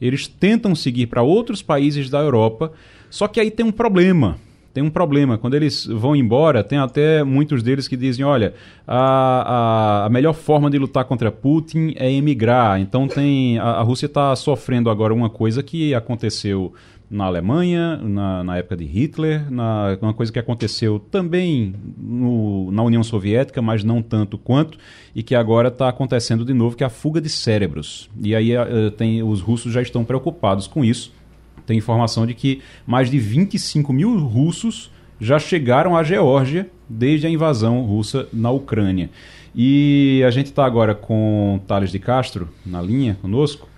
eles 0.00 0.26
tentam 0.26 0.74
seguir 0.74 1.06
para 1.06 1.22
outros 1.22 1.62
países 1.62 2.10
da 2.10 2.20
Europa 2.20 2.72
só 3.14 3.28
que 3.28 3.38
aí 3.38 3.48
tem 3.48 3.64
um 3.64 3.70
problema. 3.70 4.38
tem 4.72 4.82
um 4.82 4.90
problema. 4.90 5.38
Quando 5.38 5.54
eles 5.54 5.86
vão 5.86 6.16
embora, 6.16 6.64
tem 6.64 6.78
até 6.78 7.22
muitos 7.22 7.62
deles 7.62 7.86
que 7.86 7.96
dizem: 7.96 8.24
olha, 8.24 8.54
a, 8.84 10.02
a, 10.02 10.06
a 10.06 10.08
melhor 10.08 10.32
forma 10.32 10.68
de 10.68 10.78
lutar 10.80 11.04
contra 11.04 11.30
Putin 11.30 11.94
é 11.94 12.10
emigrar. 12.10 12.80
Então 12.80 13.06
tem 13.06 13.56
a, 13.60 13.66
a 13.66 13.82
Rússia 13.82 14.06
está 14.06 14.34
sofrendo 14.34 14.90
agora 14.90 15.14
uma 15.14 15.30
coisa 15.30 15.62
que 15.62 15.94
aconteceu 15.94 16.74
na 17.10 17.24
Alemanha, 17.24 17.96
na, 17.96 18.42
na 18.44 18.56
época 18.56 18.76
de 18.76 18.84
Hitler, 18.84 19.50
na, 19.50 19.96
uma 20.00 20.14
coisa 20.14 20.32
que 20.32 20.38
aconteceu 20.38 20.98
também 20.98 21.74
no, 21.96 22.70
na 22.72 22.82
União 22.82 23.02
Soviética, 23.02 23.60
mas 23.62 23.84
não 23.84 24.02
tanto 24.02 24.36
quanto, 24.36 24.78
e 25.14 25.22
que 25.22 25.34
agora 25.34 25.68
está 25.68 25.88
acontecendo 25.88 26.44
de 26.44 26.52
novo, 26.54 26.76
que 26.76 26.82
é 26.82 26.86
a 26.86 26.90
fuga 26.90 27.20
de 27.20 27.28
cérebros. 27.28 28.10
E 28.20 28.34
aí 28.34 28.56
uh, 28.56 28.90
tem, 28.90 29.22
os 29.22 29.40
russos 29.40 29.72
já 29.72 29.82
estão 29.82 30.04
preocupados 30.04 30.66
com 30.66 30.84
isso 30.84 31.12
tem 31.66 31.78
informação 31.78 32.26
de 32.26 32.34
que 32.34 32.60
mais 32.86 33.10
de 33.10 33.18
25 33.18 33.92
mil 33.92 34.18
russos 34.18 34.90
já 35.20 35.38
chegaram 35.38 35.96
à 35.96 36.02
Geórgia 36.02 36.68
desde 36.88 37.26
a 37.26 37.30
invasão 37.30 37.82
russa 37.82 38.28
na 38.32 38.50
Ucrânia. 38.50 39.10
E 39.54 40.22
a 40.26 40.30
gente 40.30 40.46
está 40.46 40.64
agora 40.64 40.94
com 40.94 41.60
Thales 41.66 41.90
de 41.90 41.98
Castro 41.98 42.48
na 42.66 42.82
linha 42.82 43.16
conosco 43.22 43.68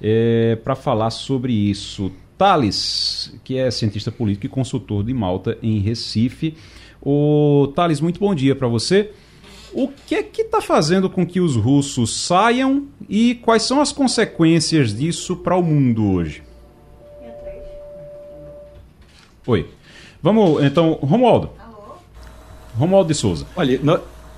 é, 0.00 0.56
para 0.62 0.74
falar 0.74 1.10
sobre 1.10 1.52
isso. 1.52 2.12
Thales, 2.36 3.32
que 3.44 3.56
é 3.56 3.70
cientista 3.70 4.10
político 4.10 4.46
e 4.46 4.48
consultor 4.48 5.04
de 5.04 5.14
Malta 5.14 5.56
em 5.62 5.78
Recife. 5.78 6.56
O 7.00 7.72
Thales, 7.74 8.00
muito 8.00 8.18
bom 8.18 8.34
dia 8.34 8.56
para 8.56 8.68
você. 8.68 9.10
O 9.72 9.88
que 9.88 10.14
é 10.14 10.22
que 10.22 10.42
está 10.42 10.60
fazendo 10.60 11.10
com 11.10 11.26
que 11.26 11.40
os 11.40 11.56
russos 11.56 12.16
saiam 12.16 12.86
e 13.08 13.34
quais 13.36 13.62
são 13.62 13.80
as 13.80 13.92
consequências 13.92 14.94
disso 14.94 15.36
para 15.36 15.56
o 15.56 15.62
mundo 15.62 16.12
hoje? 16.12 16.42
Oi. 19.46 19.68
Vamos, 20.22 20.62
então, 20.62 20.92
Romualdo. 21.02 21.50
Alô? 21.58 21.96
Romualdo 22.78 23.08
de 23.08 23.14
Souza. 23.14 23.46
Olha, 23.54 23.78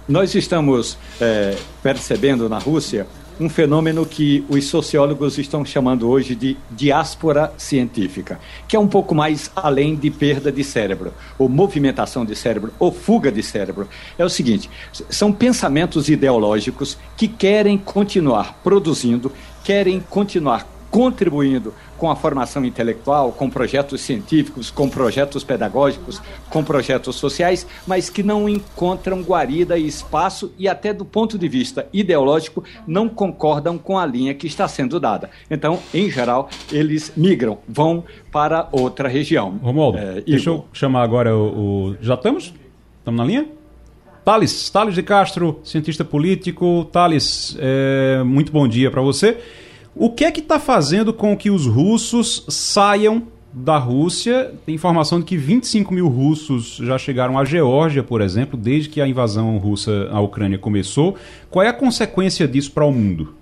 nós 0.08 0.34
estamos 0.34 0.98
é, 1.20 1.56
percebendo 1.82 2.48
na 2.48 2.58
Rússia 2.58 3.06
um 3.38 3.48
fenômeno 3.48 4.06
que 4.06 4.44
os 4.48 4.66
sociólogos 4.66 5.38
estão 5.38 5.64
chamando 5.64 6.08
hoje 6.08 6.34
de 6.34 6.56
diáspora 6.70 7.52
científica, 7.56 8.40
que 8.66 8.76
é 8.76 8.78
um 8.78 8.88
pouco 8.88 9.14
mais 9.14 9.50
além 9.54 9.94
de 9.94 10.10
perda 10.10 10.50
de 10.50 10.64
cérebro, 10.64 11.12
ou 11.38 11.48
movimentação 11.48 12.24
de 12.24 12.34
cérebro, 12.34 12.72
ou 12.78 12.90
fuga 12.90 13.30
de 13.30 13.42
cérebro. 13.42 13.88
É 14.18 14.24
o 14.24 14.30
seguinte: 14.30 14.70
são 15.10 15.32
pensamentos 15.32 16.08
ideológicos 16.08 16.96
que 17.16 17.28
querem 17.28 17.76
continuar 17.76 18.60
produzindo, 18.62 19.30
querem 19.62 20.00
continuar 20.00 20.75
contribuindo 20.96 21.74
com 21.98 22.10
a 22.10 22.16
formação 22.16 22.64
intelectual, 22.64 23.30
com 23.30 23.50
projetos 23.50 24.00
científicos, 24.00 24.70
com 24.70 24.88
projetos 24.88 25.44
pedagógicos, 25.44 26.22
com 26.48 26.64
projetos 26.64 27.16
sociais, 27.16 27.66
mas 27.86 28.08
que 28.08 28.22
não 28.22 28.48
encontram 28.48 29.20
guarida 29.20 29.76
e 29.76 29.86
espaço 29.86 30.54
e 30.58 30.66
até 30.66 30.94
do 30.94 31.04
ponto 31.04 31.36
de 31.36 31.48
vista 31.48 31.86
ideológico 31.92 32.64
não 32.86 33.10
concordam 33.10 33.76
com 33.76 33.98
a 33.98 34.06
linha 34.06 34.32
que 34.32 34.46
está 34.46 34.66
sendo 34.66 34.98
dada. 34.98 35.28
Então, 35.50 35.80
em 35.92 36.10
geral, 36.10 36.48
eles 36.72 37.12
migram, 37.14 37.58
vão 37.68 38.02
para 38.32 38.66
outra 38.72 39.06
região. 39.06 39.60
Romualdo, 39.62 39.98
é, 39.98 40.22
deixa 40.22 40.48
eu 40.48 40.64
chamar 40.72 41.02
agora 41.02 41.36
o, 41.36 41.90
o... 41.90 41.96
Já 42.00 42.14
estamos? 42.14 42.54
Estamos 43.00 43.18
na 43.18 43.24
linha? 43.26 43.46
Thales, 44.24 44.70
Thales 44.70 44.94
de 44.94 45.02
Castro, 45.02 45.60
cientista 45.62 46.06
político. 46.06 46.88
Thales, 46.90 47.54
é, 47.60 48.22
muito 48.24 48.50
bom 48.50 48.66
dia 48.66 48.90
para 48.90 49.02
você. 49.02 49.36
O 49.98 50.10
que 50.10 50.26
é 50.26 50.30
que 50.30 50.40
está 50.40 50.60
fazendo 50.60 51.10
com 51.10 51.34
que 51.34 51.48
os 51.48 51.66
russos 51.66 52.44
saiam 52.50 53.28
da 53.50 53.78
Rússia? 53.78 54.52
Tem 54.66 54.74
informação 54.74 55.20
de 55.20 55.24
que 55.24 55.38
25 55.38 55.94
mil 55.94 56.06
russos 56.06 56.76
já 56.76 56.98
chegaram 56.98 57.38
à 57.38 57.46
Geórgia, 57.46 58.02
por 58.02 58.20
exemplo, 58.20 58.58
desde 58.58 58.90
que 58.90 59.00
a 59.00 59.08
invasão 59.08 59.56
russa 59.56 60.10
à 60.12 60.20
Ucrânia 60.20 60.58
começou. 60.58 61.16
Qual 61.50 61.64
é 61.64 61.68
a 61.68 61.72
consequência 61.72 62.46
disso 62.46 62.74
para 62.74 62.84
o 62.84 62.92
mundo? 62.92 63.34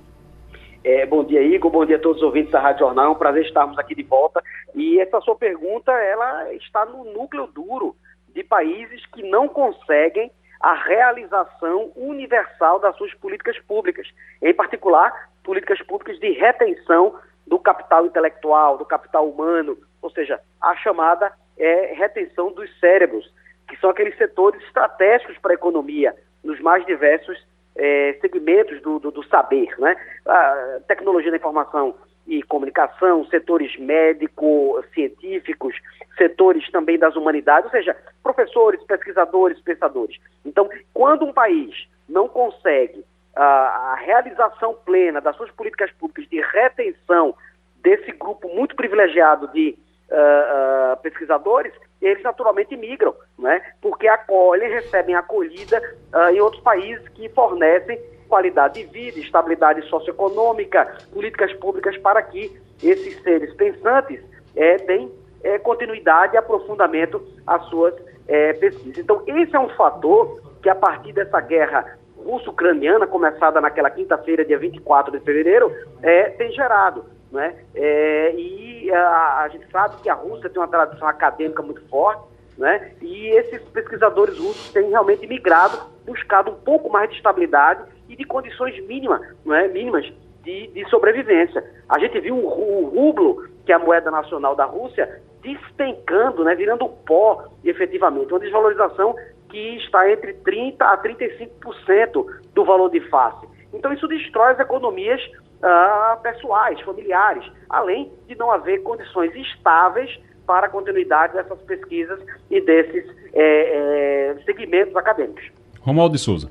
É, 0.85 1.05
bom 1.05 1.25
dia, 1.25 1.43
Igor. 1.43 1.73
Bom 1.73 1.85
dia 1.85 1.97
a 1.97 1.99
todos 1.99 2.19
os 2.19 2.23
ouvintes 2.23 2.53
da 2.53 2.61
Rádio 2.61 2.87
Jornal. 2.87 3.07
É 3.07 3.11
um 3.11 3.17
prazer 3.17 3.45
estarmos 3.45 3.77
aqui 3.77 3.93
de 3.93 4.05
volta. 4.05 4.41
E 4.77 5.01
essa 5.01 5.21
sua 5.23 5.35
pergunta, 5.35 5.91
ela 5.91 6.55
está 6.55 6.87
no 6.87 7.03
núcleo 7.13 7.49
duro 7.53 7.97
de 8.33 8.45
países 8.45 9.05
que 9.07 9.25
não 9.25 9.49
conseguem 9.49 10.31
a 10.61 10.73
realização 10.73 11.91
universal 11.97 12.79
das 12.79 12.97
suas 12.97 13.13
políticas 13.15 13.59
públicas. 13.67 14.07
Em 14.41 14.55
particular, 14.55 15.34
políticas 15.45 15.81
públicas 15.83 16.19
de 16.19 16.31
retenção 16.33 17.15
do 17.47 17.59
capital 17.59 18.07
intelectual, 18.07 18.79
do 18.79 18.85
capital 18.85 19.29
humano, 19.29 19.79
ou 20.03 20.11
seja, 20.11 20.41
a 20.61 20.75
chamada 20.77 21.33
é, 21.57 21.93
retenção 21.95 22.51
dos 22.53 22.69
cérebros, 22.81 23.31
que 23.69 23.77
são 23.77 23.91
aqueles 23.91 24.17
setores 24.17 24.61
estratégicos 24.65 25.39
para 25.39 25.53
a 25.53 25.55
economia, 25.55 26.17
nos 26.43 26.59
mais 26.61 26.85
diversos 26.87 27.39
é, 27.77 28.17
segmentos 28.21 28.81
do, 28.83 28.99
do, 28.99 29.11
do, 29.11 29.23
saber, 29.25 29.75
né? 29.79 29.97
A 30.27 30.81
tecnologia 30.87 31.31
da 31.31 31.37
informação 31.37 31.95
e 32.27 32.43
comunicação, 32.43 33.25
setores 33.27 33.79
médico-científicos, 33.79 35.75
setores 36.17 36.71
também 36.71 36.99
das 36.99 37.17
humanidades, 37.17 37.67
ou 37.67 37.71
seja, 37.71 37.97
professores, 38.23 38.83
pesquisadores, 38.85 39.61
pensadores. 39.61 40.19
Então, 40.45 40.69
quando 40.93 41.25
um 41.25 41.33
país 41.33 41.87
não 42.09 42.29
consegue 42.29 43.05
a, 43.37 43.97
realização 44.05 44.75
plena 44.85 45.21
das 45.21 45.37
suas 45.37 45.51
políticas 45.51 45.91
públicas 45.93 46.29
de 46.29 46.41
retenção 46.41 47.35
desse 47.83 48.13
grupo 48.13 48.49
muito 48.49 48.75
privilegiado 48.77 49.49
de 49.49 49.77
uh, 50.11 50.95
uh, 50.95 51.03
pesquisadores, 51.03 51.73
eles 52.01 52.23
naturalmente 52.23 52.77
migram, 52.77 53.15
né? 53.39 53.63
porque 53.81 54.09
acolhem, 54.09 54.69
recebem 54.69 55.15
acolhida 55.15 55.83
uh, 56.13 56.31
em 56.31 56.41
outros 56.41 56.63
países 56.63 57.07
que 57.11 57.29
fornecem 57.31 57.99
qualidade 58.29 58.83
de 58.83 58.91
vida, 58.91 59.19
estabilidade 59.19 59.83
socioeconômica, 59.89 60.97
políticas 61.13 61.53
públicas 61.55 61.97
para 61.99 62.23
que 62.23 62.51
esses 62.83 63.23
seres 63.23 63.53
pensantes 63.55 64.21
é, 64.57 64.77
deem 64.79 65.13
é, 65.43 65.59
continuidade 65.59 66.35
e 66.35 66.39
aprofundamento 66.39 67.23
às 67.47 67.65
suas 67.67 67.95
é, 68.27 68.53
pesquisas. 68.55 68.99
Então, 68.99 69.23
esse 69.27 69.55
é 69.55 69.61
um 69.61 69.69
fator 69.71 70.41
que, 70.63 70.69
a 70.69 70.75
partir 70.75 71.13
dessa 71.13 71.41
guerra 71.41 71.99
russo-ucraniana, 72.25 73.07
começada 73.07 73.61
naquela 73.61 73.91
quinta-feira, 73.91 74.45
dia 74.45 74.59
24 74.59 75.13
de 75.13 75.25
fevereiro, 75.25 75.71
é, 76.03 76.31
tem 76.31 76.51
gerado. 76.53 77.05
Né? 77.31 77.55
É, 77.75 78.35
e 78.37 78.91
a, 78.93 79.43
a, 79.43 79.49
gente 79.49 79.69
sabe 79.71 80.01
que 80.03 80.09
a 80.09 80.15
Rússia 80.15 80.49
tem 80.49 80.61
uma 80.61 80.69
tradição 80.69 81.09
acadêmica 81.09 81.63
muito 81.63 81.87
forte, 81.89 82.23
né? 82.57 82.93
e 83.03 83.29
esses 83.31 83.61
pesquisadores 83.71 84.39
russos 84.39 84.73
têm 84.73 84.89
realmente 84.91 85.27
migrado, 85.27 85.77
buscado 86.07 86.53
um 86.53 86.55
pouco 86.55 86.89
mais 86.89 87.11
de 87.11 87.17
estabilidade 87.17 87.83
e 88.09 88.15
de 88.15 88.25
condições 88.25 88.79
mínimas, 88.87 89.21
né? 89.45 89.67
mínimas 89.69 90.05
de, 90.45 90.69
de 90.69 90.89
sobrevivência. 90.89 91.65
A 91.89 91.99
gente 91.99 92.21
viu 92.21 92.37
o, 92.37 92.85
o 92.85 92.89
rublo, 92.89 93.49
que 93.67 93.73
é 93.73 93.75
a 93.75 93.81
moeda 93.81 94.11
nacional 94.11 94.55
da 94.55 94.65
Rússia, 94.65 95.21
despencando, 95.43 96.45
né? 96.45 96.55
virando 96.55 96.89
pó, 96.89 97.45
efetivamente, 97.65 98.33
uma 98.33 98.39
desvalorização 98.39 99.17
que 99.55 99.77
está 99.77 100.11
entre 100.11 100.35
30% 100.35 100.75
a 100.81 100.99
35% 100.99 102.27
do 102.53 102.65
valor 102.65 102.91
de 102.91 103.01
face. 103.09 103.47
Então, 103.73 103.93
isso 103.93 104.09
destrói 104.09 104.51
as 104.51 104.59
economias 104.59 105.21
uh, 105.63 106.21
pessoais, 106.21 106.81
familiares, 106.81 107.45
além 107.71 108.11
de 108.27 108.35
não 108.35 108.51
haver 108.51 108.83
condições 108.83 109.33
estáveis 109.37 110.11
para 110.45 110.67
a 110.67 110.69
continuidade 110.69 111.35
dessas 111.35 111.61
pesquisas 111.61 112.19
e 112.51 112.61
desses 112.61 113.09
é, 113.33 114.35
é, 114.35 114.45
segmentos 114.45 114.97
acadêmicos. 114.97 115.45
Romualdo 115.81 116.17
de 116.17 116.21
Souza. 116.21 116.51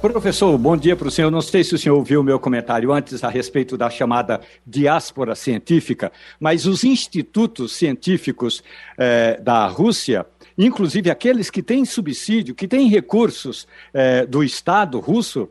Professor, 0.00 0.56
bom 0.58 0.76
dia 0.76 0.94
para 0.94 1.08
o 1.08 1.10
senhor. 1.10 1.30
Não 1.30 1.40
sei 1.40 1.64
se 1.64 1.74
o 1.74 1.78
senhor 1.78 1.96
ouviu 1.96 2.20
o 2.20 2.24
meu 2.24 2.38
comentário 2.38 2.92
antes 2.92 3.24
a 3.24 3.28
respeito 3.28 3.76
da 3.76 3.90
chamada 3.90 4.40
diáspora 4.64 5.34
científica, 5.34 6.12
mas 6.38 6.66
os 6.66 6.84
institutos 6.84 7.74
científicos 7.76 8.62
eh, 8.96 9.40
da 9.40 9.66
Rússia 9.66 10.24
inclusive 10.58 11.10
aqueles 11.10 11.48
que 11.48 11.62
têm 11.62 11.84
subsídio, 11.84 12.54
que 12.54 12.66
têm 12.66 12.88
recursos 12.88 13.66
é, 13.94 14.26
do 14.26 14.42
Estado 14.42 14.98
russo, 14.98 15.48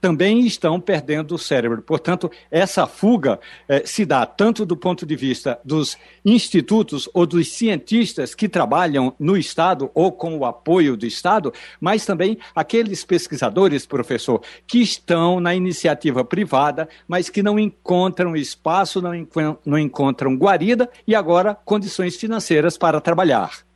também 0.00 0.46
estão 0.46 0.80
perdendo 0.80 1.34
o 1.34 1.38
cérebro. 1.38 1.82
Portanto, 1.82 2.30
essa 2.50 2.86
fuga 2.86 3.38
eh, 3.68 3.82
se 3.84 4.04
dá 4.04 4.24
tanto 4.24 4.64
do 4.64 4.76
ponto 4.76 5.04
de 5.04 5.16
vista 5.16 5.58
dos 5.64 5.96
institutos 6.24 7.08
ou 7.12 7.26
dos 7.26 7.52
cientistas 7.52 8.34
que 8.34 8.48
trabalham 8.48 9.14
no 9.18 9.36
Estado 9.36 9.90
ou 9.94 10.12
com 10.12 10.36
o 10.38 10.44
apoio 10.44 10.96
do 10.96 11.06
Estado, 11.06 11.52
mas 11.80 12.06
também 12.06 12.38
aqueles 12.54 13.04
pesquisadores, 13.04 13.86
professor, 13.86 14.42
que 14.66 14.80
estão 14.80 15.40
na 15.40 15.54
iniciativa 15.54 16.24
privada, 16.24 16.88
mas 17.06 17.28
que 17.28 17.42
não 17.42 17.58
encontram 17.58 18.36
espaço, 18.36 19.02
não, 19.02 19.26
não 19.64 19.78
encontram 19.78 20.36
guarida 20.36 20.88
e 21.06 21.14
agora 21.14 21.56
condições 21.64 22.16
financeiras 22.16 22.78
para 22.78 23.00
trabalhar. 23.00 23.67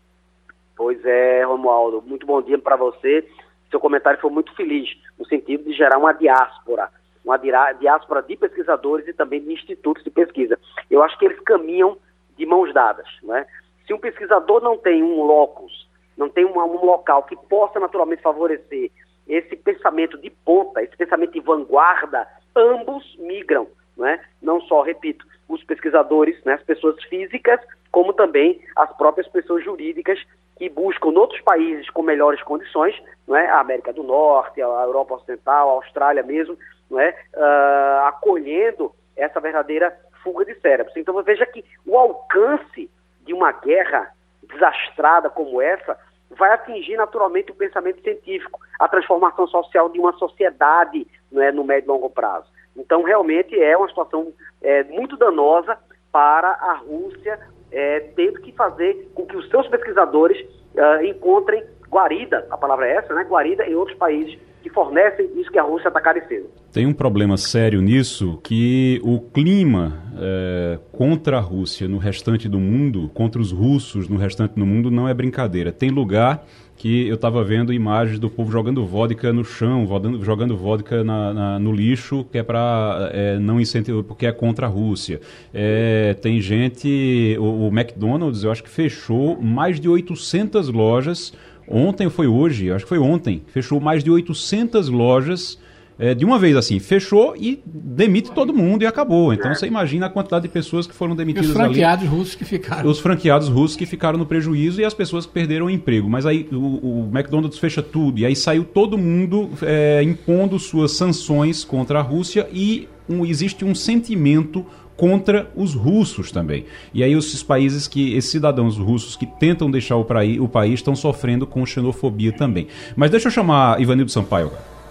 Pois 0.83 1.05
é, 1.05 1.45
Romualdo, 1.45 2.03
muito 2.05 2.27
bom 2.27 2.43
dia 2.43 2.59
para 2.59 2.75
você. 2.75 3.25
Seu 3.71 3.79
comentário 3.79 4.21
foi 4.21 4.33
muito 4.33 4.53
feliz, 4.57 4.91
no 5.17 5.25
sentido 5.25 5.63
de 5.63 5.73
gerar 5.73 5.97
uma 5.97 6.13
diáspora, 6.13 6.89
uma 7.25 7.37
diáspora 7.37 8.21
de 8.21 8.35
pesquisadores 8.35 9.07
e 9.07 9.13
também 9.13 9.41
de 9.41 9.53
institutos 9.53 10.03
de 10.03 10.11
pesquisa. 10.11 10.59
Eu 10.91 11.01
acho 11.05 11.17
que 11.21 11.25
eles 11.25 11.39
caminham 11.43 11.97
de 12.37 12.45
mãos 12.45 12.75
dadas, 12.75 13.07
né? 13.23 13.47
Se 13.87 13.95
um 13.95 13.99
pesquisador 13.99 14.61
não 14.61 14.77
tem 14.77 15.05
um 15.05 15.23
locus, 15.23 15.89
não 16.17 16.29
tem 16.29 16.45
um, 16.45 16.59
um 16.59 16.85
local 16.85 17.23
que 17.23 17.37
possa 17.37 17.79
naturalmente 17.79 18.23
favorecer 18.23 18.91
esse 19.29 19.55
pensamento 19.55 20.19
de 20.19 20.31
ponta, 20.31 20.83
esse 20.83 20.97
pensamento 20.97 21.35
de 21.35 21.41
vanguarda, 21.41 22.27
ambos 22.57 23.17
migram, 23.21 23.69
não 23.97 24.05
é? 24.05 24.21
Não 24.43 24.61
só, 24.63 24.83
repito, 24.83 25.25
os 25.49 25.63
pesquisadores, 25.63 26.43
né, 26.43 26.55
as 26.55 26.63
pessoas 26.65 27.01
físicas, 27.05 27.61
como 27.93 28.13
também 28.13 28.61
as 28.75 28.91
próprias 28.97 29.29
pessoas 29.29 29.63
jurídicas 29.63 30.19
que 30.57 30.69
buscam 30.69 31.11
outros 31.11 31.41
países 31.43 31.89
com 31.91 32.03
melhores 32.03 32.43
condições, 32.43 32.95
não 33.27 33.37
é? 33.37 33.49
A 33.49 33.61
América 33.61 33.93
do 33.93 34.03
Norte, 34.03 34.61
a 34.63 34.67
Europa 34.67 35.15
Ocidental, 35.15 35.71
a 35.71 35.73
Austrália 35.73 36.23
mesmo, 36.23 36.57
não 36.91 37.01
é? 37.01 37.11
Uh, 37.35 38.07
acolhendo 38.07 38.93
essa 39.17 39.41
verdadeira 39.41 39.97
fuga 40.23 40.45
de 40.45 40.55
cérebros. 40.61 40.97
Então 40.97 41.21
veja 41.23 41.47
que 41.47 41.65
o 41.87 41.97
alcance 41.97 42.91
de 43.25 43.33
uma 43.33 43.53
guerra 43.53 44.13
desastrada 44.43 45.31
como 45.31 45.61
essa 45.61 45.99
vai 46.31 46.53
atingir 46.53 46.97
naturalmente 46.97 47.51
o 47.51 47.55
pensamento 47.55 48.01
científico, 48.03 48.61
a 48.79 48.89
transformação 48.89 49.47
social 49.47 49.89
de 49.89 49.99
uma 49.99 50.13
sociedade 50.15 51.07
não 51.31 51.43
é, 51.43 51.53
no 51.53 51.65
médio 51.65 51.87
e 51.87 51.93
longo 51.93 52.11
prazo. 52.11 52.47
Então, 52.77 53.03
realmente 53.03 53.59
é 53.59 53.77
uma 53.77 53.89
situação 53.89 54.33
é, 54.63 54.83
muito 54.85 55.17
danosa 55.17 55.79
para 56.11 56.49
a 56.49 56.75
Rússia, 56.75 57.39
é, 57.73 58.01
tendo 58.15 58.41
que 58.41 58.53
fazer 58.53 59.11
com 59.15 59.27
que 59.27 59.37
os 59.37 59.49
seus 59.49 59.67
pesquisadores 59.69 60.39
uh, 60.75 61.05
encontrem 61.05 61.65
guarida, 61.91 62.47
a 62.51 62.57
palavra 62.57 62.87
é 62.87 62.97
essa, 62.97 63.15
né? 63.15 63.25
Guarida 63.25 63.67
em 63.67 63.75
outros 63.75 63.97
países 63.99 64.39
que 64.63 64.71
fornecem 64.71 65.29
isso 65.37 65.51
que 65.51 65.59
a 65.59 65.63
Rússia 65.63 65.89
está 65.89 66.01
carecendo. 66.01 66.49
Tem 66.73 66.87
um 66.87 66.93
problema 66.93 67.37
sério 67.37 67.83
nisso, 67.83 68.39
que 68.43 69.01
o 69.05 69.21
clima 69.21 70.01
é, 70.17 70.79
contra 70.93 71.39
a 71.39 71.41
Rússia 71.41 71.89
no 71.89 71.99
restante 71.99 72.49
do 72.49 72.59
mundo, 72.59 73.11
contra 73.13 73.41
os 73.41 73.51
russos 73.51 74.09
no 74.09 74.17
restante 74.17 74.55
do 74.55 74.65
mundo, 74.65 74.91
não 74.91 75.09
é 75.09 75.13
brincadeira. 75.13 75.73
Tem 75.73 75.91
lugar 75.91 76.47
que 76.83 77.07
eu 77.07 77.15
estava 77.15 77.45
vendo 77.45 77.73
imagens 77.73 78.19
do 78.19 78.29
povo 78.29 78.51
jogando 78.51 78.85
vodka 78.85 79.33
no 79.33 79.45
chão, 79.45 79.87
jogando 80.21 80.57
vodka 80.57 81.05
na, 81.05 81.33
na, 81.33 81.59
no 81.61 81.71
lixo, 81.71 82.27
que 82.33 82.39
é 82.39 82.43
para 82.43 83.09
é, 83.13 83.39
não 83.39 83.61
incentivar, 83.61 84.03
porque 84.03 84.27
é 84.27 84.33
contra 84.33 84.67
a 84.67 84.69
Rússia. 84.69 85.21
É, 85.55 86.13
tem 86.21 86.41
gente, 86.41 87.37
o, 87.39 87.69
o 87.69 87.69
McDonald's, 87.69 88.43
eu 88.43 88.51
acho 88.51 88.65
que 88.65 88.69
fechou 88.69 89.41
mais 89.41 89.79
de 89.79 89.89
800 89.89 90.71
lojas. 90.71 91.33
Ontem 91.69 92.11
foi 92.11 92.27
hoje, 92.27 92.73
acho 92.73 92.85
que 92.85 92.89
foi 92.89 92.99
ontem, 92.99 93.43
fechou 93.47 93.79
mais 93.79 94.03
de 94.03 94.11
800 94.11 94.89
lojas 94.89 95.61
é, 96.03 96.15
de 96.17 96.25
uma 96.25 96.37
vez 96.37 96.57
assim, 96.57 96.81
fechou 96.81 97.37
e 97.37 97.63
demite 97.65 98.33
todo 98.33 98.53
mundo 98.53 98.83
e 98.83 98.87
acabou. 98.87 99.33
Então 99.33 99.55
você 99.55 99.69
imagina 99.69 100.07
a 100.07 100.11
quantidade 100.11 100.43
de 100.43 100.49
pessoas 100.49 100.85
que 100.85 100.93
foram 100.93 101.15
demitidas 101.15 101.51
ali. 101.51 101.53
Os 101.53 101.65
franqueados 101.65 102.05
ali, 102.05 102.17
russos 102.17 102.35
que 102.35 102.45
ficaram. 102.45 102.91
Os 102.91 102.99
franqueados 102.99 103.49
russos 103.49 103.77
que 103.77 103.87
ficaram 103.87 104.19
no 104.19 104.27
prejuízo 104.27 104.81
e 104.81 104.85
as 104.85 104.93
pessoas 104.93 105.27
que 105.27 105.33
perderam 105.33 105.67
o 105.67 105.71
emprego. 105.71 106.11
Mas 106.11 106.27
aí 106.27 106.49
o, 106.51 106.57
o 106.57 107.11
McDonald's 107.15 107.57
fecha 107.57 107.81
tudo 107.81 108.19
e 108.19 108.27
aí 108.27 108.35
saiu 108.35 108.65
todo 108.65 108.99
mundo 108.99 109.49
é, 109.63 110.03
impondo 110.03 110.59
suas 110.59 110.91
sanções 110.91 111.63
contra 111.63 112.01
a 112.01 112.03
Rússia 112.03 112.49
e 112.53 112.89
um, 113.09 113.25
existe 113.25 113.65
um 113.65 113.73
sentimento 113.73 114.67
contra 114.97 115.53
os 115.55 115.73
russos 115.73 116.33
também. 116.33 116.65
E 116.93 117.05
aí 117.05 117.13
esses 117.13 117.45
países 117.45 117.87
que, 117.87 118.17
esses 118.17 118.33
cidadãos 118.33 118.77
russos 118.77 119.15
que 119.15 119.25
tentam 119.27 119.71
deixar 119.71 119.95
o, 119.95 120.05
praí, 120.05 120.41
o 120.41 120.49
país 120.49 120.75
estão 120.75 120.97
sofrendo 120.97 121.47
com 121.47 121.65
xenofobia 121.65 122.33
também. 122.33 122.67
Mas 122.97 123.09
deixa 123.13 123.29
eu 123.29 123.33
chamar 123.33 123.81
Ivanildo 123.81 124.11
Sampaio 124.11 124.47
agora. 124.47 124.82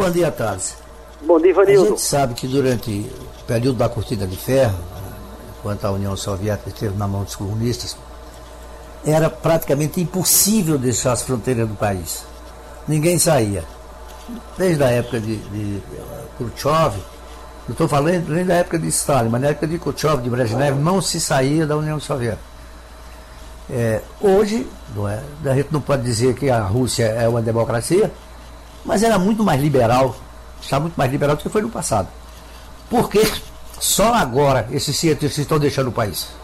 Bom 0.00 0.10
dia, 0.10 0.30
Thales. 0.32 0.78
Bom 1.20 1.38
dia, 1.38 1.50
Ivanildo. 1.50 1.82
A 1.82 1.88
gente 1.90 2.00
sabe 2.00 2.32
que 2.32 2.48
durante 2.48 3.06
o 3.38 3.44
período 3.44 3.76
da 3.76 3.86
cortina 3.86 4.26
de 4.26 4.34
ferro, 4.34 4.78
enquanto 5.58 5.84
a 5.84 5.90
União 5.90 6.16
Soviética 6.16 6.70
esteve 6.70 6.96
na 6.96 7.06
mão 7.06 7.22
dos 7.22 7.36
comunistas, 7.36 7.98
era 9.04 9.28
praticamente 9.28 10.00
impossível 10.00 10.78
deixar 10.78 11.12
as 11.12 11.20
fronteiras 11.20 11.68
do 11.68 11.74
país. 11.74 12.24
Ninguém 12.88 13.18
saía. 13.18 13.62
Desde 14.56 14.82
a 14.82 14.88
época 14.88 15.20
de, 15.20 15.36
de 15.36 15.82
Khrushchev, 16.38 16.96
eu 17.68 17.72
estou 17.72 17.86
falando 17.86 18.30
nem 18.30 18.46
da 18.46 18.54
época 18.54 18.78
de 18.78 18.88
Stalin, 18.88 19.28
mas 19.28 19.42
na 19.42 19.48
época 19.48 19.66
de 19.66 19.78
Khrushchev, 19.78 20.22
de 20.22 20.30
Brezhnev, 20.30 20.78
não 20.78 21.02
se 21.02 21.20
saía 21.20 21.66
da 21.66 21.76
União 21.76 22.00
Soviética. 22.00 22.48
É, 23.68 24.00
hoje, 24.18 24.66
não 24.96 25.06
é, 25.06 25.20
a 25.44 25.54
gente 25.54 25.70
não 25.70 25.82
pode 25.82 26.02
dizer 26.04 26.34
que 26.34 26.48
a 26.48 26.62
Rússia 26.62 27.04
é 27.04 27.28
uma 27.28 27.42
democracia, 27.42 28.10
mas 28.90 29.04
era 29.04 29.20
muito 29.20 29.44
mais 29.44 29.62
liberal, 29.62 30.16
está 30.60 30.80
muito 30.80 30.96
mais 30.96 31.12
liberal 31.12 31.36
do 31.36 31.42
que 31.42 31.48
foi 31.48 31.62
no 31.62 31.70
passado. 31.70 32.08
Por 32.90 33.08
que 33.08 33.20
só 33.78 34.12
agora 34.14 34.66
esses 34.72 34.98
cientistas 34.98 35.38
estão 35.38 35.60
deixando 35.60 35.90
o 35.90 35.92
país? 35.92 36.36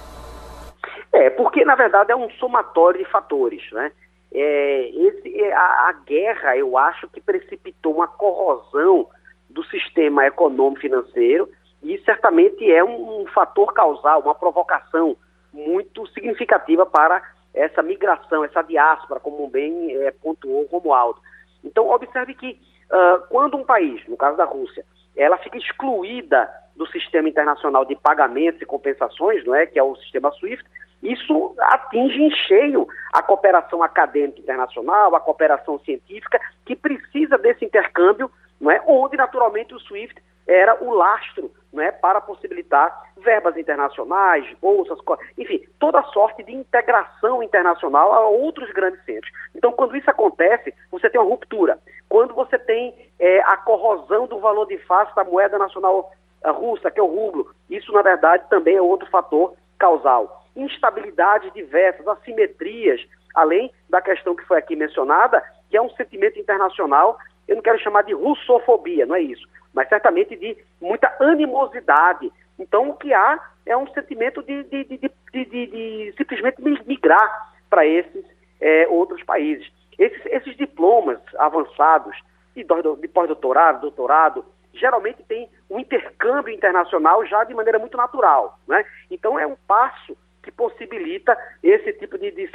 É, 1.12 1.28
porque 1.30 1.64
na 1.64 1.74
verdade 1.74 2.12
é 2.12 2.16
um 2.16 2.30
somatório 2.38 3.05
de 3.05 3.11
fatores, 3.11 3.61
né? 3.72 3.90
É, 4.32 4.90
esse, 4.90 5.42
é, 5.42 5.53
a, 5.53 5.88
a 5.88 5.92
guerra, 6.07 6.57
eu 6.57 6.78
acho 6.78 7.09
que 7.09 7.20
precipitou 7.20 7.97
uma 7.97 8.07
corrosão 8.07 9.09
do 9.51 9.64
sistema 9.64 10.24
econômico 10.24 10.82
financeiro 10.82 11.49
e 11.82 11.99
certamente 12.05 12.70
é 12.70 12.84
um, 12.84 13.22
um 13.22 13.26
fator 13.26 13.74
causal, 13.74 14.20
uma 14.20 14.36
provocação 14.36 15.16
muito 15.53 16.07
significativa 16.12 16.86
para 16.86 17.20
essa 17.53 17.82
migração, 17.82 18.44
essa 18.44 18.62
diáspora, 18.62 19.18
como 19.18 19.49
bem 19.49 19.97
é, 19.97 20.12
pontuou 20.12 20.68
Romualdo. 20.70 21.26
Então, 21.67 21.91
observe 21.91 22.35
que 22.35 22.59
uh, 22.91 23.27
quando 23.29 23.57
um 23.57 23.64
país, 23.64 24.01
no 24.07 24.17
caso 24.17 24.37
da 24.37 24.45
Rússia, 24.45 24.85
ela 25.17 25.37
fica 25.39 25.59
excluída 25.59 26.49
do 26.77 26.87
sistema 26.87 27.29
internacional 27.29 27.85
de 27.85 27.97
pagamentos 27.97 28.61
e 28.62 28.67
compensações, 28.67 29.45
não 29.45 29.55
é, 29.55 29.67
que 29.67 29.79
é 29.79 29.83
o 29.83 29.97
sistema 29.97 30.31
SWIFT, 30.33 30.64
isso 31.03 31.55
atinge 31.59 32.23
em 32.23 32.31
cheio 32.31 32.87
a 33.12 33.23
cooperação 33.23 33.83
acadêmica 33.83 34.41
internacional, 34.41 35.14
a 35.14 35.21
cooperação 35.21 35.79
científica, 35.81 36.41
que 36.64 36.77
precisa 36.77 37.37
desse 37.37 37.64
intercâmbio 37.64 38.31
não 38.61 38.71
é? 38.71 38.83
onde 38.87 39.17
naturalmente 39.17 39.75
o 39.75 39.81
SWIFT 39.81 40.23
era 40.47 40.83
o 40.83 40.95
lastro 40.95 41.51
não 41.77 41.83
é? 41.83 41.93
para 41.93 42.20
possibilitar 42.20 43.07
verbas 43.18 43.57
internacionais, 43.57 44.47
bolsas, 44.61 44.99
enfim, 45.37 45.62
toda 45.79 46.03
sorte 46.05 46.43
de 46.43 46.53
integração 46.53 47.43
internacional 47.43 48.12
a 48.12 48.29
outros 48.29 48.70
grandes 48.72 49.05
centros. 49.05 49.31
Então, 49.55 49.72
quando 49.72 49.97
isso 49.97 50.11
acontece, 50.11 50.74
você 50.91 51.11
tem 51.11 51.20
uma 51.20 51.29
ruptura. 51.29 51.79
Quando 52.09 52.35
você 52.35 52.59
tem 52.59 52.95
é, 53.18 53.41
a 53.41 53.57
corrosão 53.59 54.27
do 54.27 54.39
valor 54.41 54.66
de 54.66 54.79
face 54.79 55.14
da 55.14 55.24
moeda 55.24 55.59
nacional 55.59 56.11
russa, 56.45 56.91
que 56.91 57.01
é 57.01 57.03
o 57.03 57.07
rublo, 57.07 57.51
isso, 57.68 57.93
na 57.93 58.03
verdade, 58.03 58.49
também 58.49 58.77
é 58.77 58.83
outro 58.83 59.09
fator 59.11 59.55
causal. 59.79 60.45
Instabilidades 60.57 61.53
diversas, 61.53 62.07
assimetrias, 62.09 63.01
além 63.35 63.70
da 63.91 64.01
questão 64.01 64.35
que 64.35 64.45
foi 64.45 64.59
aqui 64.59 64.74
mencionada, 64.74 65.43
que 65.68 65.77
é 65.77 65.83
um 65.83 65.91
sentimento 65.91 66.39
internacional 66.39 67.18
eu 67.49 67.55
não 67.55 67.62
quero 67.62 67.79
chamar 67.79 68.03
de 68.03 68.12
russofobia, 68.12 69.07
não 69.07 69.14
é 69.14 69.22
isso, 69.22 69.47
mas 69.77 69.91
certamente 69.91 70.35
de 70.35 70.57
muita 70.81 71.14
animosidade. 71.20 72.33
Então, 72.59 72.89
o 72.89 72.95
que 72.95 73.12
há 73.12 73.39
é 73.66 73.77
um 73.77 73.87
sentimento 73.93 74.43
de, 74.43 74.64
de, 74.64 74.85
de, 74.85 75.09
de 75.45 76.14
simplesmente 76.16 76.62
migrar 76.87 77.53
para 77.68 77.87
esses 77.87 78.24
é, 78.59 78.89
outros 78.89 79.22
países. 79.22 79.70
Esses, 79.99 80.24
esses, 80.27 80.57
diplomas 80.57 81.20
avançados 81.39 82.16
de, 82.55 82.64
de 82.64 83.09
pós-doutorado, 83.09 83.83
doutorado, 83.83 84.47
geralmente 84.72 85.22
tem 85.24 85.47
um 85.68 85.79
intercâmbio 85.79 86.55
internacional 86.55 87.24
já 87.27 87.45
de 87.45 87.53
maneira 87.53 87.79
muito 87.79 87.99
natural. 87.99 88.59
Né? 88.66 88.83
Então, 89.11 89.39
é 89.39 89.47
um 89.47 89.57
passo 89.68 90.16
que 90.43 90.51
possibilita 90.51 91.37
esse 91.62 91.93
tipo 91.95 92.16
de, 92.16 92.31
de 92.31 92.47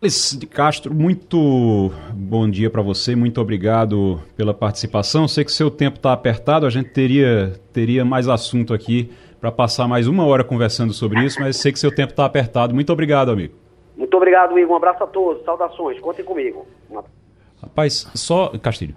saída. 0.00 0.40
de 0.40 0.46
Castro, 0.46 0.94
muito 0.94 1.90
bom 2.12 2.48
dia 2.48 2.68
para 2.68 2.82
você, 2.82 3.16
muito 3.16 3.40
obrigado 3.40 4.20
pela 4.36 4.52
participação. 4.52 5.26
Sei 5.26 5.44
que 5.44 5.52
seu 5.52 5.70
tempo 5.70 5.96
está 5.96 6.12
apertado, 6.12 6.66
a 6.66 6.70
gente 6.70 6.90
teria, 6.90 7.54
teria 7.72 8.04
mais 8.04 8.28
assunto 8.28 8.74
aqui 8.74 9.10
para 9.40 9.50
passar 9.50 9.86
mais 9.88 10.06
uma 10.06 10.24
hora 10.26 10.44
conversando 10.44 10.92
sobre 10.92 11.24
isso, 11.24 11.40
mas 11.40 11.56
sei 11.56 11.72
que 11.72 11.78
seu 11.78 11.94
tempo 11.94 12.10
está 12.10 12.24
apertado. 12.24 12.74
Muito 12.74 12.92
obrigado, 12.92 13.30
amigo. 13.30 13.54
Muito 13.96 14.14
obrigado, 14.16 14.58
Igor. 14.58 14.74
Um 14.74 14.76
abraço 14.76 15.02
a 15.02 15.06
todos, 15.06 15.44
saudações, 15.44 15.98
contem 16.00 16.24
comigo. 16.24 16.66
Rapaz, 17.62 18.06
só. 18.14 18.48
Castilho. 18.58 18.94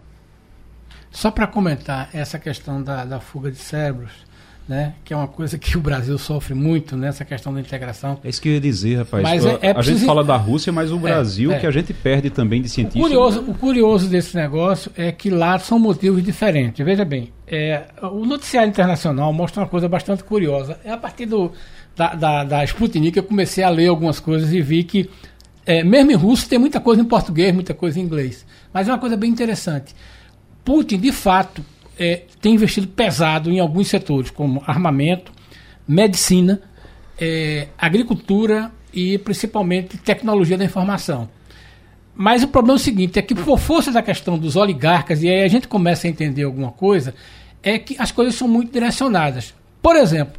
Só 1.10 1.32
para 1.32 1.48
comentar 1.48 2.10
essa 2.14 2.38
questão 2.38 2.84
da, 2.84 3.04
da 3.04 3.20
fuga 3.20 3.50
de 3.50 3.58
cérebros 3.58 4.29
né? 4.70 4.94
Que 5.04 5.16
é 5.16 5.18
uma 5.18 5.28
coisa 5.28 5.58
que 5.58 5.76
o 5.76 5.82
Brasil 5.82 6.16
sofre 6.20 6.54
muito 6.54 6.96
nessa 6.96 7.26
questão 7.26 7.52
da 7.52 7.60
integração. 7.60 8.20
É 8.24 8.30
isso 8.30 8.40
que 8.40 8.50
eu 8.50 8.54
ia 8.54 8.62
dizer, 8.62 9.00
rapaz. 9.00 9.24
Mas 9.24 9.44
é, 9.44 9.58
é 9.62 9.72
a 9.72 9.74
preciso... 9.74 9.98
gente 9.98 10.06
fala 10.06 10.24
da 10.24 10.38
Rússia, 10.38 10.72
mas 10.72 10.92
o 10.92 10.98
é, 10.98 11.00
Brasil 11.00 11.52
é, 11.52 11.58
que 11.58 11.66
a 11.66 11.72
gente 11.72 11.92
perde 11.92 12.30
também 12.30 12.62
de 12.62 12.70
cientistas. 12.70 13.02
O 13.02 13.04
curioso, 13.04 13.40
o 13.48 13.54
curioso 13.56 14.08
desse 14.08 14.36
negócio 14.36 14.92
é 14.96 15.12
que 15.12 15.32
lá 15.32 15.58
são 15.58 15.80
motivos 15.80 16.24
diferentes. 16.24 16.86
Veja 16.86 17.04
bem, 17.04 17.34
é, 17.48 17.86
o 18.04 18.24
noticiário 18.24 18.70
internacional 18.70 19.34
mostra 19.34 19.64
uma 19.64 19.68
coisa 19.68 19.90
bastante 19.90 20.24
curiosa. 20.24 20.80
É 20.86 20.92
a 20.92 20.98
partir 20.98 21.26
do, 21.26 21.52
da, 21.96 22.14
da, 22.14 22.44
da 22.44 22.64
Sputnik 22.64 23.14
que 23.14 23.20
eu 23.20 23.24
comecei 23.24 23.64
a 23.64 23.70
ler 23.70 23.88
algumas 23.88 24.20
coisas 24.20 24.54
e 24.54 24.62
vi 24.62 24.84
que 24.84 25.10
é, 25.66 25.84
mesmo 25.84 26.12
em 26.12 26.16
russo 26.16 26.48
tem 26.48 26.60
muita 26.60 26.80
coisa 26.80 27.02
em 27.02 27.06
português, 27.06 27.52
muita 27.56 27.74
coisa 27.74 28.00
em 28.00 28.04
inglês. 28.04 28.46
Mas 28.72 28.88
é 28.88 28.92
uma 28.92 29.00
coisa 29.00 29.18
bem 29.18 29.32
interessante. 29.32 29.96
Putin, 30.64 31.00
de 31.00 31.12
fato, 31.12 31.66
é, 32.00 32.24
tem 32.42 32.54
investido 32.56 32.88
pesado 32.88 33.52
em 33.52 33.60
alguns 33.60 33.90
setores, 33.90 34.32
como 34.32 34.64
armamento, 34.66 35.32
medicina, 35.86 36.62
é, 37.20 37.68
agricultura 37.78 38.72
e 38.94 39.18
principalmente 39.18 39.98
tecnologia 39.98 40.58
da 40.58 40.64
informação. 40.64 41.30
Mas 42.16 42.44
o 42.44 42.48
problema 42.48 42.78
é 42.78 42.82
o 42.82 42.84
seguinte, 42.84 43.20
é 43.20 43.22
que 43.22 43.36
por 43.36 43.60
força 43.60 43.92
da 43.92 44.02
questão 44.02 44.38
dos 44.38 44.56
oligarcas, 44.56 45.22
e 45.22 45.30
aí 45.30 45.44
a 45.44 45.48
gente 45.48 45.68
começa 45.68 46.08
a 46.08 46.10
entender 46.10 46.44
alguma 46.44 46.72
coisa, 46.72 47.14
é 47.62 47.78
que 47.78 47.96
as 48.00 48.12
coisas 48.12 48.36
são 48.36 48.48
muito 48.48 48.72
direcionadas. 48.72 49.54
Por 49.82 49.96
exemplo, 49.96 50.34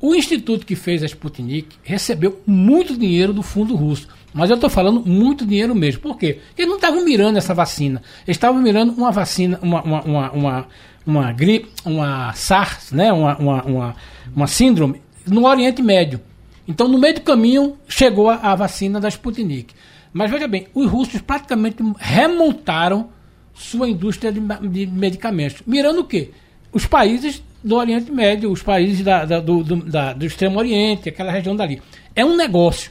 o 0.00 0.14
instituto 0.14 0.66
que 0.66 0.74
fez 0.74 1.02
a 1.02 1.06
Sputnik 1.06 1.76
recebeu 1.82 2.40
muito 2.44 2.96
dinheiro 2.96 3.32
do 3.32 3.42
fundo 3.42 3.76
russo. 3.76 4.08
Mas 4.34 4.50
eu 4.50 4.54
estou 4.54 4.70
falando 4.70 5.00
muito 5.06 5.46
dinheiro 5.46 5.74
mesmo. 5.74 6.00
Por 6.00 6.16
quê? 6.16 6.40
Eles 6.56 6.68
não 6.68 6.76
estavam 6.76 7.04
mirando 7.04 7.36
essa 7.36 7.54
vacina. 7.54 8.02
Eles 8.26 8.36
estavam 8.36 8.60
mirando 8.60 8.92
uma 8.94 9.12
vacina, 9.12 9.58
uma, 9.62 9.82
uma, 9.82 10.02
uma, 10.02 10.30
uma, 10.32 10.68
uma 11.06 11.32
gripe, 11.32 11.70
uma 11.84 12.32
SARS, 12.34 12.92
né? 12.92 13.12
uma, 13.12 13.36
uma, 13.36 13.62
uma, 13.62 13.96
uma 14.34 14.46
síndrome 14.46 15.02
no 15.26 15.46
Oriente 15.46 15.82
Médio. 15.82 16.20
Então, 16.66 16.88
no 16.88 16.98
meio 16.98 17.14
do 17.14 17.20
caminho, 17.22 17.76
chegou 17.88 18.30
a, 18.30 18.36
a 18.36 18.54
vacina 18.54 19.00
da 19.00 19.08
Sputnik. 19.08 19.74
Mas 20.12 20.30
veja 20.30 20.46
bem, 20.46 20.68
os 20.74 20.88
russos 20.90 21.20
praticamente 21.20 21.78
remontaram 21.98 23.08
sua 23.54 23.88
indústria 23.88 24.32
de, 24.32 24.40
de 24.40 24.86
medicamentos. 24.86 25.62
Mirando 25.66 26.00
o 26.00 26.04
quê? 26.04 26.30
Os 26.72 26.86
países 26.86 27.42
do 27.62 27.76
Oriente 27.76 28.10
Médio, 28.10 28.50
os 28.50 28.62
países 28.62 29.04
da, 29.04 29.24
da, 29.24 29.40
do, 29.40 29.62
do, 29.62 29.76
da, 29.76 30.12
do 30.12 30.24
Extremo 30.24 30.58
Oriente, 30.58 31.08
aquela 31.08 31.32
região 31.32 31.54
dali. 31.54 31.80
É 32.14 32.24
um 32.24 32.36
negócio. 32.36 32.90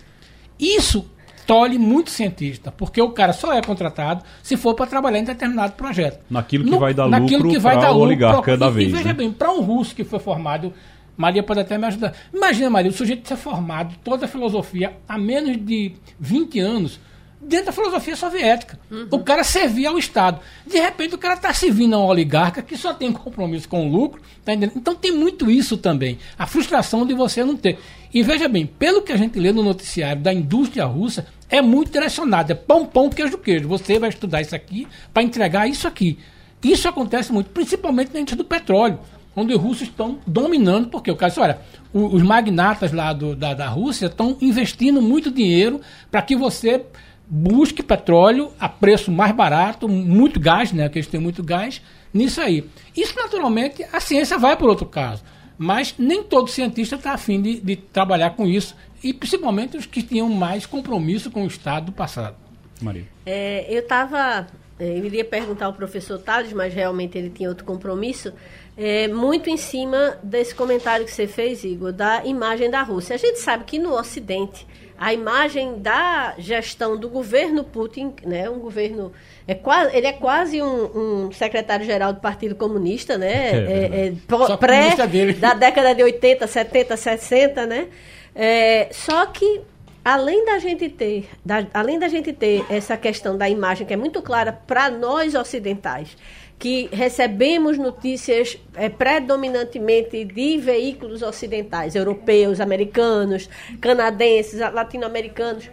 Isso 0.60 1.06
tolhe 1.52 1.78
muito 1.78 2.10
cientista, 2.10 2.72
porque 2.72 3.02
o 3.02 3.10
cara 3.10 3.34
só 3.34 3.52
é 3.52 3.62
contratado 3.62 4.24
se 4.42 4.56
for 4.56 4.74
para 4.74 4.88
trabalhar 4.88 5.20
em 5.20 5.26
determinado 5.26 5.74
projeto. 5.74 6.24
Naquilo 6.30 6.64
que 6.64 6.72
no, 6.72 6.80
vai 6.80 6.94
dar 6.94 7.10
naquilo 7.10 7.44
lucro 7.44 7.62
para 7.62 7.92
o 7.92 8.00
oligarca 8.00 8.42
pro, 8.42 8.58
da 8.58 8.68
e, 8.68 8.72
vez. 8.72 8.88
E 8.88 8.92
veja 8.94 9.10
né? 9.10 9.14
bem, 9.14 9.34
para 9.34 9.52
um 9.52 9.60
russo 9.60 9.94
que 9.94 10.06
foi 10.06 10.20
formado, 10.20 10.74
Maria 11.18 11.44
pode 11.44 11.60
até 11.60 11.78
me 11.78 11.88
ajudar. 11.88 12.14
Imagina, 12.34 12.70
Maria, 12.70 12.90
o 12.90 12.94
sujeito 12.94 13.28
ser 13.28 13.36
formado, 13.36 13.96
toda 14.02 14.28
a 14.28 14.30
filosofia, 14.30 14.94
há 15.10 15.18
menos 15.18 15.58
de 15.58 15.92
20 16.18 16.58
anos, 16.62 17.02
dentro 17.42 17.66
da 17.66 17.72
filosofia 17.74 18.16
soviética. 18.16 18.80
Uhum. 18.90 19.08
O 19.12 19.20
cara 19.20 19.44
servia 19.44 19.90
ao 19.90 19.98
Estado. 19.98 20.40
De 20.66 20.80
repente, 20.80 21.16
o 21.16 21.18
cara 21.18 21.34
está 21.34 21.54
servindo 21.54 21.96
a 21.96 22.00
um 22.00 22.06
oligarca 22.06 22.62
que 22.62 22.78
só 22.78 22.94
tem 22.94 23.12
compromisso 23.12 23.68
com 23.68 23.90
o 23.90 23.92
lucro. 23.92 24.22
Tá 24.46 24.54
então, 24.54 24.96
tem 24.96 25.12
muito 25.12 25.52
isso 25.52 25.76
também. 25.76 26.18
A 26.40 26.48
frustração 26.48 27.06
de 27.06 27.14
você 27.14 27.44
não 27.44 27.58
ter. 27.58 27.78
E 28.14 28.22
veja 28.24 28.48
bem, 28.48 28.66
pelo 28.66 29.02
que 29.02 29.12
a 29.12 29.18
gente 29.18 29.40
lê 29.40 29.52
no 29.52 29.64
noticiário 29.64 30.22
da 30.22 30.34
indústria 30.34 30.86
russa, 30.86 31.26
é 31.50 31.62
muito 31.62 31.92
direcionado. 31.92 32.52
É 32.52 32.56
pão, 32.56 32.86
pão, 32.86 33.10
queijo, 33.10 33.38
queijo. 33.38 33.68
Você 33.68 34.00
vai 34.00 34.10
estudar 34.10 34.42
isso 34.42 34.56
aqui 34.56 34.88
para 35.14 35.24
entregar 35.24 35.68
isso 35.68 35.88
aqui. 35.88 36.18
Isso 36.64 36.88
acontece 36.88 37.32
muito, 37.32 37.50
principalmente 37.50 38.14
na 38.14 38.20
indústria 38.20 38.44
do 38.44 38.48
petróleo, 38.48 39.00
onde 39.36 39.54
os 39.54 39.60
russos 39.60 39.84
estão 39.84 40.20
dominando, 40.28 40.90
porque 40.90 41.10
o 41.10 41.16
cara, 41.16 41.34
olha, 41.38 41.60
os 41.94 42.22
magnatas 42.22 42.92
lá 42.92 43.14
do, 43.14 43.36
da, 43.36 43.54
da 43.54 43.68
Rússia 43.68 44.06
estão 44.06 44.38
investindo 44.42 45.02
muito 45.02 45.32
dinheiro 45.32 45.82
para 46.12 46.22
que 46.22 46.36
você 46.36 46.86
busque 47.28 47.82
petróleo 47.82 48.52
a 48.60 48.68
preço 48.68 49.10
mais 49.10 49.32
barato, 49.34 49.88
muito 49.88 50.40
gás, 50.40 50.74
né? 50.74 50.90
Que 50.90 51.00
eles 51.00 51.08
têm 51.08 51.20
muito 51.20 51.42
gás, 51.42 51.82
nisso 52.14 52.42
aí. 52.42 52.70
Isso, 52.96 53.16
naturalmente, 53.16 53.86
a 53.92 54.00
ciência 54.02 54.38
vai 54.38 54.58
por 54.58 54.70
outro 54.70 54.86
caso. 54.86 55.24
Mas 55.64 55.94
nem 55.96 56.24
todo 56.24 56.48
cientista 56.50 56.96
está 56.96 57.12
afim 57.12 57.40
de, 57.40 57.62
de 57.62 57.76
trabalhar 57.76 58.32
com 58.32 58.48
isso, 58.48 58.76
e 59.04 59.14
principalmente 59.14 59.78
os 59.78 59.86
que 59.86 60.02
tinham 60.02 60.28
mais 60.28 60.66
compromisso 60.66 61.30
com 61.30 61.44
o 61.44 61.48
Estado 61.48 61.86
do 61.86 61.92
passado. 61.92 62.36
Maria. 62.82 63.06
É, 63.28 63.68
eu 63.70 63.82
estava. 63.82 64.48
É, 64.80 64.98
eu 64.98 65.06
iria 65.06 65.24
perguntar 65.24 65.68
ao 65.68 65.74
professor 65.74 66.18
Tales, 66.18 66.52
mas 66.52 66.74
realmente 66.74 67.16
ele 67.16 67.30
tinha 67.30 67.48
outro 67.48 67.64
compromisso. 67.64 68.34
É, 68.76 69.08
muito 69.08 69.52
em 69.52 69.58
cima 69.58 70.18
desse 70.24 70.56
comentário 70.56 71.06
que 71.06 71.12
você 71.12 71.28
fez, 71.28 71.64
Igor, 71.64 71.94
da 71.94 72.26
imagem 72.26 72.68
da 72.68 72.82
Rússia. 72.82 73.14
A 73.14 73.20
gente 73.20 73.38
sabe 73.38 73.64
que 73.64 73.78
no 73.78 73.94
Ocidente 73.94 74.66
a 75.02 75.12
imagem 75.12 75.80
da 75.80 76.36
gestão 76.38 76.96
do 76.96 77.10
governo 77.10 77.64
Putin, 77.64 78.14
né, 78.24 78.48
um 78.48 78.60
governo 78.60 79.12
é 79.48 79.56
quase, 79.56 79.98
ele 79.98 80.06
é 80.06 80.14
quase 80.14 80.62
um, 80.62 81.26
um 81.26 81.32
secretário-geral 81.32 82.14
do 82.14 82.20
Partido 82.20 82.54
Comunista, 82.54 83.18
né, 83.18 83.50
é, 83.50 83.90
é, 83.92 84.08
é 84.08 84.58
pré 84.58 84.96
da 85.40 85.56
década 85.56 85.96
de 85.96 86.04
80, 86.04 86.46
70, 86.46 86.96
60, 86.96 87.66
né, 87.66 87.88
é, 88.36 88.90
só 88.92 89.26
que 89.26 89.62
além 90.06 90.46
da 90.46 90.60
gente 90.60 90.88
ter, 90.88 91.28
da, 91.44 91.66
além 91.74 91.98
da 91.98 92.08
gente 92.08 92.32
ter 92.32 92.64
essa 92.70 92.96
questão 92.96 93.36
da 93.36 93.50
imagem 93.50 93.88
que 93.88 93.94
é 93.94 93.98
muito 93.98 94.22
clara 94.22 94.52
para 94.52 94.92
nós 94.92 95.34
ocidentais, 95.34 96.16
que 96.62 96.88
recebemos 96.92 97.76
notícias 97.80 98.56
é, 98.76 98.88
predominantemente 98.88 100.24
de 100.24 100.60
veículos 100.60 101.24
ocidentais, 101.24 101.96
europeus, 101.96 102.60
americanos, 102.60 103.50
canadenses, 103.82 104.60
latino-americanos. 104.60 105.68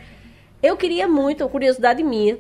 Eu 0.62 0.78
queria 0.78 1.06
muito, 1.06 1.46
curiosidade 1.50 2.02
minha, 2.02 2.38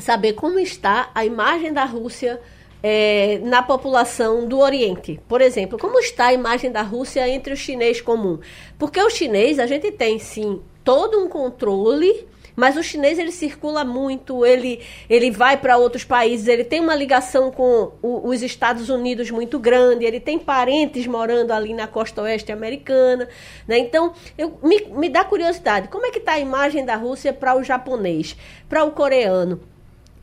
saber 0.00 0.32
como 0.32 0.58
está 0.58 1.12
a 1.14 1.24
imagem 1.24 1.72
da 1.72 1.84
Rússia 1.84 2.40
é, 2.82 3.38
na 3.44 3.62
população 3.62 4.48
do 4.48 4.58
Oriente. 4.58 5.20
Por 5.28 5.40
exemplo, 5.40 5.78
como 5.78 6.00
está 6.00 6.26
a 6.26 6.32
imagem 6.32 6.72
da 6.72 6.82
Rússia 6.82 7.28
entre 7.28 7.52
o 7.52 7.56
chinês 7.56 8.00
comum? 8.00 8.40
Porque 8.76 9.00
o 9.00 9.08
chinês, 9.08 9.60
a 9.60 9.66
gente 9.66 9.92
tem 9.92 10.18
sim 10.18 10.60
todo 10.82 11.20
um 11.20 11.28
controle 11.28 12.26
mas 12.56 12.76
o 12.76 12.82
chinês 12.82 13.18
ele 13.18 13.30
circula 13.30 13.84
muito, 13.84 14.44
ele, 14.44 14.80
ele 15.08 15.30
vai 15.30 15.58
para 15.58 15.76
outros 15.76 16.02
países, 16.02 16.48
ele 16.48 16.64
tem 16.64 16.80
uma 16.80 16.94
ligação 16.94 17.52
com 17.52 17.92
o, 18.02 18.28
os 18.28 18.42
Estados 18.42 18.88
Unidos 18.88 19.30
muito 19.30 19.58
grande, 19.58 20.06
ele 20.06 20.18
tem 20.18 20.38
parentes 20.38 21.06
morando 21.06 21.52
ali 21.52 21.74
na 21.74 21.86
costa 21.86 22.22
oeste 22.22 22.50
americana. 22.50 23.28
Né? 23.68 23.78
Então, 23.78 24.14
eu, 24.38 24.58
me, 24.62 24.80
me 24.86 25.08
dá 25.10 25.22
curiosidade, 25.22 25.88
como 25.88 26.06
é 26.06 26.10
que 26.10 26.18
está 26.18 26.32
a 26.32 26.40
imagem 26.40 26.84
da 26.84 26.96
Rússia 26.96 27.32
para 27.32 27.54
o 27.54 27.62
japonês, 27.62 28.34
para 28.68 28.82
o 28.82 28.92
coreano? 28.92 29.60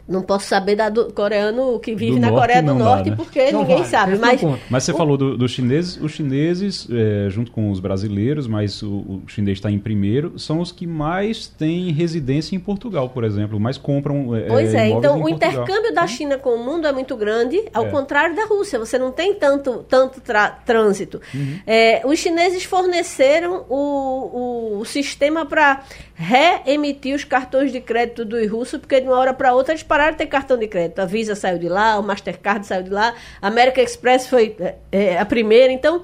Não 0.08 0.22
posso 0.22 0.48
saber 0.48 0.76
da 0.76 0.90
do 0.90 1.14
coreano 1.14 1.80
que 1.80 1.96
vive 1.96 2.16
do 2.16 2.20
na 2.20 2.30
Coreia 2.30 2.62
do 2.62 2.74
Norte, 2.74 3.06
dá, 3.06 3.12
né? 3.12 3.16
porque 3.16 3.52
não 3.52 3.62
ninguém 3.62 3.78
vale, 3.78 3.90
sabe. 3.90 4.18
Mas, 4.18 4.42
mas 4.70 4.84
você 4.84 4.92
o... 4.92 4.98
falou 4.98 5.16
dos 5.16 5.38
do 5.38 5.48
chineses. 5.48 5.98
Os 6.02 6.12
chineses, 6.12 6.88
é, 6.92 7.30
junto 7.30 7.52
com 7.52 7.72
os 7.72 7.80
brasileiros, 7.80 8.46
mas 8.46 8.84
o, 8.84 8.92
o 8.92 9.24
chinês 9.28 9.58
está 9.58 9.72
em 9.72 9.80
primeiro, 9.80 10.38
são 10.38 10.60
os 10.60 10.74
que 10.74 10.86
mais 10.86 11.48
têm 11.48 11.92
residência 11.92 12.54
em 12.54 12.60
Portugal, 12.60 13.10
por 13.10 13.24
exemplo, 13.24 13.58
mais 13.60 13.78
compram. 13.78 14.36
É, 14.36 14.42
pois 14.48 14.74
é, 14.74 14.90
então 14.90 15.20
o 15.20 15.22
Portugal. 15.22 15.30
intercâmbio 15.30 15.94
da 15.94 16.06
China 16.06 16.38
com 16.38 16.50
o 16.50 16.64
mundo 16.64 16.86
é 16.86 16.92
muito 16.92 17.16
grande, 17.16 17.64
ao 17.74 17.86
é. 17.86 17.90
contrário 17.90 18.36
da 18.36 18.46
Rússia. 18.46 18.78
Você 18.80 19.00
não 19.00 19.12
tem 19.12 19.34
tanto, 19.36 19.86
tanto 19.88 20.22
trânsito. 20.66 21.22
Uhum. 21.34 21.60
É, 21.66 22.02
os 22.06 22.20
chineses 22.20 22.66
forneceram 22.66 23.66
o, 23.70 24.78
o, 24.78 24.80
o 24.80 24.86
sistema 24.86 25.46
para 25.46 25.82
reemitir 26.16 27.16
os 27.16 27.24
cartões 27.24 27.72
de 27.72 27.80
crédito 27.82 28.24
dos 28.24 28.50
russos, 28.50 28.80
porque 28.80 29.00
de 29.02 29.08
uma 29.08 29.18
hora 29.18 29.34
para 29.34 29.54
outra 29.54 29.74
eles 29.74 29.84
pararam 29.94 30.14
de 30.14 30.18
ter 30.18 30.26
cartão 30.26 30.58
de 30.58 30.68
crédito. 30.68 30.98
A 30.98 31.06
Visa 31.06 31.36
saiu 31.36 31.60
de 31.60 31.70
lá, 31.70 32.00
o 32.00 32.04
Mastercard 32.04 32.66
saiu 32.66 32.82
de 32.82 32.90
lá, 32.90 33.14
a 33.40 33.48
American 33.48 33.84
Express 33.84 34.28
foi 34.28 34.56
é, 34.60 34.76
é, 34.92 35.20
a 35.20 35.24
primeira. 35.24 35.72
Então, 35.72 36.02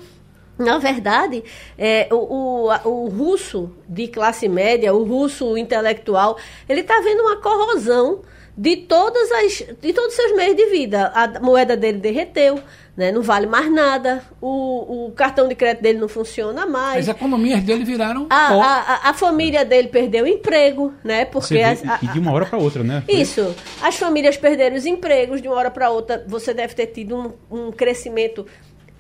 na 0.60 0.78
verdade, 0.78 1.44
é, 1.76 2.08
o, 2.12 2.68
o, 2.68 2.88
o, 2.88 3.10
russo 3.10 3.76
de 3.88 4.08
classe 4.08 4.48
média, 4.48 4.94
o 4.94 5.04
russo 5.04 5.58
intelectual, 5.58 6.38
ele 6.68 6.82
está 6.82 7.02
vendo 7.02 7.22
uma 7.22 7.38
corrosão 7.38 8.22
de 8.60 8.76
todas 8.76 9.32
as 9.32 9.64
de 9.80 9.94
todos 9.94 10.10
os 10.10 10.16
seus 10.16 10.36
meios 10.36 10.54
de 10.54 10.66
vida. 10.66 11.14
A 11.16 11.40
moeda 11.40 11.78
dele 11.78 11.98
derreteu, 11.98 12.60
né? 12.96 13.10
não 13.10 13.22
vale 13.22 13.48
mais 13.48 13.72
nada, 13.72 14.22
o, 14.42 15.06
o 15.06 15.12
cartão 15.12 15.48
de 15.48 15.56
crédito 15.56 15.82
dele 15.82 15.98
não 15.98 16.10
funciona 16.10 16.66
mais. 16.66 17.08
As 17.08 17.16
economias 17.16 17.64
dele 17.64 17.86
viraram. 17.86 18.28
A, 18.30 18.54
a, 18.54 19.10
a, 19.12 19.14
família 19.14 19.64
dele 19.64 19.88
perdeu 19.88 20.26
o 20.26 20.28
emprego, 20.28 20.94
né? 21.06 21.24
Porque 21.24 21.54
vê, 21.54 21.64
as, 21.64 21.88
a, 21.88 22.00
e 22.02 22.08
de 22.10 22.20
uma 22.20 22.34
hora 22.34 22.46
para 22.46 22.60
outra, 22.60 22.84
né? 22.84 23.02
Isso. 23.08 23.56
As 23.82 23.96
famílias 23.96 24.36
perderam 24.36 24.76
os 24.76 24.86
empregos 24.86 25.42
de 25.42 25.48
uma 25.48 25.56
hora 25.56 25.72
para 25.72 25.90
outra. 25.90 26.26
Você 26.28 26.54
deve 26.54 26.74
ter 26.74 26.88
tido 26.88 27.16
um, 27.16 27.34
um 27.50 27.72
crescimento 27.72 28.46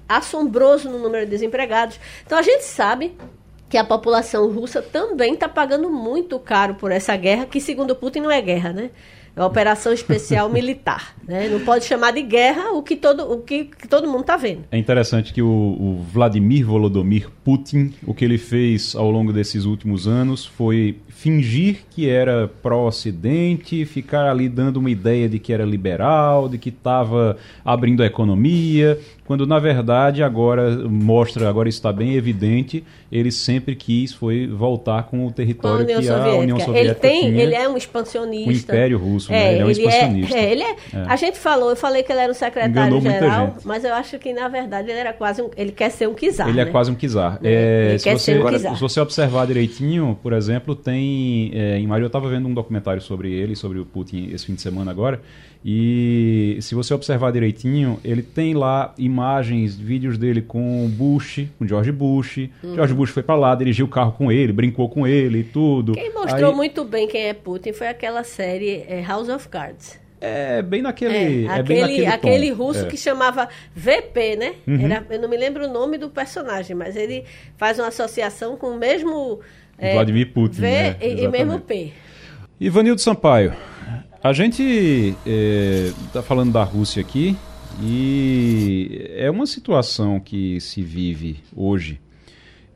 assombroso 0.07 0.89
no 0.89 0.99
número 0.99 1.26
de 1.26 1.32
desempregados. 1.32 1.99
Então 2.26 2.38
a 2.38 2.41
gente 2.41 2.64
sabe 2.64 3.14
que 3.70 3.78
a 3.78 3.84
população 3.84 4.49
russa 4.49 4.82
também 4.82 5.34
está 5.34 5.49
pagando 5.49 5.89
muito 5.89 6.39
caro 6.39 6.76
por 6.76 6.93
essa 6.93 7.16
guerra, 7.18 7.45
que 7.45 7.60
segundo 7.60 7.93
Putin 7.93 8.22
não 8.22 8.32
é 8.32 8.41
guerra, 8.41 8.72
né? 8.72 8.89
É 9.40 9.42
uma 9.42 9.48
operação 9.48 9.94
especial 9.94 10.50
militar. 10.52 11.16
Né? 11.26 11.48
Não 11.48 11.62
pode 11.62 11.86
chamar 11.86 12.12
de 12.12 12.22
guerra 12.22 12.74
o 12.74 12.84
que 12.84 12.98
todo, 12.98 13.32
o 13.32 13.38
que, 13.38 13.64
que 13.64 13.88
todo 13.88 14.06
mundo 14.06 14.22
está 14.22 14.36
vendo. 14.36 14.66
É 14.70 14.78
interessante 14.78 15.32
que 15.32 15.42
o, 15.42 15.48
o, 15.48 16.06
Vladimir 16.12 16.66
Volodymyr 16.66 17.30
Putin, 17.42 17.94
o 18.06 18.14
que 18.14 18.26
ele 18.26 18.38
fez 18.38 18.98
ao 18.98 19.10
longo 19.10 19.32
desses 19.32 19.64
últimos 19.64 20.10
anos 20.10 20.46
foi 20.46 20.98
fingir 21.08 21.86
que 21.90 22.10
era 22.10 22.50
pró-Ocidente, 22.62 23.86
ficar 23.86 24.30
ali 24.30 24.50
dando 24.50 24.78
uma 24.78 24.92
ideia 24.92 25.30
de 25.30 25.40
que 25.40 25.54
era 25.54 25.64
liberal, 25.64 26.50
de 26.50 26.58
que 26.58 26.68
estava 26.68 27.38
abrindo 27.64 28.04
a 28.04 28.06
economia, 28.06 29.00
quando 29.30 29.46
na 29.46 29.60
verdade 29.60 30.24
agora 30.24 30.76
mostra, 30.90 31.48
agora 31.48 31.70
está 31.70 31.94
bem 31.94 32.16
evidente, 32.16 32.84
ele 33.12 33.32
sempre 33.32 33.76
quis 33.76 34.12
foi 34.12 34.48
voltar 34.48 35.04
com 35.04 35.28
o 35.28 35.32
território 35.32 35.86
com 35.86 36.00
que 36.00 36.04
Soviética. 36.04 36.32
a 36.32 36.36
União 36.40 36.60
Soviética 36.60 36.80
ele 36.80 36.96
tem, 36.96 37.22
tinha, 37.32 37.44
ele 37.44 37.54
é 37.54 37.70
um 37.70 37.78
expansionista, 37.78 38.50
o 38.50 38.76
Império 38.76 38.98
Russo, 38.98 39.26
isso, 39.26 39.32
né? 39.32 39.54
Ele 39.54 39.62
é 39.62 39.66
um 39.66 39.70
expansionista. 39.70 40.36
É, 40.36 40.52
ele 40.52 40.64
é, 40.64 40.76
A 41.08 41.16
gente 41.16 41.38
falou, 41.38 41.70
eu 41.70 41.76
falei 41.76 42.02
que 42.02 42.12
ele 42.12 42.22
era 42.22 42.32
um 42.32 42.36
secretário-geral, 42.36 43.58
mas 43.64 43.86
eu 43.86 43.94
acho 43.94 44.18
que, 44.18 44.34
na 44.34 44.48
verdade, 44.48 44.90
ele 44.90 45.00
era 45.00 45.14
quase 45.14 45.44
um, 45.44 45.52
ele 45.56 45.74
quer 45.74 45.92
ser 45.92 46.10
um 46.10 46.16
kizar. 46.16 46.50
Ele 46.50 46.60
é 46.60 46.64
né? 46.64 46.70
é 46.70 46.74
quase 46.74 46.90
um 46.90 46.96
kizar. 46.96 47.38
ele 47.44 48.00
se, 48.00 48.12
você, 48.12 48.36
um 48.36 48.40
agora, 48.40 48.58
se 48.58 48.82
você 48.82 49.00
observar 49.00 49.46
direitinho, 49.46 50.18
por 50.24 50.34
exemplo, 50.34 50.76
tem... 50.76 51.52
em 51.54 51.86
Mario, 51.86 52.06
eu 52.06 52.08
estava 52.08 52.28
vendo 52.28 52.48
um 52.48 52.54
documentário 52.56 53.00
sobre 53.04 53.32
ele, 53.32 53.56
sobre 53.56 53.78
o 53.78 53.86
Putin, 53.86 54.32
esse 54.34 54.48
fim 54.48 54.56
de 54.56 54.62
semana 54.64 54.90
agora, 54.90 55.22
e 55.64 56.57
se 56.62 56.74
você 56.74 56.93
observar 56.93 57.32
direitinho, 57.32 57.99
ele 58.03 58.22
tem 58.22 58.53
lá 58.53 58.93
imagens, 58.97 59.76
vídeos 59.76 60.18
dele 60.18 60.41
com 60.41 60.88
Bush, 60.89 61.45
com 61.57 61.68
George 61.68 61.91
Bush. 61.91 62.49
Uhum. 62.64 62.76
George 62.76 62.93
Bush 62.93 63.10
foi 63.12 63.24
para 63.24 63.36
lá, 63.36 63.53
dirigiu 63.55 63.86
o 63.86 63.89
carro 63.89 64.14
com 64.14 64.32
ele, 64.32 64.53
brincou 64.53 64.88
com 64.89 65.05
ele 65.05 65.39
e 65.39 65.43
tudo. 65.43 65.93
Quem 65.93 66.14
mostrou 66.14 66.51
Aí- 66.51 66.55
muito 66.55 66.86
bem 66.86 67.07
quem 67.07 67.24
é 67.28 67.34
Putin 67.34 67.74
foi 67.74 67.88
aquela 67.88 68.24
série 68.24 68.86
é, 68.88 69.03
House 69.05 69.28
of 69.30 69.47
Cards. 69.49 69.99
É 70.22 70.62
bem 70.62 70.82
naquele. 70.82 71.16
É, 71.16 71.20
É, 71.22 71.64
bem 71.64 71.82
aquele, 71.82 71.82
naquele, 71.82 72.03
tom. 72.05 72.12
aquele 72.14 72.51
russo 72.51 72.80
É. 72.80 72.84
Uhum. 72.84 72.89
que 72.89 72.97
chamava 72.97 73.47
VP, 73.76 74.36
né? 74.36 74.53
Era, 74.68 75.05
eu 75.10 75.22
não 75.22 75.30
me 75.30 75.38
lembro 75.38 75.66
o 75.66 75.72
nome 75.72 75.97
do 75.97 76.10
personagem, 76.10 76.76
mas 76.76 76.95
ele 76.97 77.24
faz 77.57 77.80
uma 77.80 77.88
associação 77.88 78.57
com 78.57 78.68
o 78.68 78.78
mesmo. 78.78 79.39
é, 79.78 79.93
Vladimir 79.93 80.34
Putin, 80.34 80.60
V 80.60 80.68
né? 80.68 80.95
e, 81.01 81.24
e 81.24 81.28
mesmo 81.30 81.57
P. 81.62 81.91
Ivanildo 82.60 82.99
Sampaio, 82.99 83.53
a 84.24 84.34
gente 84.34 85.16
está 86.06 86.22
falando 86.22 86.52
da 86.52 86.64
Rússia 86.64 87.02
aqui 87.02 87.38
e 87.82 89.10
é 89.16 89.30
uma 89.32 89.46
situação 89.46 90.20
que 90.20 90.60
se 90.60 90.82
vive 90.82 91.40
hoje. 91.56 92.00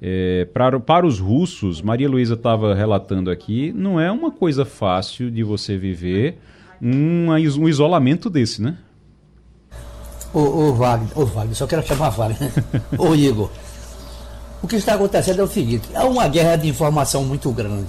É, 0.02 0.46
para, 0.54 0.80
para 0.80 1.06
os 1.08 1.20
russos, 1.20 1.82
Maria 1.82 2.10
Luísa 2.10 2.34
estava 2.34 2.74
relatando 2.76 3.30
aqui, 3.32 3.72
não 3.74 4.00
é 4.00 4.12
uma 4.12 4.32
coisa 4.32 4.66
fácil 4.66 5.32
de 5.32 5.44
você 5.44 5.78
viver 5.78 6.38
is- 7.40 7.56
um 7.56 7.70
isolamento 7.70 8.30
desse, 8.30 8.62
né? 8.62 8.78
Ô, 10.34 10.40
ô 10.40 10.74
Wagner, 10.74 11.10
ô 11.18 11.26
Wagner, 11.26 11.56
só 11.56 11.66
quero 11.68 11.86
chamar 11.88 12.10
Wagner. 12.10 12.52
ô 12.98 13.16
Igor, 13.16 13.50
o 14.62 14.68
que 14.68 14.76
está 14.76 14.96
acontecendo 14.96 15.40
é 15.40 15.44
o 15.44 15.48
seguinte, 15.48 15.88
há 15.94 16.06
uma 16.06 16.28
guerra 16.28 16.58
de 16.58 16.68
informação 16.68 17.24
muito 17.24 17.50
grande. 17.52 17.88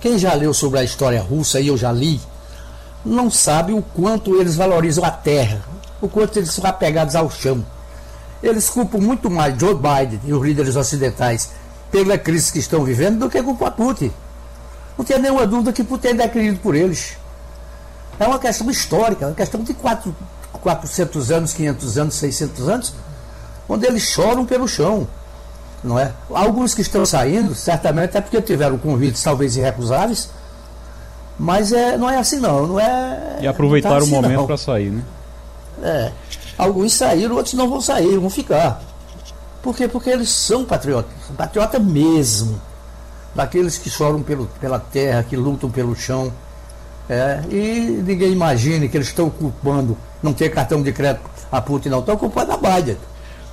Quem 0.00 0.18
já 0.18 0.34
leu 0.34 0.52
sobre 0.52 0.80
a 0.80 0.84
história 0.84 1.20
russa, 1.20 1.60
e 1.60 1.68
eu 1.68 1.76
já 1.76 1.92
li, 1.92 2.18
não 3.06 3.30
sabe 3.30 3.72
o 3.72 3.80
quanto 3.80 4.40
eles 4.40 4.56
valorizam 4.56 5.04
a 5.04 5.10
terra, 5.10 5.62
o 6.00 6.08
quanto 6.08 6.38
eles 6.38 6.50
são 6.50 6.66
apegados 6.66 7.14
ao 7.14 7.30
chão. 7.30 7.64
Eles 8.42 8.68
culpam 8.68 8.98
muito 8.98 9.30
mais 9.30 9.58
Joe 9.58 9.74
Biden 9.74 10.20
e 10.24 10.32
os 10.32 10.42
líderes 10.42 10.76
ocidentais 10.76 11.50
pela 11.90 12.18
crise 12.18 12.52
que 12.52 12.58
estão 12.58 12.84
vivendo 12.84 13.20
do 13.20 13.30
que 13.30 13.42
culpam 13.42 13.70
Putin. 13.70 14.12
Não 14.98 15.04
tem 15.04 15.18
nenhuma 15.18 15.46
dúvida 15.46 15.72
que 15.72 15.84
Putin 15.84 16.18
é 16.18 16.28
querido 16.28 16.58
por 16.58 16.74
eles. 16.74 17.16
É 18.18 18.26
uma 18.26 18.38
questão 18.38 18.68
histórica, 18.70 19.24
é 19.24 19.28
uma 19.28 19.34
questão 19.34 19.62
de 19.62 19.72
quatro, 19.72 20.14
400 20.52 21.30
anos, 21.30 21.52
500 21.52 21.98
anos, 21.98 22.14
600 22.14 22.68
anos, 22.68 22.94
onde 23.68 23.86
eles 23.86 24.02
choram 24.02 24.44
pelo 24.44 24.66
chão. 24.66 25.06
Não 25.84 25.98
é? 25.98 26.12
Alguns 26.30 26.74
que 26.74 26.80
estão 26.80 27.06
saindo, 27.06 27.54
certamente 27.54 28.16
é 28.16 28.20
porque 28.20 28.40
tiveram 28.42 28.78
convites 28.78 29.22
talvez 29.22 29.56
irrecusáveis, 29.56 30.30
mas 31.38 31.72
é, 31.72 31.96
não 31.96 32.08
é 32.10 32.18
assim 32.18 32.38
não, 32.40 32.66
não 32.66 32.80
é. 32.80 33.38
E 33.42 33.46
aproveitar 33.46 33.90
tá 33.90 33.94
o 33.96 33.98
assim, 33.98 34.10
momento 34.10 34.32
não. 34.36 34.46
para 34.46 34.56
sair, 34.56 34.90
né? 34.90 35.02
É. 35.82 36.12
Alguns 36.56 36.94
saíram, 36.94 37.36
outros 37.36 37.54
não 37.54 37.68
vão 37.68 37.80
sair, 37.80 38.16
vão 38.18 38.30
ficar. 38.30 38.80
Por 39.62 39.76
quê? 39.76 39.86
Porque 39.88 40.08
eles 40.10 40.30
são 40.30 40.64
patriotas, 40.64 41.10
são 41.26 41.36
patriotas 41.36 41.82
mesmo. 41.82 42.60
Daqueles 43.34 43.76
que 43.76 43.90
choram 43.90 44.22
pelo, 44.22 44.46
pela 44.60 44.78
terra, 44.78 45.22
que 45.22 45.36
lutam 45.36 45.70
pelo 45.70 45.94
chão. 45.94 46.32
É, 47.08 47.40
e 47.50 48.02
ninguém 48.04 48.32
imagine 48.32 48.88
que 48.88 48.96
eles 48.96 49.08
estão 49.08 49.28
culpando 49.28 49.96
não 50.22 50.32
ter 50.32 50.48
cartão 50.48 50.82
de 50.82 50.90
crédito 50.92 51.28
a 51.52 51.60
Putin, 51.60 51.90
não. 51.90 52.00
Estão 52.00 52.16
culpando 52.16 52.52
a 52.52 52.56
Biden. 52.56 52.96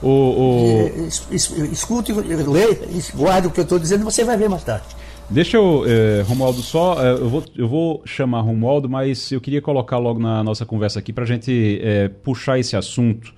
O, 0.02 0.08
o- 0.08 0.92
E, 0.98 1.08
es- 1.08 1.24
es- 1.32 1.50
Escute, 1.72 2.14
leia, 2.14 2.78
guarde 3.14 3.48
o 3.48 3.52
que 3.52 3.60
eu 3.60 3.64
estou 3.64 3.78
dizendo, 3.78 4.04
você 4.06 4.24
vai 4.24 4.38
ver 4.38 4.50
mais 4.50 4.64
tarde. 4.64 4.86
Deixa 5.34 5.58
eu, 5.58 5.84
eh, 5.88 6.22
Romualdo, 6.28 6.62
só. 6.62 7.04
eh, 7.04 7.14
eu, 7.14 7.28
vou, 7.28 7.44
eu 7.58 7.68
vou 7.68 8.04
chamar 8.06 8.42
Romualdo, 8.42 8.88
mas 8.88 9.32
eu 9.32 9.42
queria 9.42 9.64
colocar 9.64 9.98
logo 9.98 10.20
na 10.20 10.44
nossa 10.44 10.64
conversa 10.64 11.00
aqui 11.00 11.12
para 11.12 11.24
a 11.24 11.28
gente 11.28 11.80
eh, 11.82 12.08
puxar 12.08 12.60
esse 12.60 12.76
assunto, 12.76 13.34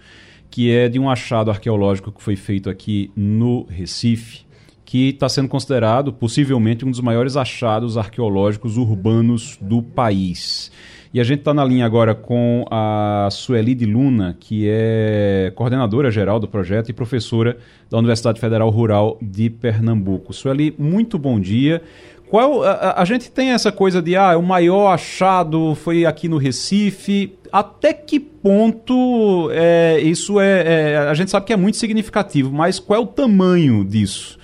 que 0.51 0.69
é 0.69 0.89
de 0.89 0.99
um 0.99 1.09
achado 1.09 1.49
arqueológico 1.49 2.11
que 2.11 2.21
foi 2.21 2.35
feito 2.35 2.69
aqui 2.69 3.09
no 3.15 3.65
Recife, 3.69 4.41
que 4.83 5.11
está 5.11 5.29
sendo 5.29 5.47
considerado 5.47 6.11
possivelmente 6.11 6.83
um 6.83 6.91
dos 6.91 6.99
maiores 6.99 7.37
achados 7.37 7.97
arqueológicos 7.97 8.75
urbanos 8.75 9.57
do 9.61 9.81
país. 9.81 10.73
E 11.15 11.19
a 11.21 11.23
gente 11.23 11.39
está 11.39 11.53
na 11.53 11.63
linha 11.63 11.85
agora 11.85 12.13
com 12.13 12.65
a 12.69 13.29
Sueli 13.31 13.73
de 13.73 13.85
Luna, 13.85 14.35
que 14.37 14.67
é 14.69 15.49
coordenadora 15.55 16.11
geral 16.11 16.41
do 16.41 16.45
projeto 16.45 16.89
e 16.89 16.93
professora 16.93 17.55
da 17.89 17.97
Universidade 17.97 18.37
Federal 18.37 18.69
Rural 18.69 19.17
de 19.21 19.49
Pernambuco. 19.49 20.33
Sueli, 20.33 20.75
muito 20.77 21.17
bom 21.17 21.39
dia. 21.39 21.81
Qual, 22.27 22.63
a, 22.63 22.99
a- 23.01 23.05
gente 23.05 23.31
tem 23.31 23.51
essa 23.51 23.71
coisa 23.71 24.01
de 24.01 24.17
ah, 24.17 24.37
o 24.37 24.41
maior 24.43 24.87
achado 24.87 25.73
foi 25.75 26.05
aqui 26.05 26.27
no 26.27 26.35
Recife. 26.37 27.37
Até 27.49 27.93
que 27.93 28.19
ponto 28.19 29.49
é, 29.53 29.97
isso 30.01 30.37
é, 30.37 30.91
é- 30.95 30.97
A 30.97 31.13
gente 31.13 31.31
sabe 31.31 31.45
que 31.45 31.53
é 31.53 31.57
muito 31.57 31.77
significativo, 31.77 32.51
mas 32.51 32.77
qual 32.77 32.99
é 32.99 33.01
o 33.01 33.07
tamanho 33.07 33.85
disso? 33.85 34.37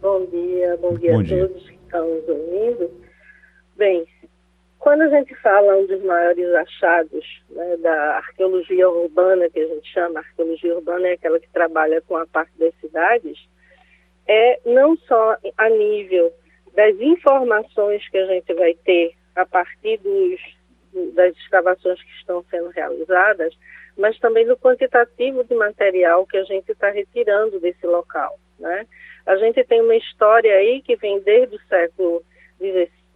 Bom 0.00 0.24
dia, 0.30 0.78
bom 0.80 0.94
dia 0.94 1.12
Bom 1.12 1.20
a 1.20 1.22
dia. 1.22 1.46
todos 1.46 1.62
que 1.62 1.74
estão 1.84 2.08
nos 2.08 2.26
ouvindo. 2.26 2.90
Bem, 3.76 4.04
quando 4.78 5.02
a 5.02 5.08
gente 5.08 5.34
fala 5.36 5.76
um 5.76 5.86
dos 5.86 6.02
maiores 6.04 6.52
achados 6.54 7.42
né, 7.50 7.76
da 7.78 8.16
arqueologia 8.18 8.88
urbana, 8.88 9.48
que 9.50 9.60
a 9.60 9.66
gente 9.66 9.88
chama, 9.92 10.20
arqueologia 10.20 10.74
urbana 10.74 11.08
é 11.08 11.12
aquela 11.12 11.38
que 11.40 11.48
trabalha 11.50 12.00
com 12.02 12.16
a 12.16 12.26
parte 12.26 12.52
das 12.58 12.72
cidades, 12.80 13.38
é 14.26 14.60
não 14.64 14.96
só 14.96 15.36
a 15.56 15.68
nível 15.68 16.32
das 16.74 16.94
informações 17.00 18.08
que 18.08 18.18
a 18.18 18.26
gente 18.26 18.54
vai 18.54 18.74
ter 18.74 19.14
a 19.34 19.44
partir 19.44 19.98
dos, 19.98 20.40
do- 20.92 21.12
das 21.12 21.36
escavações 21.38 22.00
que 22.02 22.10
estão 22.12 22.44
sendo 22.50 22.68
realizadas, 22.68 23.56
mas 23.96 24.18
também 24.20 24.46
do 24.46 24.56
quantitativo 24.56 25.42
de 25.44 25.54
material 25.54 26.24
que 26.26 26.36
a 26.36 26.44
gente 26.44 26.70
está 26.70 26.90
retirando 26.90 27.58
desse 27.58 27.84
local, 27.86 28.38
né? 28.58 28.86
A 29.26 29.36
gente 29.36 29.62
tem 29.64 29.80
uma 29.82 29.96
história 29.96 30.54
aí 30.54 30.80
que 30.82 30.94
vem 30.96 31.20
desde 31.20 31.56
o 31.56 31.60
século 31.68 32.22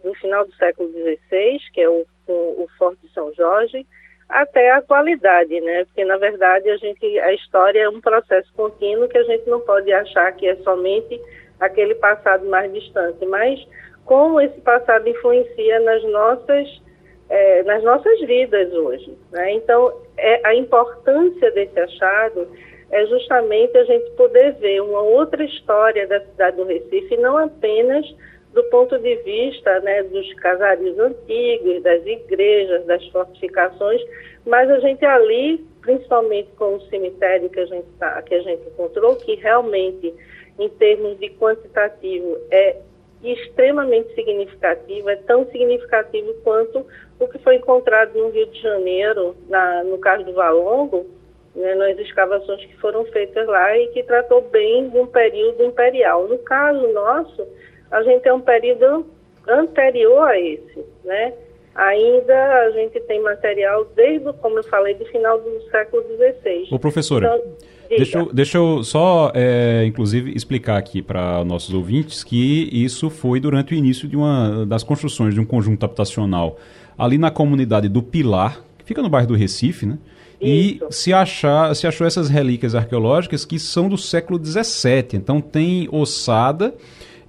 do 0.03 0.13
final 0.15 0.45
do 0.45 0.53
século 0.55 0.89
XVI, 0.91 1.59
que 1.73 1.81
é 1.81 1.89
o, 1.89 2.05
o, 2.27 2.63
o 2.63 2.67
Forte 2.77 2.99
de 3.05 3.13
São 3.13 3.33
Jorge, 3.33 3.85
até 4.29 4.71
a 4.71 4.77
atualidade, 4.77 5.59
né? 5.61 5.85
Porque 5.85 6.03
na 6.03 6.17
verdade 6.17 6.69
a 6.69 6.77
gente 6.77 7.19
a 7.19 7.33
história 7.33 7.81
é 7.81 7.89
um 7.89 8.01
processo 8.01 8.51
contínuo 8.53 9.07
que 9.07 9.17
a 9.17 9.23
gente 9.23 9.47
não 9.49 9.59
pode 9.61 9.91
achar 9.91 10.31
que 10.33 10.47
é 10.47 10.55
somente 10.57 11.21
aquele 11.59 11.95
passado 11.95 12.45
mais 12.47 12.71
distante, 12.73 13.25
mas 13.25 13.65
como 14.05 14.41
esse 14.41 14.59
passado 14.61 15.07
influencia 15.07 15.79
nas 15.81 16.03
nossas 16.05 16.81
eh, 17.29 17.63
nas 17.63 17.83
nossas 17.83 18.19
vidas 18.21 18.73
hoje, 18.73 19.17
né? 19.31 19.53
Então 19.53 19.93
é, 20.17 20.47
a 20.47 20.55
importância 20.55 21.51
desse 21.51 21.79
achado 21.79 22.47
é 22.91 23.05
justamente 23.07 23.77
a 23.77 23.83
gente 23.85 24.09
poder 24.11 24.53
ver 24.53 24.81
uma 24.81 25.01
outra 25.01 25.43
história 25.43 26.07
da 26.07 26.19
cidade 26.21 26.57
do 26.57 26.65
Recife, 26.65 27.17
não 27.17 27.37
apenas 27.37 28.05
do 28.53 28.63
ponto 28.65 28.97
de 28.99 29.15
vista 29.17 29.79
né, 29.79 30.03
dos 30.03 30.31
casarios 30.35 30.97
antigos, 30.99 31.81
das 31.81 32.05
igrejas, 32.05 32.85
das 32.85 33.05
fortificações, 33.07 34.01
mas 34.45 34.69
a 34.69 34.79
gente 34.79 35.03
ali, 35.05 35.65
principalmente 35.81 36.49
com 36.57 36.75
o 36.75 36.81
cemitério 36.81 37.49
que 37.49 37.59
a 37.59 37.65
gente, 37.65 37.87
tá, 37.99 38.21
que 38.21 38.35
a 38.35 38.41
gente 38.41 38.67
encontrou, 38.67 39.15
que 39.15 39.35
realmente, 39.35 40.13
em 40.59 40.69
termos 40.69 41.19
de 41.19 41.29
quantitativo, 41.31 42.37
é 42.51 42.77
extremamente 43.23 44.13
significativo, 44.13 45.09
é 45.09 45.15
tão 45.15 45.45
significativo 45.49 46.33
quanto 46.43 46.85
o 47.19 47.27
que 47.27 47.39
foi 47.39 47.55
encontrado 47.55 48.13
no 48.17 48.29
Rio 48.29 48.45
de 48.47 48.61
Janeiro, 48.61 49.35
na, 49.47 49.83
no 49.83 49.97
caso 49.97 50.25
do 50.25 50.33
Valongo, 50.33 51.07
né, 51.55 51.73
nas 51.75 51.97
escavações 51.99 52.65
que 52.65 52.75
foram 52.77 53.05
feitas 53.05 53.47
lá 53.47 53.77
e 53.77 53.87
que 53.89 54.03
tratou 54.03 54.41
bem 54.41 54.89
de 54.89 54.97
um 54.97 55.07
período 55.07 55.63
imperial. 55.63 56.27
No 56.27 56.37
caso 56.39 56.85
nosso, 56.91 57.47
a 57.93 58.03
gente 58.03 58.27
é 58.27 58.33
um 58.33 58.41
período 58.41 58.83
an- 58.83 59.03
anterior 59.47 60.27
a 60.27 60.39
esse, 60.39 60.79
né? 61.05 61.33
Ainda 61.75 62.33
a 62.65 62.71
gente 62.71 62.99
tem 63.01 63.21
material 63.21 63.85
desde, 63.95 64.31
como 64.33 64.59
eu 64.59 64.63
falei, 64.63 64.93
do 64.93 65.05
final 65.05 65.39
do 65.39 65.61
século 65.71 66.03
XVI. 66.03 66.67
Ô, 66.71 66.77
professora, 66.77 67.27
Então. 67.35 67.73
Deixa 67.97 68.17
eu, 68.17 68.33
deixa 68.33 68.57
eu 68.57 68.83
só, 68.83 69.31
é, 69.35 69.83
inclusive, 69.85 70.33
explicar 70.35 70.77
aqui 70.77 71.01
para 71.01 71.43
nossos 71.43 71.73
ouvintes 71.75 72.23
que 72.23 72.67
isso 72.71 73.09
foi 73.09 73.39
durante 73.39 73.73
o 73.73 73.77
início 73.77 74.07
de 74.07 74.15
uma 74.15 74.65
das 74.65 74.83
construções 74.83 75.33
de 75.35 75.39
um 75.39 75.45
conjunto 75.45 75.83
habitacional 75.83 76.57
ali 76.97 77.17
na 77.19 77.29
comunidade 77.29 77.87
do 77.89 78.01
Pilar, 78.01 78.63
que 78.79 78.85
fica 78.85 79.01
no 79.01 79.09
bairro 79.09 79.27
do 79.27 79.35
Recife, 79.35 79.85
né? 79.85 79.99
E 80.41 80.75
Isso. 80.77 80.87
se, 80.91 81.13
achar, 81.13 81.75
se 81.75 81.85
achou 81.85 82.05
essas 82.07 82.29
relíquias 82.29 82.73
arqueológicas 82.73 83.45
que 83.45 83.59
são 83.59 83.87
do 83.87 83.97
século 83.97 84.43
XVII. 84.43 85.09
Então 85.13 85.39
tem 85.39 85.87
ossada 85.91 86.73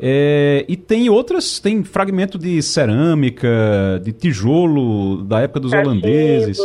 É, 0.07 0.67
e 0.69 0.77
tem 0.77 1.09
outras, 1.09 1.59
tem 1.59 1.83
fragmento 1.83 2.37
de 2.37 2.61
cerâmica, 2.63 3.49
de 4.03 4.13
tijolo 4.13 5.23
da 5.25 5.41
época 5.41 5.61
dos 5.61 5.71
Cachimbos. 5.71 5.93
holandeses. 6.03 6.59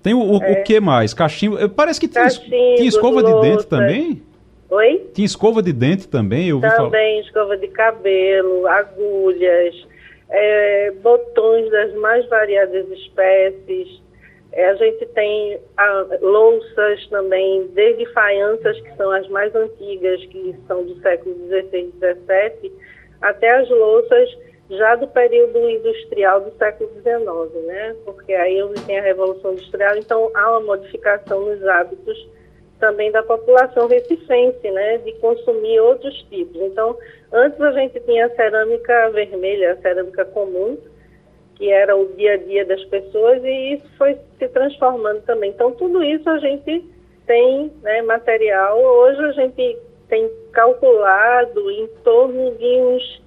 Tem 0.00 0.14
o, 0.14 0.20
o, 0.20 0.42
É. 0.42 0.52
o 0.52 0.62
que 0.62 0.78
mais? 0.78 1.12
Cachimbo. 1.12 1.58
eh, 1.58 1.66
Parece 1.66 1.98
que 1.98 2.06
tinha, 2.06 2.28
tinha 2.28 2.88
escova 2.88 3.20
de 3.22 3.40
dente 3.40 3.66
também. 3.66 4.22
Oi? 4.70 5.02
Tinha 5.12 5.26
escova 5.26 5.60
de 5.60 5.72
dente 5.72 6.06
também, 6.06 6.48
eu 6.50 6.60
falar. 6.60 6.76
Também 6.76 7.20
escova 7.20 7.56
de 7.56 7.66
cabelo, 7.68 8.66
agulhas, 8.68 9.74
é, 10.30 10.92
botões 11.02 11.68
das 11.72 11.94
mais 11.96 12.28
variadas 12.28 12.86
espécies. 12.90 14.00
É, 14.52 14.70
a 14.70 14.74
gente 14.76 15.04
tem 15.06 15.60
ah, 15.76 16.06
louças 16.20 17.06
também, 17.08 17.66
desde 17.74 18.06
faianças, 18.12 18.80
que 18.80 18.96
são 18.96 19.10
as 19.10 19.28
mais 19.28 19.54
antigas, 19.54 20.24
que 20.26 20.54
são 20.66 20.84
do 20.84 20.98
século 21.00 21.34
XVI 21.46 21.68
e 21.72 21.92
XVII, 21.98 22.72
até 23.20 23.50
as 23.50 23.68
louças 23.68 24.36
já 24.70 24.96
do 24.96 25.08
período 25.08 25.58
industrial 25.68 26.40
do 26.42 26.56
século 26.56 26.90
XIX, 26.90 27.66
né? 27.66 27.96
Porque 28.04 28.32
aí 28.34 28.58
tem 28.86 28.98
a 28.98 29.02
Revolução 29.02 29.52
Industrial, 29.52 29.96
então 29.96 30.30
há 30.34 30.50
uma 30.50 30.60
modificação 30.60 31.40
nos 31.40 31.66
hábitos 31.66 32.28
também 32.78 33.10
da 33.10 33.22
população 33.22 33.88
recifense, 33.88 34.70
né, 34.70 34.98
de 34.98 35.12
consumir 35.14 35.80
outros 35.80 36.14
tipos. 36.30 36.60
Então, 36.62 36.96
antes 37.32 37.60
a 37.60 37.72
gente 37.72 37.98
tinha 38.00 38.26
a 38.26 38.36
cerâmica 38.36 39.10
vermelha, 39.10 39.72
a 39.72 39.76
cerâmica 39.76 40.24
comum, 40.26 40.78
que 41.58 41.70
era 41.70 41.96
o 41.96 42.06
dia 42.16 42.34
a 42.34 42.36
dia 42.36 42.64
das 42.64 42.82
pessoas, 42.84 43.42
e 43.44 43.74
isso 43.74 43.86
foi 43.98 44.16
se 44.38 44.48
transformando 44.48 45.20
também. 45.22 45.50
Então, 45.50 45.72
tudo 45.72 46.02
isso 46.04 46.30
a 46.30 46.38
gente 46.38 46.84
tem 47.26 47.70
né, 47.82 48.00
material. 48.02 48.80
Hoje 48.80 49.20
a 49.24 49.32
gente 49.32 49.76
tem 50.08 50.30
calculado 50.52 51.70
em 51.70 51.88
torno 52.04 52.52
de 52.56 52.80
uns 52.80 53.22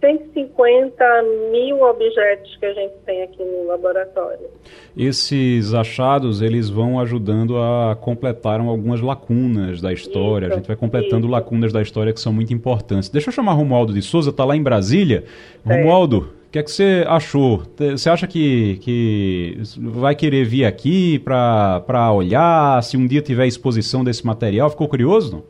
150 0.00 1.04
mil 1.50 1.80
objetos 1.82 2.56
que 2.56 2.66
a 2.66 2.74
gente 2.74 2.94
tem 3.06 3.22
aqui 3.22 3.42
no 3.42 3.66
laboratório. 3.66 4.48
Esses 4.96 5.72
achados, 5.72 6.42
eles 6.42 6.68
vão 6.68 7.00
ajudando 7.00 7.56
a 7.58 7.96
completar 7.98 8.60
algumas 8.60 9.00
lacunas 9.00 9.80
da 9.80 9.92
história. 9.92 10.46
Isso, 10.46 10.54
a 10.54 10.56
gente 10.58 10.66
vai 10.66 10.76
completando 10.76 11.26
isso. 11.26 11.32
lacunas 11.32 11.72
da 11.72 11.80
história 11.80 12.12
que 12.12 12.20
são 12.20 12.32
muito 12.32 12.52
importantes. 12.52 13.08
Deixa 13.08 13.28
eu 13.28 13.32
chamar 13.32 13.52
Romualdo 13.52 13.94
de 13.94 14.02
Souza, 14.02 14.32
tá 14.32 14.44
lá 14.44 14.56
em 14.56 14.62
Brasília. 14.62 15.24
Romualdo, 15.64 16.34
o 16.43 16.43
que 16.54 16.58
é 16.60 16.62
que 16.62 16.70
você 16.70 17.04
achou? 17.08 17.64
Você 17.76 18.08
acha 18.08 18.28
que, 18.28 18.78
que 18.80 19.58
vai 19.76 20.14
querer 20.14 20.44
vir 20.44 20.64
aqui 20.64 21.18
para 21.18 22.12
olhar, 22.12 22.80
se 22.80 22.96
um 22.96 23.08
dia 23.08 23.20
tiver 23.20 23.44
exposição 23.44 24.04
desse 24.04 24.24
material? 24.24 24.70
Ficou 24.70 24.86
curioso, 24.86 25.32
não? 25.32 25.44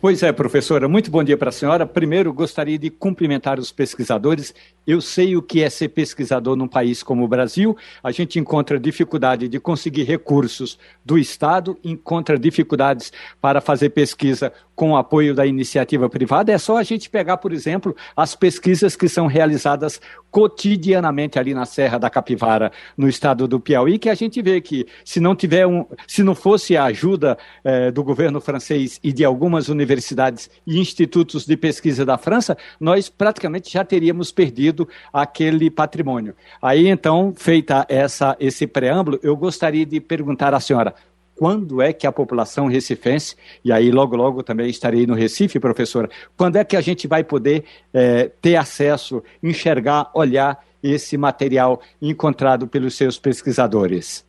Pois 0.00 0.20
é, 0.24 0.32
professora, 0.32 0.88
muito 0.88 1.08
bom 1.08 1.22
dia 1.22 1.36
para 1.36 1.50
a 1.50 1.52
senhora. 1.52 1.86
Primeiro, 1.86 2.32
gostaria 2.32 2.76
de 2.76 2.90
cumprimentar 2.90 3.60
os 3.60 3.70
pesquisadores. 3.70 4.52
Eu 4.88 5.02
sei 5.02 5.36
o 5.36 5.42
que 5.42 5.62
é 5.62 5.68
ser 5.68 5.88
pesquisador 5.88 6.56
num 6.56 6.66
país 6.66 7.02
como 7.02 7.22
o 7.22 7.28
Brasil. 7.28 7.76
A 8.02 8.10
gente 8.10 8.38
encontra 8.38 8.80
dificuldade 8.80 9.46
de 9.46 9.60
conseguir 9.60 10.04
recursos 10.04 10.78
do 11.04 11.18
Estado, 11.18 11.78
encontra 11.84 12.38
dificuldades 12.38 13.12
para 13.38 13.60
fazer 13.60 13.90
pesquisa 13.90 14.50
com 14.74 14.92
o 14.92 14.96
apoio 14.96 15.34
da 15.34 15.44
iniciativa 15.44 16.08
privada. 16.08 16.52
É 16.52 16.56
só 16.56 16.78
a 16.78 16.82
gente 16.82 17.10
pegar, 17.10 17.36
por 17.36 17.52
exemplo, 17.52 17.94
as 18.16 18.34
pesquisas 18.34 18.96
que 18.96 19.08
são 19.08 19.26
realizadas 19.26 20.00
cotidianamente 20.30 21.38
ali 21.38 21.52
na 21.52 21.66
Serra 21.66 21.98
da 21.98 22.08
Capivara, 22.08 22.70
no 22.96 23.08
estado 23.08 23.48
do 23.48 23.58
Piauí, 23.58 23.98
que 23.98 24.08
a 24.08 24.14
gente 24.14 24.40
vê 24.40 24.60
que 24.60 24.86
se 25.04 25.18
não 25.20 25.34
tiver 25.34 25.66
um, 25.66 25.84
se 26.06 26.22
não 26.22 26.34
fosse 26.34 26.76
a 26.76 26.84
ajuda 26.84 27.36
eh, 27.64 27.90
do 27.90 28.04
governo 28.04 28.40
francês 28.40 29.00
e 29.02 29.12
de 29.12 29.24
algumas 29.24 29.68
universidades 29.68 30.48
e 30.64 30.78
institutos 30.78 31.44
de 31.44 31.56
pesquisa 31.56 32.06
da 32.06 32.16
França, 32.16 32.56
nós 32.78 33.08
praticamente 33.08 33.72
já 33.72 33.84
teríamos 33.84 34.30
perdido 34.30 34.77
aquele 35.12 35.70
patrimônio. 35.70 36.34
Aí 36.60 36.88
então, 36.88 37.32
feita 37.34 37.86
essa 37.88 38.36
esse 38.38 38.66
preâmbulo, 38.66 39.18
eu 39.22 39.34
gostaria 39.34 39.86
de 39.86 39.98
perguntar 40.00 40.52
à 40.52 40.60
senhora 40.60 40.94
quando 41.38 41.80
é 41.80 41.92
que 41.92 42.04
a 42.04 42.10
população 42.10 42.66
recifense, 42.66 43.36
e 43.64 43.70
aí 43.70 43.92
logo 43.92 44.16
logo 44.16 44.42
também 44.42 44.68
estarei 44.68 45.06
no 45.06 45.14
Recife, 45.14 45.60
professora, 45.60 46.10
quando 46.36 46.56
é 46.56 46.64
que 46.64 46.76
a 46.76 46.80
gente 46.80 47.06
vai 47.06 47.22
poder 47.22 47.64
eh, 47.94 48.28
ter 48.42 48.56
acesso, 48.56 49.22
enxergar, 49.40 50.10
olhar 50.14 50.58
esse 50.82 51.16
material 51.16 51.80
encontrado 52.02 52.66
pelos 52.66 52.96
seus 52.96 53.20
pesquisadores? 53.20 54.26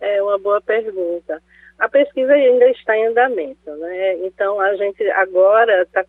É 0.00 0.20
uma 0.20 0.38
boa 0.38 0.60
pergunta. 0.60 1.40
A 1.78 1.88
pesquisa 1.88 2.32
ainda 2.32 2.68
está 2.70 2.96
em 2.96 3.06
andamento, 3.06 3.70
né? 3.76 4.26
Então 4.26 4.60
a 4.60 4.74
gente 4.74 5.08
agora 5.10 5.82
está 5.82 6.04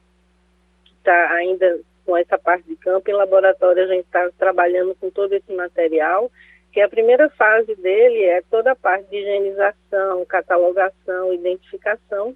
tá 1.03 1.31
ainda 1.33 1.79
com 2.09 2.17
essa 2.17 2.39
parte 2.39 2.67
de 2.67 2.75
campo 2.75 3.07
em 3.11 3.13
laboratório, 3.13 3.83
a 3.83 3.87
gente 3.87 4.05
está 4.05 4.27
trabalhando 4.35 4.95
com 4.95 5.11
todo 5.11 5.31
esse 5.31 5.53
material, 5.53 6.31
que 6.71 6.81
a 6.81 6.89
primeira 6.89 7.29
fase 7.29 7.75
dele 7.75 8.23
é 8.23 8.41
toda 8.49 8.71
a 8.71 8.75
parte 8.75 9.07
de 9.11 9.17
higienização, 9.17 10.25
catalogação, 10.25 11.31
identificação. 11.31 12.35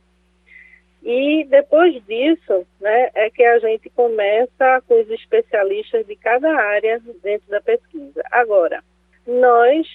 E 1.01 1.43
depois 1.45 2.05
disso, 2.05 2.67
né, 2.80 3.09
é 3.15 3.32
que 3.32 3.43
a 3.43 3.57
gente 3.57 3.89
começa 3.89 4.80
com 4.88 5.01
os 5.01 5.09
especialistas 5.09 6.05
de 6.05 6.15
cada 6.17 6.55
área 6.55 7.01
dentro 7.24 7.49
da 7.49 7.59
pesquisa. 7.59 8.21
Agora, 8.30 8.84
nós 9.26 9.88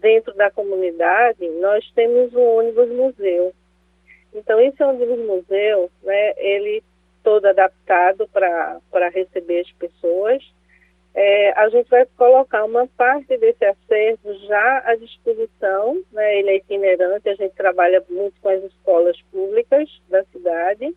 dentro 0.00 0.34
da 0.34 0.50
comunidade, 0.50 1.48
nós 1.60 1.88
temos 1.94 2.34
um 2.34 2.58
ônibus 2.58 2.88
museu. 2.88 3.52
Então, 4.34 4.58
esse 4.60 4.82
ônibus 4.82 5.18
museu, 5.18 5.90
né, 6.02 6.34
ele 6.38 6.82
todo 7.22 7.46
adaptado 7.46 8.28
para 8.28 9.08
receber 9.12 9.60
as 9.60 9.72
pessoas. 9.72 10.42
É, 11.12 11.52
a 11.58 11.68
gente 11.68 11.88
vai 11.90 12.06
colocar 12.16 12.64
uma 12.64 12.86
parte 12.86 13.36
desse 13.36 13.64
acervo 13.64 14.32
já 14.46 14.82
à 14.86 14.94
disposição, 14.94 16.00
né, 16.12 16.38
ele 16.38 16.50
é 16.50 16.56
itinerante, 16.56 17.28
a 17.28 17.34
gente 17.34 17.52
trabalha 17.56 18.02
muito 18.08 18.40
com 18.40 18.48
as 18.48 18.62
escolas 18.62 19.20
públicas 19.32 19.88
da 20.08 20.22
cidade. 20.24 20.94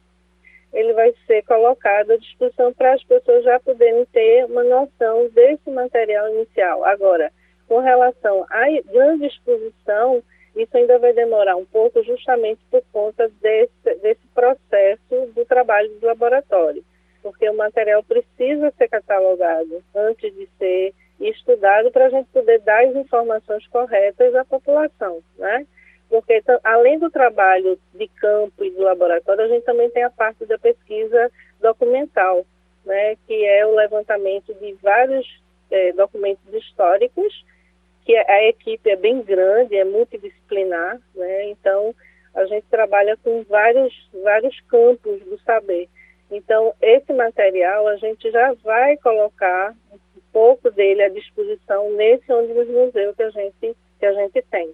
Ele 0.72 0.94
vai 0.94 1.14
ser 1.28 1.44
colocado 1.44 2.12
à 2.12 2.18
disposição 2.18 2.74
para 2.74 2.94
as 2.94 3.04
pessoas 3.04 3.44
já 3.44 3.60
poderem 3.60 4.06
ter 4.06 4.46
uma 4.46 4.64
noção 4.64 5.30
desse 5.30 5.70
material 5.70 6.30
inicial. 6.30 6.84
Agora, 6.86 7.32
com 7.68 7.80
relação 7.80 8.46
à 8.50 8.66
grande 8.92 9.28
exposição, 9.28 10.24
isso 10.56 10.78
ainda 10.78 11.00
vai 11.00 11.14
demorar 11.14 11.56
um 11.56 11.66
pouco, 11.66 12.04
justamente 12.04 12.62
por 12.70 12.84
conta 12.92 13.30
desse, 13.42 13.96
desse 14.02 14.26
processo 14.34 15.32
do 15.34 15.46
trabalho 15.46 15.90
do 16.00 16.06
laboratório, 16.06 16.84
porque 17.22 17.50
o 17.50 17.58
material 17.58 18.04
precisa 18.04 18.72
ser 18.78 18.88
catalogado 18.88 19.84
antes 19.96 20.34
de 20.34 20.48
ser 20.60 20.94
estudado 21.20 21.92
para 21.92 22.06
a 22.06 22.10
gente 22.10 22.28
poder 22.32 22.60
dar 22.60 22.86
as 22.86 22.96
informações 22.96 23.66
corretas 23.68 24.36
à 24.36 24.46
população, 24.46 25.22
né? 25.38 25.66
Porque 26.10 26.38
então, 26.38 26.60
além 26.64 27.00
do 27.00 27.10
trabalho 27.10 27.80
de 27.94 28.08
campo 28.08 28.64
e 28.64 28.70
do 28.70 28.84
laboratório, 28.84 29.46
a 29.46 29.48
gente 29.48 29.64
também 29.64 29.90
tem 29.90 30.04
a 30.04 30.10
parte 30.10 30.46
da 30.46 30.60
pesquisa 30.60 31.32
documental, 31.60 32.46
né? 32.86 33.16
Que 33.26 33.46
é 33.46 33.66
o 33.66 33.74
levantamento 33.74 34.54
de 34.56 34.74
vários 34.74 35.26
eh, 35.72 35.94
documentos 35.94 36.54
históricos 36.54 37.34
que 38.06 38.16
a 38.16 38.48
equipe 38.48 38.90
é 38.90 38.96
bem 38.96 39.22
grande, 39.22 39.76
é 39.76 39.84
multidisciplinar, 39.84 41.00
né? 41.16 41.50
Então 41.50 41.94
a 42.36 42.46
gente 42.46 42.66
trabalha 42.70 43.18
com 43.24 43.44
vários 43.44 43.94
vários 44.24 44.60
campos 44.62 45.20
do 45.22 45.40
saber. 45.46 45.88
Então 46.32 46.74
esse 46.82 47.14
material 47.14 47.88
a 47.88 47.96
gente 47.98 48.30
já 48.32 48.54
vai 48.64 48.98
colocar 48.98 49.74
um 49.92 50.22
pouco 50.32 50.70
dele 50.72 51.04
à 51.04 51.10
disposição 51.10 51.92
nesse 51.94 52.32
ônibus 52.32 52.68
museu 52.68 53.14
que 53.14 53.24
a 53.24 53.30
gente 53.30 53.76
que 54.00 54.06
a 54.06 54.14
gente 54.14 54.42
tem. 54.52 54.74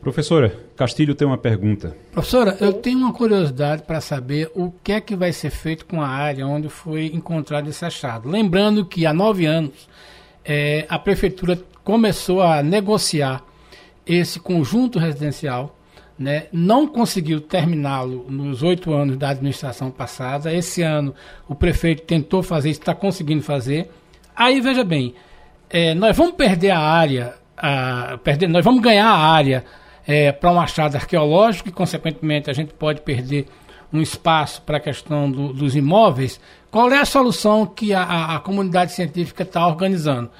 Professora, 0.00 0.52
Castilho 0.76 1.14
tem 1.14 1.26
uma 1.26 1.38
pergunta. 1.38 1.96
Professora, 2.10 2.56
eu 2.60 2.72
tenho 2.72 2.98
uma 2.98 3.12
curiosidade 3.12 3.82
para 3.82 4.00
saber 4.00 4.50
o 4.52 4.72
que 4.82 4.92
é 4.92 5.00
que 5.00 5.14
vai 5.14 5.32
ser 5.32 5.50
feito 5.50 5.86
com 5.86 6.00
a 6.00 6.08
área 6.08 6.44
onde 6.44 6.68
foi 6.68 7.06
encontrado 7.06 7.68
esse 7.68 7.84
achado. 7.84 8.28
Lembrando 8.28 8.84
que 8.84 9.06
há 9.06 9.12
nove 9.12 9.46
anos 9.46 9.88
é, 10.44 10.86
a 10.88 10.98
prefeitura 10.98 11.56
começou 11.84 12.42
a 12.42 12.62
negociar 12.62 13.42
esse 14.06 14.38
conjunto 14.38 14.98
residencial, 14.98 15.76
né? 16.18 16.46
não 16.52 16.86
conseguiu 16.86 17.40
terminá-lo 17.40 18.26
nos 18.28 18.62
oito 18.62 18.92
anos 18.92 19.16
da 19.16 19.30
administração 19.30 19.90
passada. 19.90 20.52
Esse 20.52 20.82
ano 20.82 21.14
o 21.48 21.54
prefeito 21.54 22.02
tentou 22.02 22.42
fazer 22.42 22.70
está 22.70 22.94
conseguindo 22.94 23.42
fazer. 23.42 23.90
Aí 24.34 24.60
veja 24.60 24.84
bem, 24.84 25.14
é, 25.68 25.94
nós 25.94 26.16
vamos 26.16 26.34
perder 26.34 26.70
a 26.70 26.80
área, 26.80 27.34
a, 27.56 28.18
perder, 28.22 28.48
nós 28.48 28.64
vamos 28.64 28.82
ganhar 28.82 29.08
a 29.08 29.18
área 29.18 29.64
é, 30.06 30.32
para 30.32 30.50
um 30.50 30.60
achado 30.60 30.96
arqueológico 30.96 31.68
e, 31.68 31.72
consequentemente, 31.72 32.50
a 32.50 32.52
gente 32.52 32.74
pode 32.74 33.02
perder 33.02 33.46
um 33.92 34.00
espaço 34.00 34.62
para 34.62 34.78
a 34.78 34.80
questão 34.80 35.30
do, 35.30 35.52
dos 35.52 35.76
imóveis. 35.76 36.40
Qual 36.70 36.90
é 36.90 36.98
a 36.98 37.04
solução 37.04 37.66
que 37.66 37.92
a, 37.92 38.02
a, 38.02 38.36
a 38.36 38.40
comunidade 38.40 38.92
científica 38.92 39.42
está 39.42 39.66
organizando? 39.66 40.30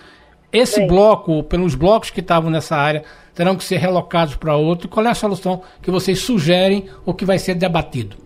Esse 0.52 0.80
Bem. 0.80 0.88
bloco, 0.88 1.42
pelos 1.44 1.74
blocos 1.74 2.10
que 2.10 2.20
estavam 2.20 2.50
nessa 2.50 2.76
área, 2.76 3.04
terão 3.34 3.56
que 3.56 3.64
ser 3.64 3.76
relocados 3.76 4.36
para 4.36 4.54
outro. 4.54 4.88
Qual 4.88 5.06
é 5.06 5.08
a 5.08 5.14
solução 5.14 5.62
que 5.82 5.90
vocês 5.90 6.20
sugerem 6.20 6.90
ou 7.06 7.14
que 7.14 7.24
vai 7.24 7.38
ser 7.38 7.54
debatido? 7.54 8.16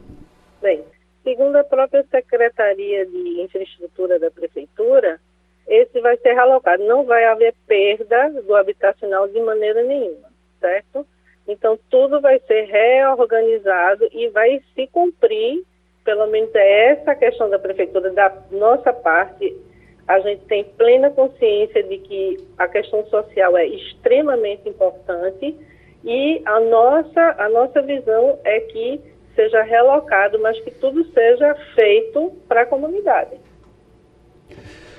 Bem, 0.61 0.83
segundo 1.22 1.55
a 1.57 1.62
própria 1.64 2.05
Secretaria 2.11 3.07
de 3.07 3.43
Infraestrutura 3.43 4.18
da 4.18 4.31
Prefeitura, 4.31 5.20
esse 5.68 6.01
vai 6.01 6.16
ser 6.16 6.33
realocado. 6.33 6.85
Não 6.85 7.05
vai 7.05 7.24
haver 7.27 7.55
perda 7.66 8.31
do 8.43 8.57
habitacional 8.57 9.29
de 9.29 9.41
maneira 9.41 9.85
nenhuma, 9.85 10.29
certo? 10.61 11.07
Então, 11.47 11.79
tudo 11.89 12.20
vai 12.20 12.41
ser 12.41 12.64
reorganizado 12.64 14.09
e 14.12 14.29
vai 14.31 14.61
se 14.74 14.89
cumprir, 14.89 15.62
pelo 16.05 16.27
menos 16.27 16.53
é 16.57 16.91
essa 16.91 17.14
questão 17.14 17.49
da 17.49 17.59
Prefeitura, 17.59 18.11
da 18.11 18.33
nossa 18.51 18.93
parte, 18.93 19.57
a 20.07 20.20
gente 20.20 20.44
tem 20.44 20.64
plena 20.64 21.11
consciência 21.11 21.82
de 21.82 21.98
que 21.98 22.36
a 22.57 22.68
questão 22.68 23.04
social 23.07 23.57
é 23.57 23.66
extremamente 23.66 24.68
importante 24.68 25.57
e 26.04 26.40
a 26.44 26.61
nossa, 26.61 27.34
a 27.38 27.48
nossa 27.48 27.82
visão 27.82 28.38
é 28.44 28.61
que 28.61 29.00
seja 29.34 29.62
relocado, 29.62 30.38
mas 30.40 30.59
que 30.61 30.70
tudo 30.70 31.04
seja 31.12 31.54
feito 31.74 32.32
para 32.48 32.62
a 32.62 32.66
comunidade. 32.66 33.36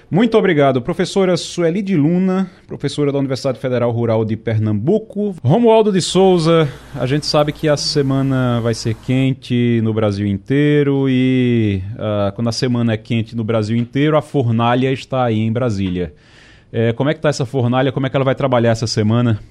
Muito 0.10 0.38
obrigado, 0.38 0.82
professora 0.82 1.36
Sueli 1.36 1.82
de 1.82 1.98
Luna, 1.98 2.50
professora 2.66 3.12
da 3.12 3.20
Universidade 3.20 3.60
Federal 3.60 3.92
Rural 3.92 4.24
de 4.24 4.38
Pernambuco. 4.38 5.36
Romualdo 5.44 5.92
de 5.92 6.02
Souza, 6.02 6.70
a 6.96 7.06
gente 7.06 7.26
sabe 7.26 7.52
que 7.52 7.68
a 7.68 7.76
semana 7.76 8.62
vai 8.62 8.74
ser 8.74 8.94
quente 8.94 9.82
no 9.84 9.94
Brasil 9.94 10.26
inteiro 10.26 11.10
e 11.10 11.84
uh, 11.96 12.34
quando 12.34 12.48
a 12.48 12.54
semana 12.54 12.94
é 12.94 12.98
quente 12.98 13.36
no 13.36 13.44
Brasil 13.44 13.76
inteiro, 13.76 14.16
a 14.16 14.22
fornalha 14.22 14.94
está 14.94 15.26
aí 15.26 15.40
em 15.40 15.52
Brasília. 15.52 16.14
É, 16.72 16.94
como 16.94 17.10
é 17.10 17.14
que 17.14 17.20
está 17.20 17.28
essa 17.28 17.46
fornalha? 17.46 17.92
Como 17.92 18.06
é 18.06 18.10
que 18.10 18.16
ela 18.16 18.26
vai 18.26 18.36
trabalhar 18.36 18.72
essa 18.72 18.88
semana? 18.88 19.42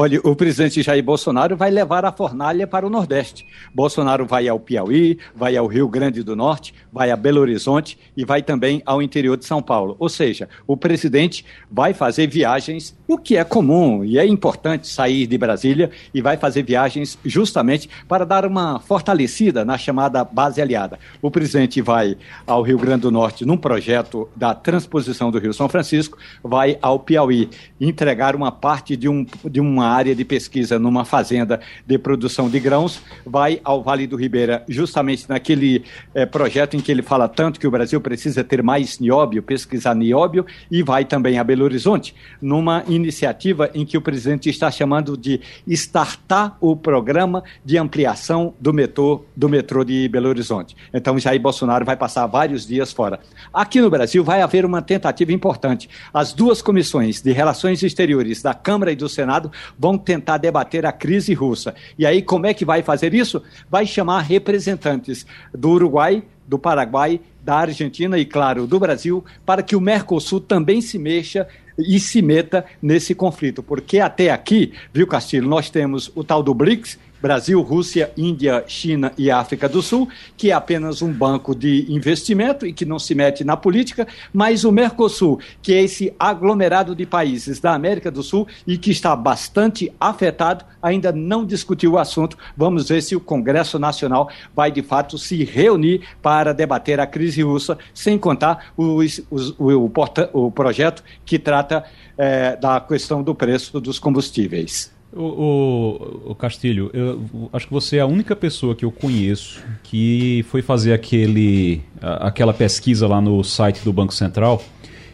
Olha, 0.00 0.20
o 0.22 0.36
presidente 0.36 0.80
Jair 0.80 1.02
Bolsonaro 1.02 1.56
vai 1.56 1.72
levar 1.72 2.04
a 2.04 2.12
fornalha 2.12 2.68
para 2.68 2.86
o 2.86 2.88
Nordeste. 2.88 3.44
Bolsonaro 3.74 4.24
vai 4.24 4.46
ao 4.46 4.60
Piauí, 4.60 5.18
vai 5.34 5.56
ao 5.56 5.66
Rio 5.66 5.88
Grande 5.88 6.22
do 6.22 6.36
Norte, 6.36 6.72
vai 6.92 7.10
a 7.10 7.16
Belo 7.16 7.40
Horizonte 7.40 7.98
e 8.16 8.24
vai 8.24 8.40
também 8.40 8.80
ao 8.86 9.02
interior 9.02 9.36
de 9.36 9.44
São 9.44 9.60
Paulo. 9.60 9.96
Ou 9.98 10.08
seja, 10.08 10.48
o 10.68 10.76
presidente 10.76 11.44
vai 11.68 11.92
fazer 11.94 12.28
viagens, 12.28 12.96
o 13.08 13.18
que 13.18 13.36
é 13.36 13.42
comum 13.42 14.04
e 14.04 14.20
é 14.20 14.24
importante 14.24 14.86
sair 14.86 15.26
de 15.26 15.36
Brasília 15.36 15.90
e 16.14 16.22
vai 16.22 16.36
fazer 16.36 16.62
viagens 16.62 17.18
justamente 17.24 17.90
para 18.06 18.24
dar 18.24 18.46
uma 18.46 18.78
fortalecida 18.78 19.64
na 19.64 19.76
chamada 19.76 20.22
base 20.22 20.62
aliada. 20.62 20.96
O 21.20 21.28
presidente 21.28 21.82
vai 21.82 22.16
ao 22.46 22.62
Rio 22.62 22.78
Grande 22.78 23.02
do 23.02 23.10
Norte 23.10 23.44
num 23.44 23.56
projeto 23.56 24.28
da 24.36 24.54
transposição 24.54 25.32
do 25.32 25.40
Rio 25.40 25.52
São 25.52 25.68
Francisco, 25.68 26.16
vai 26.40 26.78
ao 26.80 27.00
Piauí 27.00 27.50
entregar 27.80 28.36
uma 28.36 28.52
parte 28.52 28.96
de, 28.96 29.08
um, 29.08 29.26
de 29.44 29.60
uma 29.60 29.87
área 29.90 30.14
de 30.14 30.24
pesquisa 30.24 30.78
numa 30.78 31.04
fazenda 31.04 31.60
de 31.86 31.98
produção 31.98 32.48
de 32.48 32.60
grãos, 32.60 33.00
vai 33.24 33.60
ao 33.64 33.82
Vale 33.82 34.06
do 34.06 34.16
Ribeira, 34.16 34.64
justamente 34.68 35.28
naquele 35.28 35.84
é, 36.14 36.26
projeto 36.26 36.76
em 36.76 36.80
que 36.80 36.90
ele 36.90 37.02
fala 37.02 37.28
tanto 37.28 37.60
que 37.60 37.66
o 37.66 37.70
Brasil 37.70 38.00
precisa 38.00 38.42
ter 38.42 38.62
mais 38.62 38.98
nióbio, 38.98 39.42
pesquisar 39.42 39.94
nióbio, 39.94 40.44
e 40.70 40.82
vai 40.82 41.04
também 41.04 41.38
a 41.38 41.44
Belo 41.44 41.64
Horizonte, 41.64 42.14
numa 42.40 42.84
iniciativa 42.88 43.70
em 43.74 43.84
que 43.84 43.96
o 43.96 44.02
presidente 44.02 44.48
está 44.48 44.70
chamando 44.70 45.16
de 45.16 45.40
startar 45.66 46.56
o 46.60 46.76
programa 46.76 47.42
de 47.64 47.78
ampliação 47.78 48.54
do 48.60 48.72
metrô, 48.72 49.24
do 49.36 49.48
metrô 49.48 49.84
de 49.84 50.08
Belo 50.08 50.28
Horizonte. 50.28 50.76
Então, 50.92 51.18
Jair 51.18 51.40
Bolsonaro 51.40 51.84
vai 51.84 51.96
passar 51.96 52.26
vários 52.26 52.66
dias 52.66 52.92
fora. 52.92 53.20
Aqui 53.52 53.80
no 53.80 53.90
Brasil 53.90 54.24
vai 54.24 54.42
haver 54.42 54.64
uma 54.64 54.82
tentativa 54.82 55.32
importante. 55.32 55.88
As 56.12 56.32
duas 56.32 56.62
comissões 56.62 57.20
de 57.20 57.32
Relações 57.32 57.82
Exteriores 57.82 58.42
da 58.42 58.54
Câmara 58.54 58.92
e 58.92 58.96
do 58.96 59.08
Senado 59.08 59.50
vão 59.78 59.96
tentar 59.96 60.38
debater 60.38 60.84
a 60.84 60.92
crise 60.92 61.32
russa. 61.32 61.74
E 61.98 62.04
aí, 62.04 62.20
como 62.20 62.46
é 62.46 62.52
que 62.52 62.64
vai 62.64 62.82
fazer 62.82 63.14
isso? 63.14 63.42
Vai 63.70 63.86
chamar 63.86 64.22
representantes 64.22 65.24
do 65.54 65.70
Uruguai, 65.70 66.22
do 66.46 66.58
Paraguai, 66.58 67.20
da 67.42 67.56
Argentina 67.56 68.18
e, 68.18 68.24
claro, 68.24 68.66
do 68.66 68.78
Brasil, 68.78 69.24
para 69.46 69.62
que 69.62 69.76
o 69.76 69.80
Mercosul 69.80 70.40
também 70.40 70.80
se 70.80 70.98
mexa 70.98 71.46
e 71.78 72.00
se 72.00 72.20
meta 72.20 72.64
nesse 72.82 73.14
conflito. 73.14 73.62
Porque 73.62 74.00
até 74.00 74.30
aqui, 74.30 74.72
viu, 74.92 75.06
Castilho, 75.06 75.48
nós 75.48 75.70
temos 75.70 76.10
o 76.14 76.24
tal 76.24 76.42
do 76.42 76.52
BRICS, 76.52 76.98
Brasil, 77.20 77.60
Rússia, 77.62 78.12
Índia, 78.16 78.64
China 78.66 79.12
e 79.18 79.30
África 79.30 79.68
do 79.68 79.82
Sul, 79.82 80.08
que 80.36 80.50
é 80.50 80.54
apenas 80.54 81.02
um 81.02 81.12
banco 81.12 81.54
de 81.54 81.86
investimento 81.88 82.66
e 82.66 82.72
que 82.72 82.84
não 82.84 82.98
se 82.98 83.14
mete 83.14 83.44
na 83.44 83.56
política, 83.56 84.06
mas 84.32 84.64
o 84.64 84.72
Mercosul, 84.72 85.40
que 85.60 85.72
é 85.72 85.82
esse 85.82 86.14
aglomerado 86.18 86.94
de 86.94 87.04
países 87.04 87.60
da 87.60 87.74
América 87.74 88.10
do 88.10 88.22
Sul 88.22 88.46
e 88.66 88.78
que 88.78 88.90
está 88.90 89.14
bastante 89.16 89.92
afetado, 89.98 90.64
ainda 90.82 91.12
não 91.12 91.44
discutiu 91.44 91.92
o 91.92 91.98
assunto. 91.98 92.36
Vamos 92.56 92.88
ver 92.88 93.02
se 93.02 93.16
o 93.16 93.20
Congresso 93.20 93.78
Nacional 93.78 94.28
vai 94.54 94.70
de 94.70 94.82
fato 94.82 95.18
se 95.18 95.44
reunir 95.44 96.02
para 96.22 96.54
debater 96.54 97.00
a 97.00 97.06
crise 97.06 97.42
russa, 97.42 97.78
sem 97.92 98.18
contar 98.18 98.72
o, 98.76 99.02
o, 99.30 99.84
o, 99.84 100.46
o 100.46 100.50
projeto 100.50 101.02
que 101.24 101.38
trata 101.38 101.84
é, 102.16 102.56
da 102.56 102.80
questão 102.80 103.22
do 103.22 103.34
preço 103.34 103.80
dos 103.80 103.98
combustíveis. 103.98 104.97
O, 105.10 105.22
o, 105.22 106.30
o, 106.32 106.34
Castilho, 106.34 106.90
eu 106.92 107.48
acho 107.52 107.66
que 107.66 107.72
você 107.72 107.96
é 107.96 108.00
a 108.00 108.06
única 108.06 108.36
pessoa 108.36 108.74
que 108.74 108.84
eu 108.84 108.92
conheço 108.92 109.58
que 109.82 110.44
foi 110.50 110.60
fazer 110.60 110.92
aquele, 110.92 111.82
aquela 112.00 112.52
pesquisa 112.52 113.06
lá 113.06 113.18
no 113.18 113.42
site 113.42 113.82
do 113.82 113.92
Banco 113.92 114.12
Central 114.12 114.62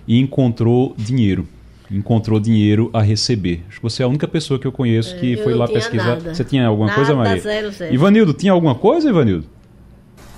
e 0.06 0.18
encontrou 0.18 0.94
dinheiro. 0.98 1.46
Encontrou 1.90 2.40
dinheiro 2.40 2.90
a 2.92 3.00
receber. 3.00 3.62
Acho 3.68 3.76
que 3.76 3.82
você 3.82 4.02
é 4.02 4.06
a 4.06 4.08
única 4.08 4.26
pessoa 4.26 4.58
que 4.58 4.66
eu 4.66 4.72
conheço 4.72 5.16
que 5.16 5.34
eu 5.34 5.44
foi 5.44 5.54
lá 5.54 5.68
pesquisar. 5.68 6.16
Nada. 6.16 6.34
Você 6.34 6.42
tinha 6.42 6.66
alguma 6.66 6.88
nada, 6.88 6.96
coisa, 6.96 7.14
Maria? 7.14 7.40
Zero, 7.40 7.70
zero. 7.70 7.94
Ivanildo, 7.94 8.32
tinha 8.32 8.52
alguma 8.52 8.74
coisa, 8.74 9.08
Ivanildo? 9.08 9.46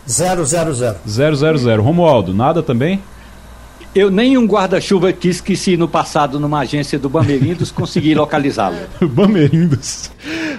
Zero, 0.07 0.45
zero, 0.45 0.75
zero. 0.75 0.99
Zero, 1.09 1.37
zero, 1.37 1.59
zero. 1.59 1.83
Romualdo, 1.83 2.35
nada 2.35 2.63
também? 2.63 3.01
Eu 3.97 4.11
nem 4.11 4.37
um 4.37 4.47
guarda-chuva 4.47 5.11
que 5.11 5.27
esqueci 5.27 5.75
no 5.75 5.89
passado 5.89 6.39
numa 6.39 6.61
agência 6.61 6.99
do 6.99 7.09
Bamerindos 7.09 7.71
consegui 7.73 8.15
localizá-lo. 8.15 8.77
Bamerindos. 9.01 10.11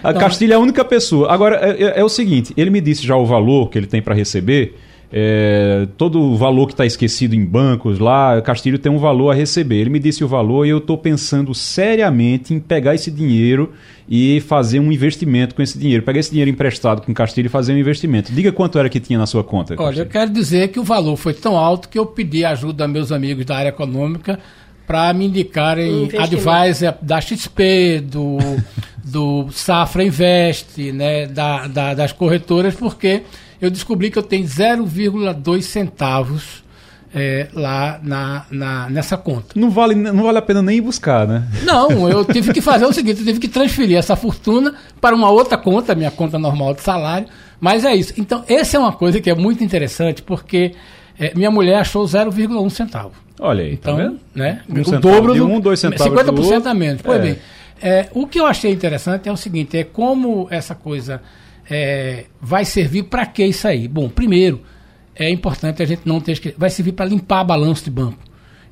A 0.03 0.11
Castilha 0.11 0.53
é 0.53 0.55
a 0.55 0.59
única 0.59 0.83
pessoa. 0.83 1.31
Agora, 1.31 1.57
é, 1.57 1.83
é, 1.83 1.99
é, 1.99 2.03
o 2.03 2.09
seguinte, 2.09 2.51
ele 2.57 2.71
me 2.71 2.81
disse 2.81 3.05
já 3.05 3.15
o 3.15 3.27
valor 3.27 3.69
que 3.69 3.77
ele 3.77 3.85
tem 3.85 4.01
para 4.01 4.15
receber. 4.15 4.75
É, 5.11 5.87
todo 5.97 6.19
o 6.19 6.35
valor 6.35 6.67
que 6.67 6.73
está 6.73 6.85
esquecido 6.85 7.33
em 7.33 7.45
bancos 7.45 7.97
lá, 7.97 8.41
Castilho 8.41 8.77
tem 8.77 8.91
um 8.91 8.97
valor 8.97 9.31
a 9.31 9.33
receber. 9.33 9.77
Ele 9.77 9.89
me 9.89 9.99
disse 9.99 10.23
o 10.23 10.27
valor 10.27 10.65
e 10.65 10.69
eu 10.69 10.79
estou 10.79 10.97
pensando 10.97 11.53
seriamente 11.53 12.53
em 12.53 12.59
pegar 12.59 12.93
esse 12.93 13.09
dinheiro 13.09 13.71
e 14.09 14.41
fazer 14.41 14.79
um 14.79 14.91
investimento 14.91 15.55
com 15.55 15.61
esse 15.61 15.77
dinheiro. 15.77 16.03
Pegar 16.03 16.19
esse 16.19 16.29
dinheiro 16.29 16.51
emprestado 16.51 17.01
com 17.01 17.13
Castilho 17.13 17.45
e 17.45 17.49
fazer 17.49 17.73
um 17.73 17.77
investimento. 17.77 18.33
Diga 18.33 18.51
quanto 18.51 18.77
era 18.77 18.89
que 18.89 18.99
tinha 18.99 19.17
na 19.17 19.25
sua 19.25 19.43
conta. 19.43 19.75
Castilho. 19.75 19.87
Olha, 19.87 20.01
eu 20.01 20.05
quero 20.09 20.31
dizer 20.31 20.69
que 20.69 20.79
o 20.79 20.83
valor 20.83 21.15
foi 21.15 21.33
tão 21.33 21.57
alto 21.57 21.87
que 21.87 21.97
eu 21.97 22.05
pedi 22.05 22.43
ajuda 22.43 22.83
a 22.83 22.87
meus 22.87 23.11
amigos 23.11 23.45
da 23.45 23.55
área 23.55 23.69
econômica 23.69 24.39
para 24.85 25.13
me 25.13 25.25
indicarem 25.25 26.09
um 26.13 26.21
advisor 26.21 26.95
da 27.01 27.19
XP, 27.19 28.01
do, 28.05 28.37
do 29.03 29.49
Safra 29.51 30.01
Invest, 30.01 30.93
né, 30.93 31.27
da, 31.27 31.67
da, 31.67 31.93
das 31.93 32.13
corretoras, 32.13 32.73
porque 32.73 33.23
eu 33.61 33.69
descobri 33.69 34.11
que 34.11 34.17
eu 34.17 34.23
tenho 34.23 34.45
0,2 34.45 35.61
centavos 35.61 36.63
é, 37.13 37.47
lá 37.53 37.99
na, 38.03 38.45
na, 38.51 38.89
nessa 38.89 39.17
conta. 39.17 39.47
Não 39.55 39.69
vale, 39.69 39.95
não 39.95 40.23
vale 40.23 40.37
a 40.37 40.41
pena 40.41 40.61
nem 40.61 40.81
buscar, 40.81 41.27
né? 41.27 41.47
Não, 41.63 42.07
eu 42.09 42.23
tive 42.25 42.53
que 42.53 42.61
fazer 42.61 42.85
o 42.85 42.93
seguinte, 42.93 43.19
eu 43.19 43.25
tive 43.25 43.39
que 43.39 43.47
transferir 43.47 43.97
essa 43.97 44.15
fortuna 44.15 44.75
para 45.01 45.15
uma 45.15 45.29
outra 45.29 45.57
conta, 45.57 45.95
minha 45.95 46.11
conta 46.11 46.37
normal 46.37 46.73
de 46.73 46.81
salário, 46.81 47.27
mas 47.59 47.85
é 47.85 47.95
isso. 47.95 48.13
Então, 48.17 48.43
essa 48.47 48.77
é 48.77 48.79
uma 48.79 48.93
coisa 48.93 49.19
que 49.19 49.29
é 49.29 49.35
muito 49.35 49.63
interessante, 49.63 50.21
porque 50.21 50.73
é, 51.19 51.33
minha 51.35 51.49
mulher 51.49 51.79
achou 51.79 52.05
0,1 52.05 52.69
centavo. 52.69 53.13
Olha 53.39 53.63
aí, 53.63 53.77
tá 53.77 53.91
então, 53.91 53.97
tá 53.97 54.03
vendo? 54.03 54.19
Né, 54.33 54.61
um 54.69 54.95
o 54.95 54.99
dobro 54.99 55.33
de 55.33 55.41
um, 55.41 55.59
dois 55.59 55.79
centavos 55.79 56.13
50% 56.13 56.65
a 56.65 56.73
menos. 56.73 57.01
Pois 57.01 57.19
é. 57.19 57.21
bem, 57.21 57.37
é, 57.81 58.09
o 58.13 58.27
que 58.27 58.39
eu 58.39 58.45
achei 58.45 58.71
interessante 58.71 59.29
é 59.29 59.31
o 59.31 59.37
seguinte, 59.37 59.77
é 59.77 59.83
como 59.83 60.47
essa 60.49 60.73
coisa 60.73 61.21
é, 61.69 62.25
vai 62.41 62.65
servir 62.65 63.03
para 63.03 63.25
que 63.25 63.45
isso 63.45 63.67
aí? 63.67 63.87
Bom, 63.87 64.09
primeiro, 64.09 64.61
é 65.15 65.29
importante 65.29 65.81
a 65.81 65.85
gente 65.85 66.01
não 66.05 66.19
ter 66.19 66.33
esquecido. 66.33 66.59
Vai 66.59 66.69
servir 66.69 66.93
para 66.93 67.05
limpar 67.05 67.43
balanço 67.43 67.83
de 67.83 67.91
banco. 67.91 68.19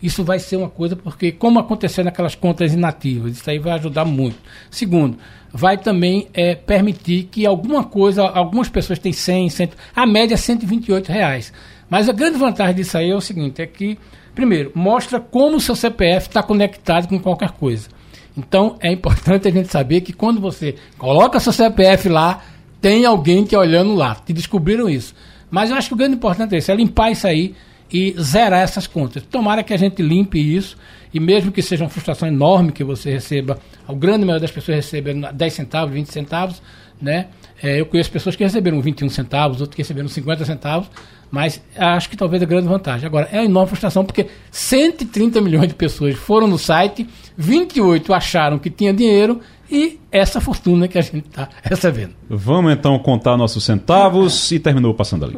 Isso 0.01 0.23
vai 0.23 0.39
ser 0.39 0.57
uma 0.57 0.69
coisa, 0.69 0.95
porque 0.95 1.31
como 1.31 1.57
aconteceu 1.57 2.03
naquelas 2.03 2.35
contas 2.35 2.73
inativas, 2.73 3.37
isso 3.37 3.49
aí 3.49 3.57
vai 3.57 3.73
ajudar 3.73 4.05
muito. 4.05 4.37
Segundo, 4.69 5.17
vai 5.51 5.77
também 5.77 6.27
é, 6.33 6.53
permitir 6.53 7.23
que 7.23 7.45
alguma 7.45 7.83
coisa, 7.83 8.23
algumas 8.23 8.69
pessoas 8.69 8.99
têm 8.99 9.13
100, 9.13 9.49
100, 9.49 9.69
a 9.95 10.05
média 10.05 10.35
é 10.35 10.37
128 10.37 11.11
reais. 11.11 11.51
Mas 11.89 12.09
a 12.09 12.13
grande 12.13 12.37
vantagem 12.37 12.75
disso 12.75 12.97
aí 12.97 13.09
é 13.09 13.15
o 13.15 13.21
seguinte, 13.21 13.61
é 13.61 13.65
que, 13.65 13.97
primeiro, 14.33 14.71
mostra 14.75 15.19
como 15.19 15.57
o 15.57 15.61
seu 15.61 15.75
CPF 15.75 16.27
está 16.27 16.43
conectado 16.43 17.07
com 17.07 17.19
qualquer 17.19 17.51
coisa. 17.51 17.89
Então, 18.37 18.75
é 18.81 18.91
importante 18.91 19.47
a 19.47 19.51
gente 19.51 19.69
saber 19.69 20.01
que 20.01 20.11
quando 20.11 20.41
você 20.41 20.75
coloca 20.97 21.39
seu 21.39 21.53
CPF 21.53 22.09
lá, 22.09 22.41
tem 22.85 23.03
alguém 23.03 23.43
que 23.43 23.57
olhando 23.57 23.95
lá. 23.95 24.13
Que 24.13 24.31
descobriram 24.31 24.87
isso. 24.87 25.15
Mas 25.49 25.71
eu 25.71 25.75
acho 25.75 25.87
que 25.87 25.95
o 25.95 25.97
grande 25.97 26.13
importante 26.13 26.53
é 26.53 26.59
isso, 26.59 26.71
é 26.71 26.75
limpar 26.75 27.09
isso 27.09 27.25
aí 27.25 27.55
e 27.91 28.13
zerar 28.21 28.61
essas 28.61 28.85
contas. 28.85 29.23
Tomara 29.23 29.63
que 29.63 29.73
a 29.73 29.77
gente 29.77 30.03
limpe 30.03 30.37
isso 30.37 30.77
e 31.11 31.19
mesmo 31.19 31.51
que 31.51 31.63
seja 31.63 31.83
uma 31.83 31.89
frustração 31.89 32.27
enorme 32.27 32.71
que 32.71 32.83
você 32.83 33.09
receba, 33.09 33.57
a 33.87 33.93
grande 33.93 34.19
maioria 34.19 34.41
das 34.41 34.51
pessoas 34.51 34.75
recebem 34.75 35.19
10 35.33 35.53
centavos, 35.53 35.95
20 35.95 36.11
centavos, 36.11 36.61
né? 37.01 37.29
É, 37.63 37.79
eu 37.79 37.87
conheço 37.87 38.11
pessoas 38.11 38.35
que 38.35 38.43
receberam 38.43 38.79
21 38.79 39.09
centavos, 39.09 39.61
outros 39.61 39.75
que 39.75 39.81
receberam 39.81 40.07
50 40.07 40.45
centavos, 40.45 40.87
mas 41.31 41.63
acho 41.75 42.07
que 42.07 42.15
talvez 42.15 42.43
a 42.43 42.45
grande 42.45 42.67
vantagem. 42.67 43.07
Agora, 43.07 43.27
é 43.31 43.39
uma 43.39 43.45
enorme 43.45 43.69
frustração 43.69 44.05
porque 44.05 44.27
130 44.51 45.41
milhões 45.41 45.69
de 45.69 45.73
pessoas 45.73 46.15
foram 46.15 46.47
no 46.47 46.59
site, 46.59 47.07
28 47.35 48.13
acharam 48.13 48.59
que 48.59 48.69
tinha 48.69 48.93
dinheiro 48.93 49.41
e 49.69 49.99
essa 50.11 50.39
fortuna 50.39 50.87
que 50.87 50.97
a 50.97 51.01
gente 51.01 51.27
está 51.27 51.49
recebendo. 51.63 52.13
Vamos 52.29 52.73
então 52.73 52.97
contar 52.99 53.37
nossos 53.37 53.63
centavos 53.63 54.51
e 54.51 54.59
terminou 54.59 54.93
passando 54.93 55.25
ali. 55.25 55.37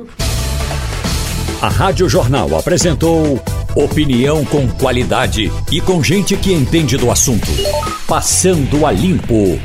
A 1.62 1.70
Rádio 1.70 2.08
Jornal 2.08 2.56
apresentou 2.56 3.42
opinião 3.76 4.46
com 4.46 4.68
qualidade 4.68 5.52
e 5.72 5.82
com 5.82 6.04
gente 6.04 6.38
que 6.38 6.54
entende 6.54 6.98
do 6.98 7.10
assunto. 7.10 7.48
Passando 8.08 8.86
a 8.86 8.92
limpo. 8.92 9.60